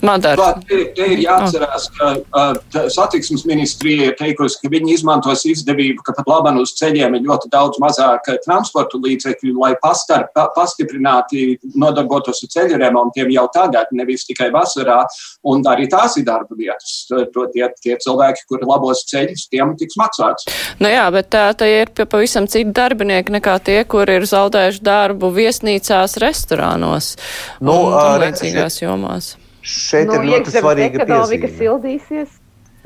Madara. 0.02 0.52
Te, 0.68 0.78
te 0.94 1.06
ir 1.14 1.22
jāatcerās, 1.24 1.88
ka 1.96 2.10
uh, 2.18 2.84
satiksmes 2.92 3.42
ministrija 3.48 4.10
ir 4.10 4.16
teikusi, 4.18 4.60
ka 4.62 4.70
viņi 4.70 4.94
izmantos 4.94 5.42
izdevību, 5.48 6.04
ka 6.06 6.14
pat 6.14 6.28
labāk 6.30 6.60
uz 6.62 6.74
ceļiem 6.78 7.16
ir 7.18 7.24
ļoti 7.26 7.50
daudz 7.52 7.80
mazāk 7.82 8.30
transporta 8.44 9.00
līdzekļu, 9.02 9.56
lai 9.58 9.72
pastar, 9.82 10.28
pa, 10.34 10.46
pastiprināti 10.54 11.58
nodarbotos 11.74 12.44
ar 12.44 12.52
ceļu 12.54 12.78
remontiem 12.82 13.32
jau 13.34 13.48
tagad, 13.54 13.90
nevis 13.96 14.26
tikai 14.28 14.52
vasarā. 14.54 15.00
Un 15.48 15.66
arī 15.70 15.88
tās 15.90 16.16
ir 16.20 16.26
darba 16.28 16.56
vietas. 16.58 17.08
To 17.08 17.48
tie, 17.52 17.66
tie 17.82 17.98
cilvēki, 18.02 18.46
kuri 18.50 18.68
labos 18.68 19.02
ceļus, 19.10 19.48
tiem 19.50 19.74
tiks 19.80 19.98
maksāts. 19.98 20.46
Nu 20.78 20.92
jā, 20.92 21.08
bet 21.14 21.30
tā, 21.34 21.48
tā 21.58 21.68
ir 21.70 21.92
pavisam 22.04 22.46
citi 22.50 22.70
darbinieki 22.76 23.34
nekā 23.38 23.58
tie, 23.66 23.80
kuri 23.88 24.20
ir 24.20 24.28
zaudējuši 24.30 24.84
darbu 24.86 25.32
viesnīcās, 25.34 26.18
restorānos 26.22 27.14
nu, 27.60 27.74
un, 27.74 27.92
un 27.98 28.24
līdzīgās 28.24 28.82
jomās. 28.84 29.34
Šeit 29.68 30.08
nu, 30.08 30.18
ir 30.18 30.30
ļoti 30.32 30.54
svarīga 30.54 31.02
ekonomika 31.04 31.50
sildīsies. 31.58 32.36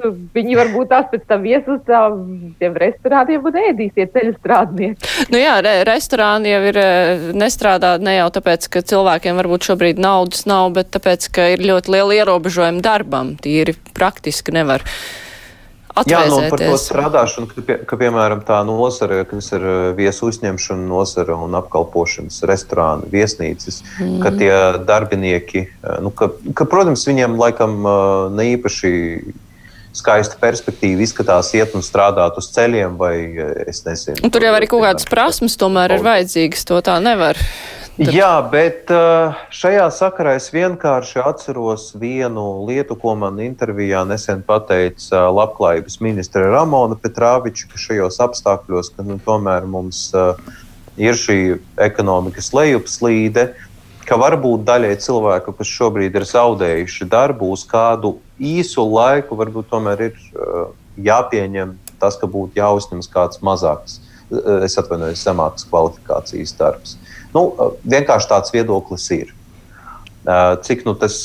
Viņi 0.03 0.57
varbūt 0.59 0.89
tās 0.91 1.05
pēc 1.12 1.26
tam 1.30 1.45
ies 1.47 1.66
uz 1.70 1.83
tiem 2.59 2.78
restorāniem 2.80 3.45
un 3.47 3.59
ēdīs 3.61 3.93
tie 3.95 4.07
ceļu 4.11 4.33
strādnieki. 4.35 5.11
Nu 5.30 5.39
jā, 5.39 5.53
re, 5.62 5.74
restorāni 5.87 6.51
jau 6.51 6.62
ir 6.72 6.78
nestrādā 7.39 7.93
ne 8.03 8.16
jau 8.16 8.26
tāpēc, 8.35 8.66
ka 8.72 8.83
cilvēkiem 8.93 9.39
varbūt 9.39 9.68
šobrīd 9.68 10.03
naudas 10.03 10.43
nav, 10.51 10.72
bet 10.78 10.91
tāpēc, 10.97 11.28
ka 11.37 11.53
ir 11.55 11.62
ļoti 11.68 11.95
liela 11.95 12.18
ierobežojuma 12.18 12.83
darbam. 12.83 13.37
Tīri 13.45 13.76
praktiski 13.95 14.57
nevar. 14.57 14.83
Jā, 16.09 16.22
nu, 16.30 16.38
par 16.49 16.61
to 16.62 16.72
strādāšanu, 16.80 17.49
ka, 17.51 17.62
pie, 17.66 17.76
ka 17.88 17.99
piemēram 18.01 18.40
tā 18.49 18.62
nozare, 18.64 19.22
kas 19.28 19.51
ir 19.53 19.64
eh, 19.66 19.80
viesu 19.99 20.30
uzņemšana 20.30 20.86
nozare 20.88 21.36
un 21.36 21.53
apkalpošanas 21.59 22.40
restorāni, 22.49 23.11
viesnīcas, 23.12 23.82
mm. 24.01 24.16
ka 24.24 24.32
tie 24.38 24.53
darbinieki, 24.88 25.66
eh, 25.68 25.99
nu, 26.05 26.12
ka, 26.16 26.30
ka, 26.57 26.66
protams, 26.68 27.05
viņiem 27.09 27.36
laikam 27.40 27.76
eh, 27.84 28.01
ne 28.38 28.49
īpaši 28.55 28.93
skaista 29.93 30.38
perspektīva 30.40 31.05
izskatās 31.05 31.53
iet 31.53 31.74
un 31.76 31.84
strādāt 31.84 32.38
uz 32.40 32.49
ceļiem, 32.55 32.97
vai 32.97 33.14
es 33.68 33.82
nezinu. 33.84 34.22
Un 34.24 34.32
tur 34.32 34.47
jau 34.47 34.55
arī 34.57 34.70
kaut 34.70 34.86
kādas 34.86 35.05
prasmes 35.11 35.59
tomēr 35.61 35.99
ir 35.99 36.07
vajadzīgas, 36.07 36.64
to 36.70 36.80
tā 36.86 36.97
nevar 37.05 37.36
Tad... 37.93 38.09
Jā, 38.16 38.38
bet 38.49 38.88
uh, 38.88 39.34
šajā 39.53 39.84
sakarā 39.93 40.38
es 40.38 40.47
vienkārši 40.49 41.18
atceros 41.20 41.90
vienu 42.01 42.64
lietu, 42.64 42.97
ko 42.97 43.12
man 43.20 43.36
intervijā 43.45 44.01
nesen 44.09 44.40
pateica 44.47 45.26
uh, 45.26 45.32
labklājības 45.36 45.99
ministra 46.01 46.47
Ramona 46.55 46.97
Petrāviča, 46.97 47.68
ka 47.68 47.82
šajos 47.82 48.16
apstākļos, 48.24 48.95
ka 48.97 49.05
nu, 49.05 49.18
tomēr 49.20 49.68
mums 49.68 50.07
uh, 50.16 50.40
ir 50.97 51.20
šī 51.20 51.36
ekonomikas 51.84 52.49
lejupslīde, 52.57 53.51
ka 54.09 54.16
varbūt 54.24 54.64
daļai 54.72 54.97
cilvēku, 55.05 55.53
kas 55.61 55.76
šobrīd 55.76 56.16
ir 56.16 56.28
zaudējuši 56.32 57.11
darbu 57.12 57.53
uz 57.53 57.66
kādu 57.68 58.16
īsu 58.40 58.88
laiku, 58.88 59.36
varbūt 59.36 59.68
tomēr 59.68 60.09
ir 60.09 60.16
jāpieņem 60.97 61.76
tas, 62.01 62.16
ka 62.16 62.24
būtu 62.24 62.57
jāuzņemas 62.57 63.12
kāds 63.12 63.45
mazāks, 63.45 64.01
es 64.64 64.80
atvainojos, 64.80 65.22
zemākas 65.22 65.68
kvalifikācijas 65.68 66.57
darbs. 66.57 66.97
Nu, 67.33 67.47
vienkārši 67.89 68.28
tāds 68.30 68.53
viedoklis 68.55 69.07
ir. 69.14 69.33
Cik 70.66 70.85
nu, 70.87 70.95
tas 70.99 71.16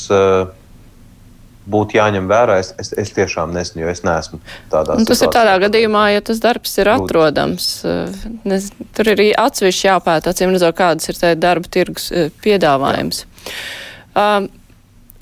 būtu 1.68 1.98
jāņem 1.98 2.28
vērā, 2.30 2.58
es, 2.62 2.70
es, 2.80 2.92
es 2.96 3.12
tiešām 3.16 3.52
nesmu, 3.52 3.82
jo 3.82 3.90
es 3.92 4.00
neesmu 4.06 4.40
tādā 4.72 4.96
situācijā. 4.96 5.08
Tas 5.10 5.24
ir 5.24 5.32
tādā 5.36 5.56
gadījumā, 5.66 6.04
ja 6.14 6.22
tas 6.24 6.40
darbs 6.42 6.78
ir 6.80 6.90
atrodams. 6.94 7.66
Nes, 8.48 8.70
tur 8.96 9.12
ir 9.12 9.24
atsevišķi 9.36 9.90
jāpēta, 9.90 10.32
acīm 10.32 10.54
redzot, 10.54 10.78
kādas 10.78 11.12
ir 11.12 11.20
tā 11.20 11.34
darba 11.38 11.68
tirgus 11.76 12.08
piedāvājums. 12.44 13.26
Um, 14.16 14.48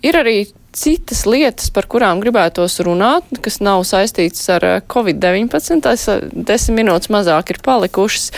ir 0.07 0.21
arī 0.23 0.37
citas 0.77 1.25
lietas, 1.29 1.71
par 1.73 1.89
kurām 1.91 2.21
gribētos 2.21 2.79
runāt, 2.85 3.27
kas 3.45 3.59
nav 3.65 3.85
saistītas 3.89 4.45
ar 4.53 4.67
eh, 4.67 4.81
Covid-19. 4.93 5.81
Tas 5.85 6.07
eh, 6.13 6.25
desmit 6.33 6.83
minūtes 6.83 7.11
mazāk 7.13 7.55
ir 7.55 7.61
palikušas. 7.65 8.29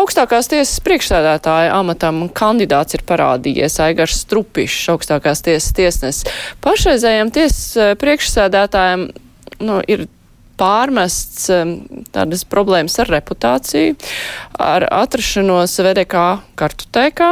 Augstākās 0.00 0.48
tiesas 0.50 0.80
priekšsēdētāja 0.86 1.74
amatam 1.76 2.24
kandidāts 2.32 2.96
ir 2.96 3.04
parādījies 3.08 3.76
Aigars 3.84 4.22
Strupišs, 4.24 4.88
augstākās 4.94 5.44
tiesas 5.44 5.74
tiesnesis. 5.76 6.40
Pašreizējiem 6.64 7.34
tiesas 7.36 7.66
eh, 7.76 7.92
priekšsēdētājiem 8.00 9.10
nu, 9.66 9.82
ir 9.84 10.08
pārmests 10.60 11.46
tādas 12.12 12.42
problēmas 12.44 12.98
ar 13.00 13.08
reputāciju, 13.14 13.94
ar 14.60 14.84
atrašanos 14.92 15.78
VDK 15.80 16.24
kartotēkā. 16.60 17.30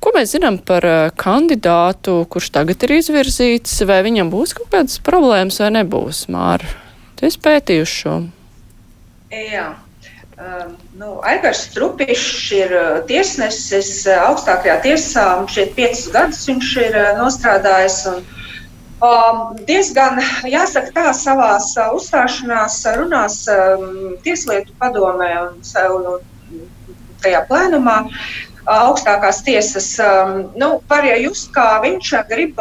Ko 0.00 0.14
mēs 0.16 0.32
zinām 0.32 0.56
par 0.64 0.84
eh, 0.88 1.10
kandidātu, 1.20 2.22
kurš 2.32 2.48
tagad 2.54 2.80
ir 2.86 2.96
izvirzīts, 2.96 3.82
vai 3.88 4.00
viņam 4.06 4.32
būs 4.32 4.56
kaut 4.56 4.70
kādas 4.72 4.96
problēmas 5.04 5.60
vai 5.60 5.68
nebūs? 5.76 6.24
Māra, 6.32 6.72
tu 7.18 7.28
esi 7.28 7.40
pētījuši 7.44 7.98
šo? 8.04 8.16
Jā. 9.36 9.68
Uh, 10.40 10.70
nu, 10.96 11.18
Aigars 11.28 11.66
Strupišs 11.68 12.46
ir 12.56 12.72
uh, 12.72 13.02
tiesnesis 13.04 13.90
uh, 14.08 14.22
augstākajā 14.30 14.78
tiesā. 14.86 15.24
Šeit 15.52 15.74
piecus 15.76 16.06
gadus 16.14 16.46
viņš 16.48 16.70
ir 16.80 16.96
nostrādājis. 17.18 17.98
Un, 18.08 18.22
um, 19.04 19.42
diezgan, 19.68 20.16
jāsaka 20.48 20.94
tā, 20.96 21.06
savās 21.12 21.74
uh, 21.76 21.92
uzstāšanās 21.98 22.80
runās 22.96 23.42
um, 23.52 24.16
Tieslietu 24.24 24.72
padomē 24.80 25.34
un, 25.44 25.60
un 25.60 26.64
tajā 27.20 27.44
plēnumā 27.52 27.98
augstākās 28.68 29.42
tiesas, 29.46 29.88
um, 30.04 30.50
nu, 30.58 30.80
var 30.88 31.06
ja 31.06 31.16
just, 31.20 31.50
kā 31.54 31.80
viņš 31.84 32.12
grib, 32.30 32.60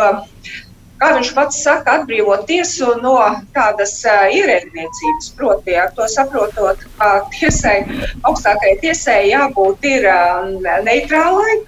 kā 1.00 1.10
viņš 1.16 1.32
pats 1.36 1.64
saka, 1.64 2.00
atbrīvot 2.00 2.46
tiesu 2.48 2.96
no 3.04 3.18
tādas 3.56 3.98
uh, 4.08 4.28
ierēdniecības. 4.36 5.34
Proti, 5.40 5.76
ar 5.80 5.92
to 5.98 6.08
saprotot, 6.12 6.86
ka 7.00 7.12
tiesai, 7.36 7.82
augstākajai 8.24 8.80
tiesai 8.84 9.20
jābūt 9.32 9.92
ir 9.92 10.08
um, 10.14 10.56
neitrālai. 10.88 11.60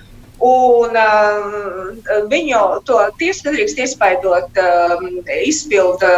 Un 0.42 0.96
um, 0.98 1.98
viņu 2.32 2.62
to 2.90 2.98
tiesu 3.20 3.46
nedrīkst 3.46 3.78
iespaidot 3.84 4.58
um, 4.58 5.20
izpildu 5.46 6.10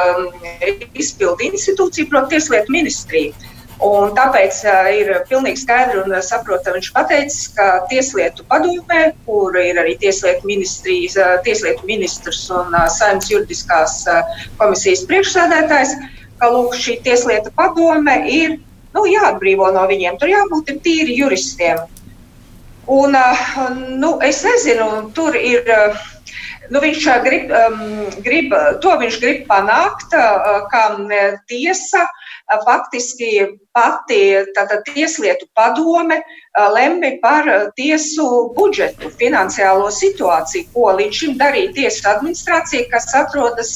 izpild 0.95 1.43
institūciju, 1.43 2.07
proti, 2.07 2.37
tieslietu 2.37 2.71
ministriju. 2.71 3.51
Un 3.83 4.13
tāpēc 4.15 4.61
uh, 4.63 4.87
ir 4.95 5.09
pilnīgi 5.27 5.59
skaidri 5.59 5.99
un 5.99 6.13
saprotami 6.23 6.79
viņš 6.79 6.89
pateicis, 6.95 7.49
ka 7.57 7.65
Tieslietu 7.91 8.45
padomē, 8.47 9.09
kur 9.25 9.57
ir 9.59 9.79
arī 9.81 9.97
Tieslietu, 9.99 10.47
uh, 10.47 11.33
tieslietu 11.43 11.87
ministrs 11.89 12.45
un 12.53 12.71
uh, 12.71 12.85
saimnes 12.87 13.27
juridiskās 13.31 13.97
uh, 14.07 14.37
komisijas 14.61 15.03
priekšsēdētājs, 15.09 15.97
ka 16.39 16.51
lūk, 16.53 16.77
šī 16.79 17.01
Tieslietu 17.03 17.51
padome 17.57 18.21
ir 18.31 18.55
nu, 18.95 19.03
jāatbrīvo 19.09 19.73
no 19.75 19.83
viņiem. 19.91 20.15
Tur 20.21 20.31
jābūt 20.31 20.71
tīri 20.85 21.19
juristiem. 21.19 21.83
Un, 22.87 23.19
uh, 23.19 23.45
nu, 23.99 24.15
es 24.23 24.45
nezinu, 24.47 25.09
tur 25.17 25.35
ir. 25.39 25.67
Uh, 25.67 26.09
Nu, 26.71 26.79
viņš 26.79 27.05
grib, 27.25 27.49
um, 27.51 27.79
grib, 28.23 28.53
to 28.81 28.93
viņš 29.01 29.17
grib 29.19 29.41
panākt, 29.49 30.13
uh, 30.15 30.61
ka 30.71 30.83
tiesa 31.51 32.05
faktiski 32.65 33.59
pati 33.73 34.19
tātad, 34.55 34.83
tieslietu 34.93 35.47
padome 35.55 36.19
lemj 36.75 37.19
par 37.21 37.47
tiesu 37.77 38.53
budžetu, 38.57 39.09
finansiālo 39.17 39.89
situāciju, 39.93 40.67
ko 40.73 40.91
līdz 40.99 41.19
šim 41.21 41.37
darīja 41.39 41.73
tiesu 41.79 42.09
administrācija, 42.11 42.89
kas 42.91 43.09
atrodas 43.17 43.73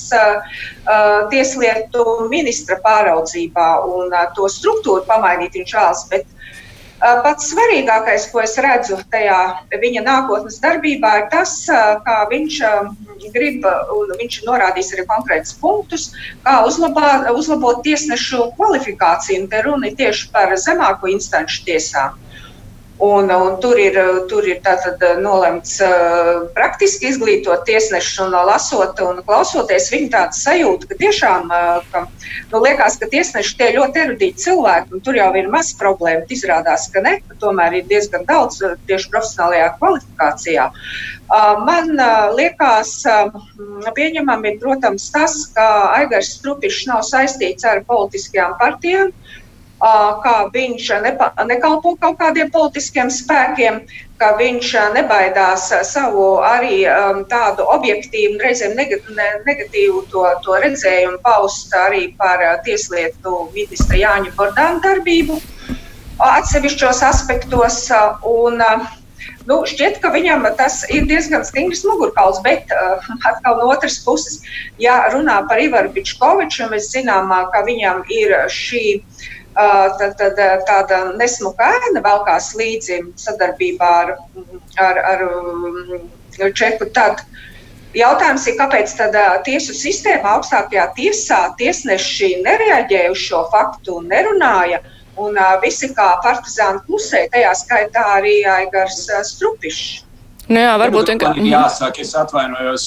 tieslietu 1.31 2.05
ministra 2.29 2.77
pāraudzībā, 2.83 3.69
un 3.87 4.13
to 4.35 4.49
struktūru 4.51 5.07
pamainīt 5.07 5.57
viņš 5.57 5.77
vēlas. 5.79 6.05
Bet 6.11 6.27
Pats 6.97 7.51
svarīgākais, 7.51 8.23
ko 8.31 8.41
es 8.41 8.55
redzu 8.57 8.97
tajā 9.13 9.37
viņa 9.69 10.01
nākotnes 10.01 10.57
darbībā, 10.63 11.11
ir 11.21 11.27
tas, 11.29 11.53
kā 12.07 12.17
viņš 12.31 12.57
grib, 13.35 13.67
un 13.93 14.13
viņš 14.17 14.39
norādīs 14.47 14.89
arī 14.95 15.05
konkrētus 15.09 15.53
punktus, 15.61 16.07
kā 16.45 16.55
uzlabā, 16.65 17.29
uzlabot 17.37 17.83
tiesnešu 17.85 18.49
kvalifikāciju. 18.57 19.45
Te 19.51 19.61
runa 19.67 19.91
ir 19.91 19.97
tieši 19.99 20.31
par 20.33 20.55
zemāko 20.57 21.11
instanču 21.13 21.61
tiesām. 21.69 22.17
Un, 22.99 23.29
un 23.29 23.59
tur 23.61 23.77
ir, 23.77 23.93
tur 24.25 24.45
ir 24.49 24.57
tātad 24.65 25.03
eh, 25.05 25.19
nolemts 25.21 25.75
uh, 25.85 26.47
praktiski 26.55 27.11
izglītot 27.11 27.61
tiesnešu 27.67 28.23
un 28.25 28.33
lasot 28.49 28.97
un 29.05 29.19
klausoties 29.27 29.91
viņa 29.93 30.09
tāda 30.15 30.33
sajūta, 30.33 30.89
ka 30.89 30.97
tiešām, 31.03 31.53
uh, 31.53 31.85
ka, 31.93 32.01
nu, 32.49 32.63
liekas, 32.63 32.97
ka 32.97 33.09
tiesneši 33.11 33.53
tie 33.59 33.69
ļoti 33.75 34.01
erudīti 34.01 34.47
cilvēki, 34.47 34.97
un 34.97 35.05
tur 35.05 35.19
jau 35.19 35.29
ir 35.37 35.51
maz 35.53 35.75
problēma. 35.77 36.25
Izrādās, 36.33 36.89
ka 36.89 37.05
ne, 37.05 37.19
ka 37.21 37.37
tomēr 37.45 37.77
ir 37.77 37.85
diezgan 37.91 38.25
daudz 38.25 38.63
tieši 38.89 39.13
profesionālajā 39.13 39.69
kvalifikācijā. 39.77 40.67
Man 41.67 41.93
liekas, 42.37 42.91
pieņemami 43.95 44.53
ir, 44.53 44.59
protams, 44.61 45.09
tas, 45.13 45.37
ka 45.55 45.67
Aigars 45.97 46.33
Strupišs 46.37 46.85
nav 46.89 47.03
saistīts 47.07 47.67
ar 47.67 47.83
politiskajām 47.87 48.57
partijām. 48.61 49.11
Kā 49.77 50.35
viņš 50.53 50.85
nepa, 51.03 51.29
nekalpo 51.45 51.93
kaut 52.01 52.17
kādiem 52.17 52.49
politiskiem 52.49 53.11
spēkiem, 53.13 53.83
ka 54.17 54.31
viņš 54.39 54.71
nebaidās 54.95 55.67
savu 55.85 56.39
arī 56.41 56.81
tādu 57.29 57.67
objektīvu, 57.75 58.39
reizēm 58.41 58.73
negatīvu 58.73 60.01
to, 60.09 60.25
to 60.41 60.57
redzējumu 60.65 61.21
paust 61.21 61.75
arī 61.77 62.07
par 62.17 62.41
tieslietu 62.65 63.51
ministra 63.53 64.01
Jāņa 64.01 64.33
Bordāna 64.39 64.81
darbību 64.81 65.37
atsevišķos 66.17 67.03
aspektos. 67.13 67.83
Un, 68.25 68.63
Nu, 69.47 69.61
šķiet, 69.63 70.01
ka 70.03 70.09
viņam 70.11 70.43
tas 70.59 70.81
ir 70.91 71.05
diezgan 71.07 71.45
stingrs 71.47 71.85
mugurkauls, 71.87 72.41
bet 72.43 72.67
uh, 72.75 73.05
atkal 73.29 73.55
no 73.61 73.69
otras 73.71 73.95
puses, 74.03 74.41
ja 74.79 74.97
runā 75.13 75.37
par 75.47 75.61
Ivaru 75.63 75.93
Bičkoviču, 75.95 76.67
mēs 76.71 76.89
zinām, 76.91 77.31
ka 77.53 77.61
viņam 77.63 78.03
ir 78.11 78.35
šī 78.51 78.83
uh, 78.99 79.27
tad, 79.57 80.15
tad 80.19 80.39
tāda 80.67 80.99
nesmuka 81.17 81.67
ēna 81.79 82.03
velkās 82.05 82.51
līdzi 82.57 82.99
sadarbībā 83.17 83.91
ar, 84.03 84.11
ar, 84.83 84.99
ar 85.09 86.53
Čeku. 86.53 86.89
Tad 86.93 87.23
jautājums 87.97 88.45
ir, 88.47 88.57
kāpēc 88.59 88.93
tad 88.99 89.17
tiesu 89.47 89.73
sistēma 89.73 90.37
augstākajā 90.37 90.87
tiesā 90.97 91.41
tiesneši 91.57 92.35
nereaģēja 92.45 93.13
uz 93.13 93.23
šo 93.23 93.47
faktu 93.53 93.99
un 94.01 94.11
nerunāja. 94.13 94.83
Un 95.17 95.33
uh, 95.33 95.55
visi 95.63 95.89
kā 95.97 96.11
partizāni 96.21 96.83
klusē, 96.85 97.23
tajā 97.33 97.55
skaitā 97.57 98.03
arī 98.19 98.43
Aigars 98.45 99.07
Strupišs. 99.31 100.03
Nu 100.47 100.61
jā, 100.61 100.75
varbūt 100.79 101.09
vienkārši. 101.11 101.41
Mhm. 101.41 101.49
Jāsaka, 101.51 101.99
es 101.99 102.13
atvainojos. 102.15 102.83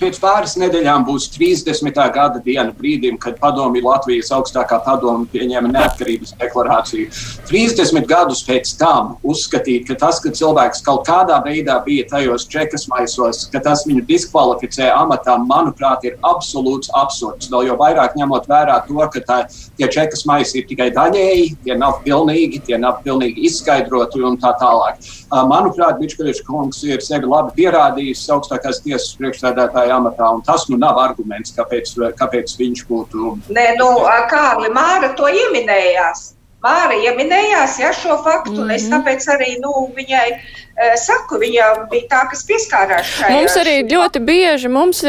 Pēc 0.00 0.18
pāris 0.22 0.54
nedēļām 0.56 1.04
būs 1.04 1.26
30. 1.34 1.92
gada 2.14 2.40
diena 2.40 2.72
brīdim, 2.72 3.18
kad 3.20 3.36
padomju 3.40 3.82
Latvijas 3.84 4.30
augstākā 4.32 4.78
padoma 4.86 5.26
pieņēma 5.28 5.68
neatkarības 5.74 6.32
deklarāciju. 6.40 7.10
30 7.50 8.06
gadus 8.08 8.40
pēc 8.46 8.72
tam 8.80 9.18
uzskatīt, 9.20 9.86
ka 9.88 9.98
tas, 10.00 10.22
ka 10.24 10.32
cilvēks 10.32 10.80
kaut 10.86 11.04
kādā 11.08 11.42
veidā 11.44 11.76
bija 11.84 12.06
tajos 12.08 12.48
čekas 12.48 12.88
maisos, 12.88 13.42
ka 13.52 13.60
tas 13.60 13.84
viņu 13.84 14.06
diskvalificē 14.08 14.88
amatā, 14.94 15.36
manuprāt, 15.36 16.08
ir 16.08 16.16
absolūts 16.24 16.88
absurds. 16.96 17.50
Vēl 17.52 17.68
jau 17.68 17.76
vairāk 17.76 18.16
ņemot 18.16 18.48
vērā 18.48 18.80
to, 18.88 19.04
ka 19.12 19.20
tā, 19.20 19.38
tie 19.76 19.90
čekas 19.90 20.24
maisi 20.24 20.62
ir 20.62 20.68
tikai 20.70 20.88
daļēji, 20.96 21.60
tie 21.64 21.76
nav 21.76 22.00
pilnīgi, 22.06 22.64
tie 22.64 22.80
nav 22.80 23.02
pilnīgi 23.04 23.44
izskaidroti 23.50 24.24
un 24.24 24.40
tā 24.40 24.54
tālāk. 24.56 25.04
Manuprāt, 25.30 26.00
Bičkaričs 26.00 26.40
kungs 26.46 26.69
ir 26.86 27.04
sevi 27.04 27.28
labi 27.30 27.54
pierādījis 27.58 28.26
augstākās 28.34 28.82
tiesas 28.84 29.14
priekšstādātāja 29.20 29.96
amatā, 29.98 30.30
un 30.34 30.42
tas 30.46 30.66
nu 30.70 30.78
nav 30.80 30.98
arguments, 31.02 31.54
kāpēc, 31.56 31.94
kāpēc 32.18 32.56
viņš 32.60 32.84
būtu. 32.88 33.32
Nē, 33.56 33.66
nu, 33.80 33.92
Kārli 34.30 34.70
Māra 34.74 35.14
to 35.18 35.28
ieminējās. 35.30 36.30
Māra 36.60 36.96
ieminējās 36.96 37.78
ja, 37.80 37.92
šo 37.96 38.18
faktu, 38.24 38.52
mm 38.52 38.56
-hmm. 38.56 38.62
un 38.62 38.70
es 38.76 38.88
mhm. 38.88 38.94
tāpēc 38.94 39.28
arī 39.34 39.52
nu, 39.62 39.72
viņai 39.96 40.26
uh, 40.32 40.60
saku, 41.00 41.38
viņa 41.40 41.68
bija 41.90 42.06
tā, 42.10 42.20
kas 42.30 42.44
pieskārās 42.48 43.06
šai. 43.16 43.32
Mums 43.34 43.56
arī 43.60 43.74
ļoti 43.88 44.22
bieži, 44.24 44.70
mums 44.72 45.02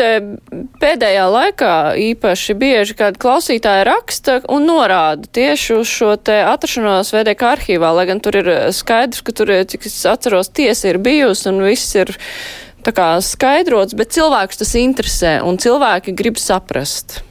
pēdējā 0.82 1.26
laikā 1.32 1.76
īpaši 2.12 2.56
bieži, 2.60 2.96
kad 3.00 3.20
klausītāji 3.22 3.86
raksta 3.88 4.40
un 4.52 4.68
norāda 4.68 5.28
tieši 5.32 5.80
uz 5.80 5.88
šo 5.88 6.16
te 6.16 6.42
atrašanos 6.44 7.14
VDK 7.16 7.54
arhīvā, 7.56 7.94
lai 7.96 8.08
gan 8.10 8.20
tur 8.24 8.40
ir 8.42 8.52
skaidrs, 8.76 9.24
ka 9.24 9.36
tur, 9.36 9.54
cik 9.72 9.88
es 9.88 10.00
atceros, 10.06 10.52
tiesa 10.52 10.92
ir 10.92 11.02
bijusi 11.04 11.50
un 11.52 11.64
viss 11.64 11.96
ir 11.96 12.16
tā 12.86 12.94
kā 12.96 13.10
skaidrots, 13.24 13.96
bet 13.98 14.16
cilvēks 14.16 14.64
tas 14.64 14.76
interesē 14.80 15.40
un 15.46 15.60
cilvēki 15.62 16.16
grib 16.18 16.42
saprast. 16.42 17.22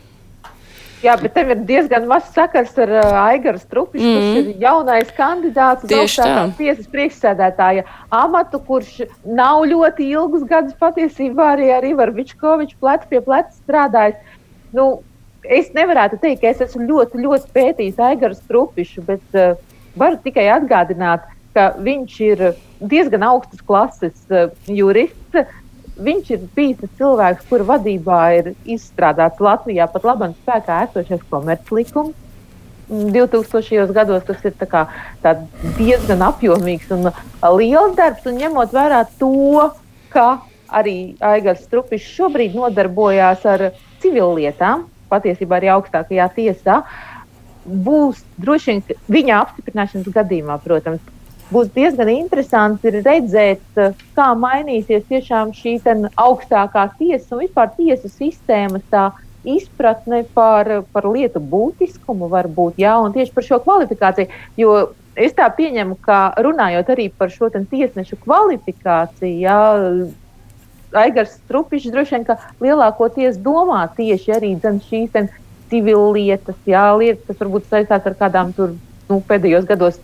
Jā, 1.01 1.15
bet 1.17 1.33
tev 1.33 1.49
ir 1.55 1.61
diezgan 1.65 2.05
maz 2.09 2.27
sakars 2.35 2.75
ar 2.81 2.91
uh, 2.93 3.15
Aigaru 3.23 3.61
Strupišu, 3.61 4.05
mm. 4.05 4.17
kurš 4.17 4.41
ir 4.41 4.65
jaunais 4.65 5.13
kandidāts 5.17 5.87
uz 5.87 5.95
augstākās 5.97 6.53
tiesas 6.59 6.91
priekšsēdētāja 6.93 7.87
amatu, 8.13 8.61
kurš 8.67 8.99
nav 9.25 9.65
ļoti 9.71 10.11
ilgus 10.13 10.45
gadus 10.51 10.77
patiesībā 10.81 11.55
arī 11.55 11.71
ar 11.73 11.87
Ivaru 11.89 12.19
Vičkoviču 12.19 12.77
plecu 12.83 13.09
pie 13.13 13.23
pleca 13.25 13.57
strādājis. 13.63 14.21
Nu, 14.77 14.91
es 15.45 15.73
nevarētu 15.77 16.21
teikt, 16.21 16.43
ka 16.43 16.53
es 16.53 16.61
esmu 16.69 16.85
ļoti, 16.91 17.25
ļoti 17.25 17.53
pētījis 17.57 18.05
Aigaru 18.11 18.37
Strupišu, 18.37 19.07
bet 19.09 19.41
uh, 19.41 19.57
varu 19.97 20.21
tikai 20.21 20.51
atgādināt, 20.53 21.25
ka 21.57 21.71
viņš 21.81 22.21
ir 22.29 22.45
diezgan 22.93 23.25
augstas 23.27 23.65
klases 23.65 24.21
uh, 24.29 24.53
jurists 24.69 25.49
viņš 26.05 26.33
ir 26.35 26.49
bijis 26.57 26.91
cilvēks, 26.99 27.47
kura 27.51 27.67
vadībā 27.75 28.21
ir 28.39 28.53
izstrādāts 28.65 29.43
Latvijā 29.43 29.87
pat 29.93 30.07
labam 30.09 30.35
spēkā 30.43 30.83
esošais 30.89 31.23
komerclikums. 31.31 32.17
2000. 32.91 33.93
gados 33.95 34.25
tas 34.27 34.47
ir 34.49 34.55
tā 34.59 34.67
kā, 34.67 34.81
tā 35.23 35.37
diezgan 35.79 36.25
apjomīgs 36.27 36.91
un 36.97 37.13
liels 37.55 37.95
darbs, 37.99 38.25
un 38.27 38.41
ņemot 38.41 38.75
vērā 38.75 39.05
to, 39.21 39.69
ka 40.11 40.41
arī 40.75 41.15
Aigars 41.23 41.63
Strupišs 41.69 42.11
šobrīd 42.17 42.57
nodarbojās 42.59 43.47
ar 43.47 43.69
civillietām, 44.03 44.89
patiesībā 45.11 45.61
arī 45.61 45.71
augstākajā 45.77 46.27
tiesā, 46.35 46.81
būs 47.65 48.23
droši 48.41 48.73
vien 48.73 49.01
viņa 49.19 49.39
apstiprināšanas 49.45 50.15
gadījumā, 50.15 50.59
protams, 50.65 51.03
būs 51.51 51.73
diezgan 51.75 52.11
interesanti 52.13 52.93
redzēt, 52.95 53.63
eh, 53.77 53.93
kā 54.17 54.29
mainīsies 54.39 55.07
tiešām 55.11 55.53
šī 55.57 55.79
augstākā 56.15 56.91
tiesa 56.99 57.35
un 57.35 57.43
vispār 57.47 57.75
tiesu 57.77 58.09
sistēmas 58.09 58.87
izpratne 59.45 60.25
par, 60.35 60.85
par 60.93 61.05
lietu 61.09 61.41
būtiskumu, 61.41 62.29
varbūt, 62.29 62.77
jā, 62.77 62.97
un 63.01 63.13
tieši 63.13 63.33
par 63.33 63.45
šo 63.45 63.59
kvalifikāciju. 63.65 64.29
Jo 64.57 64.91
es 65.17 65.33
tā 65.33 65.49
pieņemu, 65.49 65.97
ka 66.05 66.35
runājot 66.37 66.93
arī 66.93 67.11
par 67.17 67.31
šo 67.33 67.49
tiesnešu 67.49 68.21
kvalifikāciju, 68.25 69.41
jā, 69.41 69.61
Aigars 70.93 71.37
Strupišs 71.39 71.93
droši 71.95 72.19
vien 72.19 72.27
lielākoties 72.61 73.39
domā 73.39 73.85
tieši 73.95 74.33
arī 74.35 74.57
šīs 74.61 75.31
civilietas, 75.71 76.57
jā, 76.67 76.85
lietas, 76.99 77.25
kas 77.29 77.39
varbūt 77.39 77.69
saistās 77.71 78.07
ar 78.07 78.17
kādām 78.19 78.53
tur 78.53 78.75
nu, 79.09 79.21
pēdējos 79.23 79.69
gados 79.69 80.01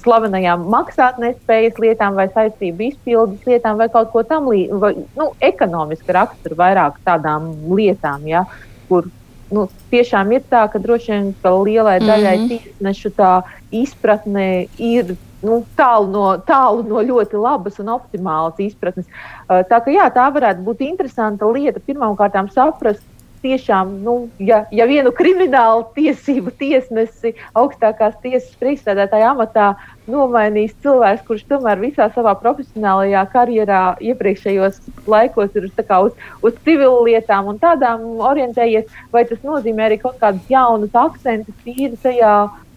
slavenajām 0.00 0.66
maksātnespējas 0.70 1.78
lietām 1.82 2.14
vai 2.14 2.28
saistību 2.30 2.88
izpildes 2.90 3.46
lietām 3.48 3.80
vai 3.80 3.88
kaut 3.90 4.12
ko 4.12 4.22
tam 4.22 4.46
līdzīgu, 4.52 5.06
nu, 5.18 5.30
ekonomiski 5.42 6.14
raksturu 6.14 6.58
vairāk 6.60 7.00
tādām 7.06 7.48
lietām, 7.74 8.28
ja, 8.30 8.44
kur 8.86 9.08
nu, 9.50 9.66
tiešām 9.90 10.32
ir 10.36 10.44
tā, 10.50 10.64
ka 10.70 10.78
droši 10.82 11.12
vien 11.12 11.32
ka 11.42 11.54
lielai 11.54 11.98
daļai 12.02 12.36
mm 12.36 12.44
-hmm. 12.44 12.62
tiesnešu 12.62 13.10
tā 13.18 13.32
izpratne 13.70 14.66
ir 14.78 15.16
nu, 15.42 15.64
tālu, 15.76 16.10
no, 16.10 16.24
tālu 16.46 16.82
no 16.86 17.02
ļoti 17.02 17.38
labas 17.38 17.78
un 17.78 17.88
optimālas 17.88 18.58
izpratnes. 18.58 19.06
Uh, 19.48 19.62
tā, 19.68 19.82
ka, 19.84 19.90
jā, 19.90 20.08
tā 20.10 20.30
varētu 20.32 20.64
būt 20.66 20.80
interesanta 20.80 21.46
lieta 21.46 21.80
pirmkārt 21.80 22.38
saprast 22.54 23.02
tiešām, 23.46 23.92
nu, 24.02 24.16
ja, 24.42 24.64
ja 24.74 24.86
vienu 24.90 25.12
kriminālu 25.14 25.86
tiesību 25.96 26.52
tiesnesi 26.58 27.34
augstākās 27.56 28.18
tiesas 28.24 28.50
priekšstādātāja 28.60 29.30
amatā 29.34 29.68
nomainīs 30.10 30.74
cilvēks, 30.82 31.24
kurš 31.28 31.46
tomēr 31.50 31.80
visā 31.82 32.08
savā 32.14 32.34
profesionālajā 32.42 33.24
karjerā 33.32 33.80
iepriekšējos 34.10 34.82
laikos 35.10 35.56
ir 35.58 35.70
uz, 35.70 35.80
uz, 36.02 36.20
uz 36.42 36.60
civilu 36.66 37.06
lietām 37.08 37.50
un 37.52 37.62
tādām 37.62 38.04
orientējies, 38.32 38.90
vai 39.14 39.26
tas 39.30 39.42
nozīmē 39.46 39.88
arī 39.88 40.00
kaut 40.02 40.20
kādus 40.22 40.52
jaunus 40.52 40.94
akcentus 41.06 41.64
tīri 41.64 41.96
tajā, 42.02 42.36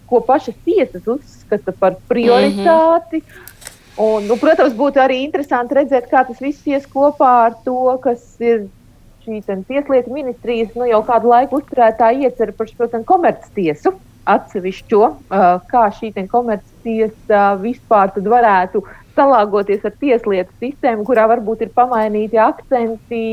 ko 0.09 0.23
pašas 0.25 0.57
tiesas 0.65 1.05
uzskata 1.05 1.73
par 1.77 1.99
prioritāti. 2.09 3.21
Mm 3.21 3.29
-hmm. 3.29 3.45
Un, 3.99 4.23
nu, 4.29 4.37
protams, 4.39 4.77
būtu 4.79 5.01
arī 5.03 5.25
interesanti 5.25 5.75
redzēt, 5.75 6.05
kā 6.07 6.21
tas 6.23 6.37
viss 6.39 6.67
ies 6.71 6.85
kopā 6.87 7.31
ar 7.49 7.55
to, 7.65 7.97
kas 7.99 8.21
ir 8.39 8.69
šī 9.25 9.41
tieslietu 9.67 10.13
ministrijas 10.13 10.75
nu, 10.75 10.85
jau 10.89 11.01
kādu 11.07 11.31
laiku 11.31 11.59
uzturētā 11.61 12.11
iecerē 12.25 12.55
par 12.57 12.69
šo 12.71 12.89
komerctiesu 13.05 13.95
atsevišķo, 14.29 15.03
kā 15.71 15.83
šī 15.97 16.11
komerctiesa 16.29 17.43
vispār 17.61 18.11
varētu 18.15 18.83
salāgoties 19.19 19.83
ar 19.87 19.95
tieslietu 19.99 20.53
sistēmu, 20.61 21.05
kurā 21.07 21.25
varbūt 21.31 21.65
ir 21.65 21.71
pamainīti 21.75 22.39
akcenti 22.39 23.23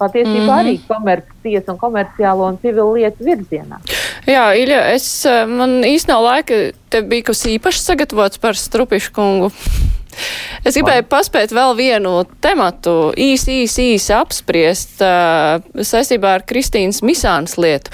patiesībā 0.00 0.42
mm 0.42 0.48
-hmm. 0.48 0.60
arī 0.60 0.78
komerctiesa 0.88 1.72
un 1.72 1.78
komerciālo 1.78 2.48
un 2.48 2.58
civilu 2.62 2.94
lietu 2.94 3.24
virzienā. 3.24 3.78
Jā, 4.26 4.52
Ilja, 4.58 4.80
es, 4.94 5.26
man 5.46 5.84
īsti 5.86 6.10
nav 6.10 6.22
laika, 6.22 6.54
te 6.90 7.02
bija 7.02 7.28
kas 7.30 7.46
īpašs 7.46 7.86
sagatavots 7.86 8.38
par 8.38 8.56
Strupišu 8.56 9.12
kungu. 9.12 9.50
Es 10.66 10.74
gribēju 10.74 11.04
paspēt 11.06 11.52
vēl 11.54 11.76
vienu 11.78 12.24
tematu, 12.42 13.12
īsi, 13.14 13.62
īsi, 13.62 13.92
īsi 13.94 14.14
apspriest 14.16 15.02
uh, 15.04 15.60
saistībā 15.78 16.36
ar 16.40 16.46
Kristīnas 16.48 17.04
Misānas 17.06 17.54
lietu. 17.60 17.92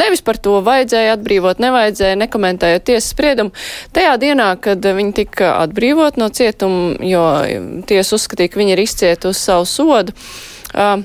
Nevis 0.00 0.22
par 0.24 0.38
to 0.40 0.58
vajadzēja 0.64 1.16
atbrīvot, 1.16 1.60
nevajadzēja, 1.60 2.18
nekomentējot 2.20 2.84
tiesas 2.88 3.10
spriedumu. 3.12 3.52
Tajā 3.96 4.14
dienā, 4.20 4.50
kad 4.62 4.84
viņi 4.84 5.16
tika 5.16 5.54
atbrīvot 5.64 6.20
no 6.20 6.28
cietuma, 6.32 6.94
jo 7.04 7.24
tiesa 7.88 8.16
uzskatīja, 8.16 8.52
ka 8.52 8.60
viņi 8.60 8.76
ir 8.76 8.84
izcietusi 8.84 9.48
savu 9.48 9.68
sodu, 9.68 10.16
uh, 10.74 11.00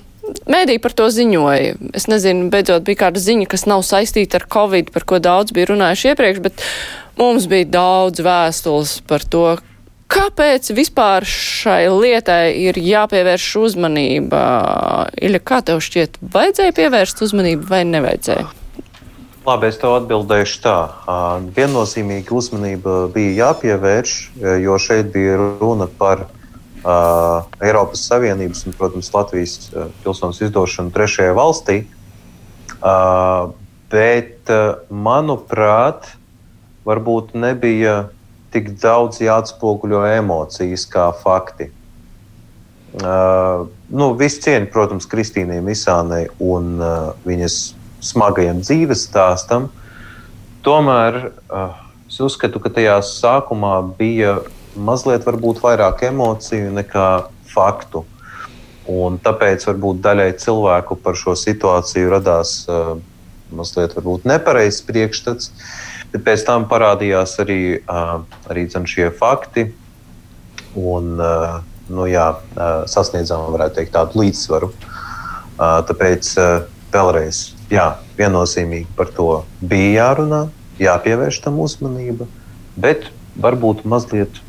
Mēdī 0.49 0.79
par 0.81 0.93
to 0.97 1.05
ziņoja. 1.13 1.75
Es 1.93 2.07
nezinu, 2.09 2.47
beidzot 2.49 2.85
bija 2.87 3.03
kāda 3.03 3.21
ziņa, 3.21 3.45
kas 3.51 3.67
nav 3.69 3.83
saistīta 3.85 4.39
ar 4.39 4.47
Covid, 4.49 4.89
par 4.95 5.05
ko 5.05 5.19
daudz 5.21 5.53
bija 5.53 5.69
runājuši 5.69 6.11
iepriekš, 6.11 6.39
bet 6.41 6.63
mums 7.19 7.45
bija 7.51 7.67
daudz 7.75 8.23
vēstules 8.25 8.95
par 9.05 9.21
to, 9.29 9.43
kāpēc 10.11 10.69
vispār 10.75 11.25
šai 11.27 11.87
lietai 11.89 12.53
ir 12.65 12.77
jāpievērš 12.79 13.47
uzmanība. 13.61 14.43
Iļa, 15.17 15.41
kā 15.45 15.61
tev 15.65 15.81
šķiet, 15.85 16.19
vajadzēja 16.35 16.75
pievērst 16.77 17.23
uzmanību 17.25 17.67
vai 17.69 17.81
nevajadzēja? 17.89 18.47
Labi, 19.45 19.69
es 19.69 19.77
tev 19.77 19.93
atbildēšu 19.99 20.61
tā. 20.63 20.77
Viennozīmīgi 21.57 22.33
uzmanība 22.33 23.03
bija 23.13 23.35
jāpievērš, 23.43 24.15
jo 24.63 24.77
šeit 24.81 25.11
bija 25.13 25.35
runa 25.61 25.85
par 25.99 26.25
uh, 26.25 27.45
Eiropas 27.61 28.07
Savienības 28.09 28.65
un, 28.65 28.73
protams, 28.79 29.11
Latvijas 29.13 29.69
pilsonas 30.01 30.41
izdošanu 30.41 30.93
trešajai 30.95 31.37
valstī. 31.37 31.77
Uh, 32.81 33.53
bet, 33.93 34.49
manuprāt, 34.89 36.09
varbūt 36.85 37.33
nebija 37.37 38.09
tik 38.55 38.71
daudz 38.79 39.19
jāatspoguļo 39.23 40.05
emocijas 40.15 40.87
kā 40.89 41.09
fakti. 41.19 41.69
Uh, 42.95 43.67
nu, 43.91 44.13
Viss 44.15 44.39
cieņa, 44.39 44.69
protams, 44.71 45.07
Kristīnai 45.11 45.59
Misānai 45.63 46.29
un 46.39 46.77
uh, 46.79 47.09
viņas 47.27 47.57
smagajam 48.05 48.61
dzīves 48.63 49.03
stāstam. 49.09 49.67
Tomēr 50.63 51.17
uh, 51.27 51.75
es 52.07 52.21
uzskatu, 52.23 52.61
ka 52.63 52.71
tajā 52.71 52.95
sākumā 53.03 53.81
bija 53.99 54.37
mazliet 54.75 55.27
vairāk 55.27 56.05
emociju 56.07 56.71
nekā 56.77 57.09
faktu. 57.51 58.05
Un 58.91 59.19
tāpēc 59.19 59.65
varbūt 59.67 59.99
daļai 60.05 60.31
cilvēku 60.39 60.95
par 61.01 61.17
šo 61.19 61.35
situāciju 61.39 62.15
radās 62.15 62.61
uh, 62.69 62.95
mazliet 63.53 63.95
nepareizs 64.27 64.83
priekšstats, 64.87 65.51
bet 66.13 66.23
pēc 66.25 66.45
tam 66.47 66.67
parādījās 66.71 67.37
arī, 67.43 67.61
arī 68.49 68.67
šie 68.89 69.09
fakti. 69.15 69.69
Un, 70.75 71.15
nu, 71.87 72.07
jā, 72.09 72.27
sasniedzām 72.91 73.45
teikt, 73.75 73.93
tādu 73.95 74.23
līdzsvaru. 74.23 74.71
Tāpēc 75.55 76.33
vēlreiz 76.91 77.45
jā, 77.71 77.85
viennozīmīgi 78.17 78.91
par 78.97 79.11
to 79.15 79.29
bija 79.61 79.93
jārunā, 80.01 80.41
jāpievērš 80.81 81.39
tam 81.45 81.61
uzmanība, 81.63 82.27
bet 82.75 83.09
varbūt 83.39 83.85
mazliet 83.87 84.41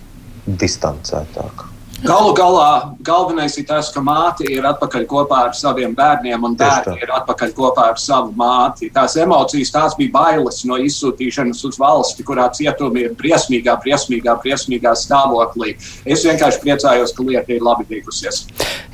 distancētāk. 0.47 1.67
Galu 2.05 2.35
galā 2.37 2.93
galvenais 3.01 3.55
ir 3.57 3.65
tas, 3.65 3.89
ka 3.93 4.03
māte 4.05 4.45
ir 4.53 4.67
atpakaļ 4.69 5.07
kopā 5.09 5.39
ar 5.47 5.55
saviem 5.57 5.95
bērniem, 5.97 6.45
un 6.45 6.57
bērni 6.59 7.01
ir 7.01 7.13
atpakaļ 7.17 7.55
kopā 7.57 7.87
ar 7.93 7.97
savu 8.01 8.35
māti. 8.37 8.91
Tās 8.93 9.17
emocijas, 9.23 9.73
tās 9.73 9.97
bija 9.97 10.13
bailes 10.13 10.61
no 10.69 10.77
izsūtīšanas 10.77 11.65
uz 11.65 11.81
valsti, 11.81 12.27
kurā 12.27 12.51
cietumi 12.53 13.07
ir 13.07 13.17
briesmīgā, 13.17 13.79
briesmīgā, 13.81 14.37
briesmīgā 14.45 14.93
stāvoklī. 14.93 15.79
Es 16.05 16.27
vienkārši 16.29 16.63
priecājos, 16.67 17.17
ka 17.17 17.25
lieta 17.25 17.57
ir 17.57 17.65
labi 17.65 17.89
tikusies. 17.89 18.45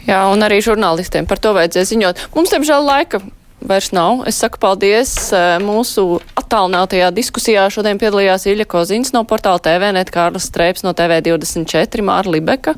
Jā, 0.06 0.22
un 0.30 0.46
arī 0.46 0.62
žurnālistiem 0.62 1.26
par 1.26 1.42
to 1.42 1.56
vajadzēja 1.58 1.90
ziņot. 1.90 2.26
Mums, 2.36 2.54
diemžēl, 2.54 2.86
laika 2.86 3.22
vairs 3.68 3.90
nav. 3.94 4.22
Es 4.28 4.38
saku 4.42 4.60
paldies 4.62 5.12
eh, 5.34 5.56
mūsu 5.62 6.20
attālinātajā 6.38 7.10
diskusijā. 7.14 7.64
Šodien 7.72 8.00
piedalījās 8.00 8.46
Ilja 8.50 8.66
Kozins 8.68 9.12
no 9.14 9.24
portāla 9.28 9.62
TVNet, 9.62 10.12
Kārlis 10.14 10.48
Streips 10.50 10.84
no 10.86 10.94
TV24, 10.96 12.04
Māra 12.06 12.32
Libeka 12.32 12.76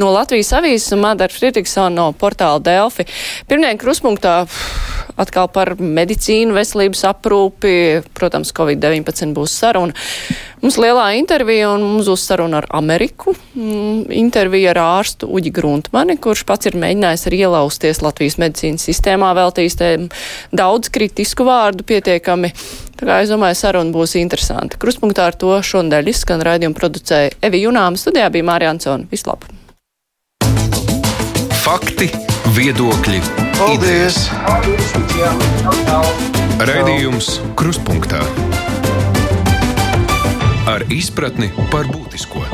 no 0.00 0.12
Latvijas 0.14 0.52
avīzes 0.58 0.94
un 0.96 1.04
Madara 1.04 1.32
Friedrichsona 1.32 1.94
no 1.96 2.08
portāla 2.16 2.62
Delfi. 2.62 3.06
Pirmdien 3.50 3.80
kruspunktā 3.80 4.42
atkal 5.20 5.48
par 5.52 5.74
medicīnu, 5.78 6.54
veselības 6.56 7.04
aprūpi. 7.10 7.74
Protams, 8.16 8.52
Covid-19 8.56 9.34
būs 9.36 9.54
saruna. 9.62 9.96
Mums 10.62 10.78
lielā 10.78 11.08
intervija 11.18 11.72
un 11.74 11.82
mums 11.84 12.10
būs 12.10 12.26
saruna 12.28 12.60
ar 12.62 12.68
Ameriku. 12.78 13.34
Mm, 13.56 14.06
intervija 14.14 14.70
ar 14.74 14.82
ārstu 14.82 15.26
Uģi 15.26 15.52
Gruntmani, 15.54 16.16
kurš 16.22 16.44
pats 16.48 16.70
ir 16.70 16.78
mēģinājis 16.78 17.26
arī 17.30 17.42
ielausties 17.46 18.02
Latvijas 18.04 18.38
medicīnas 18.42 18.86
sistēmā, 18.88 19.32
veltījis 19.38 19.78
daudz 20.54 20.92
kritisku 20.94 21.46
vārdu 21.48 21.86
pietiekami. 21.88 22.52
Tā 22.98 23.08
kā 23.08 23.18
es 23.24 23.32
domāju, 23.32 23.58
saruna 23.58 23.90
būs 23.90 24.14
interesanta. 24.20 24.78
Kruspunktā 24.78 25.26
ar 25.32 25.38
to 25.38 25.56
šonadēļ 25.58 26.12
izskan 26.12 26.44
raidījumu 26.46 26.78
producēja 26.78 27.34
Evi 27.42 27.64
Junāma. 27.64 27.98
Studijā 27.98 28.30
bija 28.30 28.46
Mārija 28.46 28.70
Ansona. 28.76 29.10
Vislabāk! 29.10 29.50
Fakti, 31.62 32.08
viedokļi, 32.50 33.20
Paldies! 33.58 34.26
idejas. 34.26 35.42
Raidījums 36.62 37.40
Kruspunkta 37.58 38.22
ar 40.70 40.84
izpratni 40.94 41.50
par 41.72 41.88
būtisko. 41.90 42.44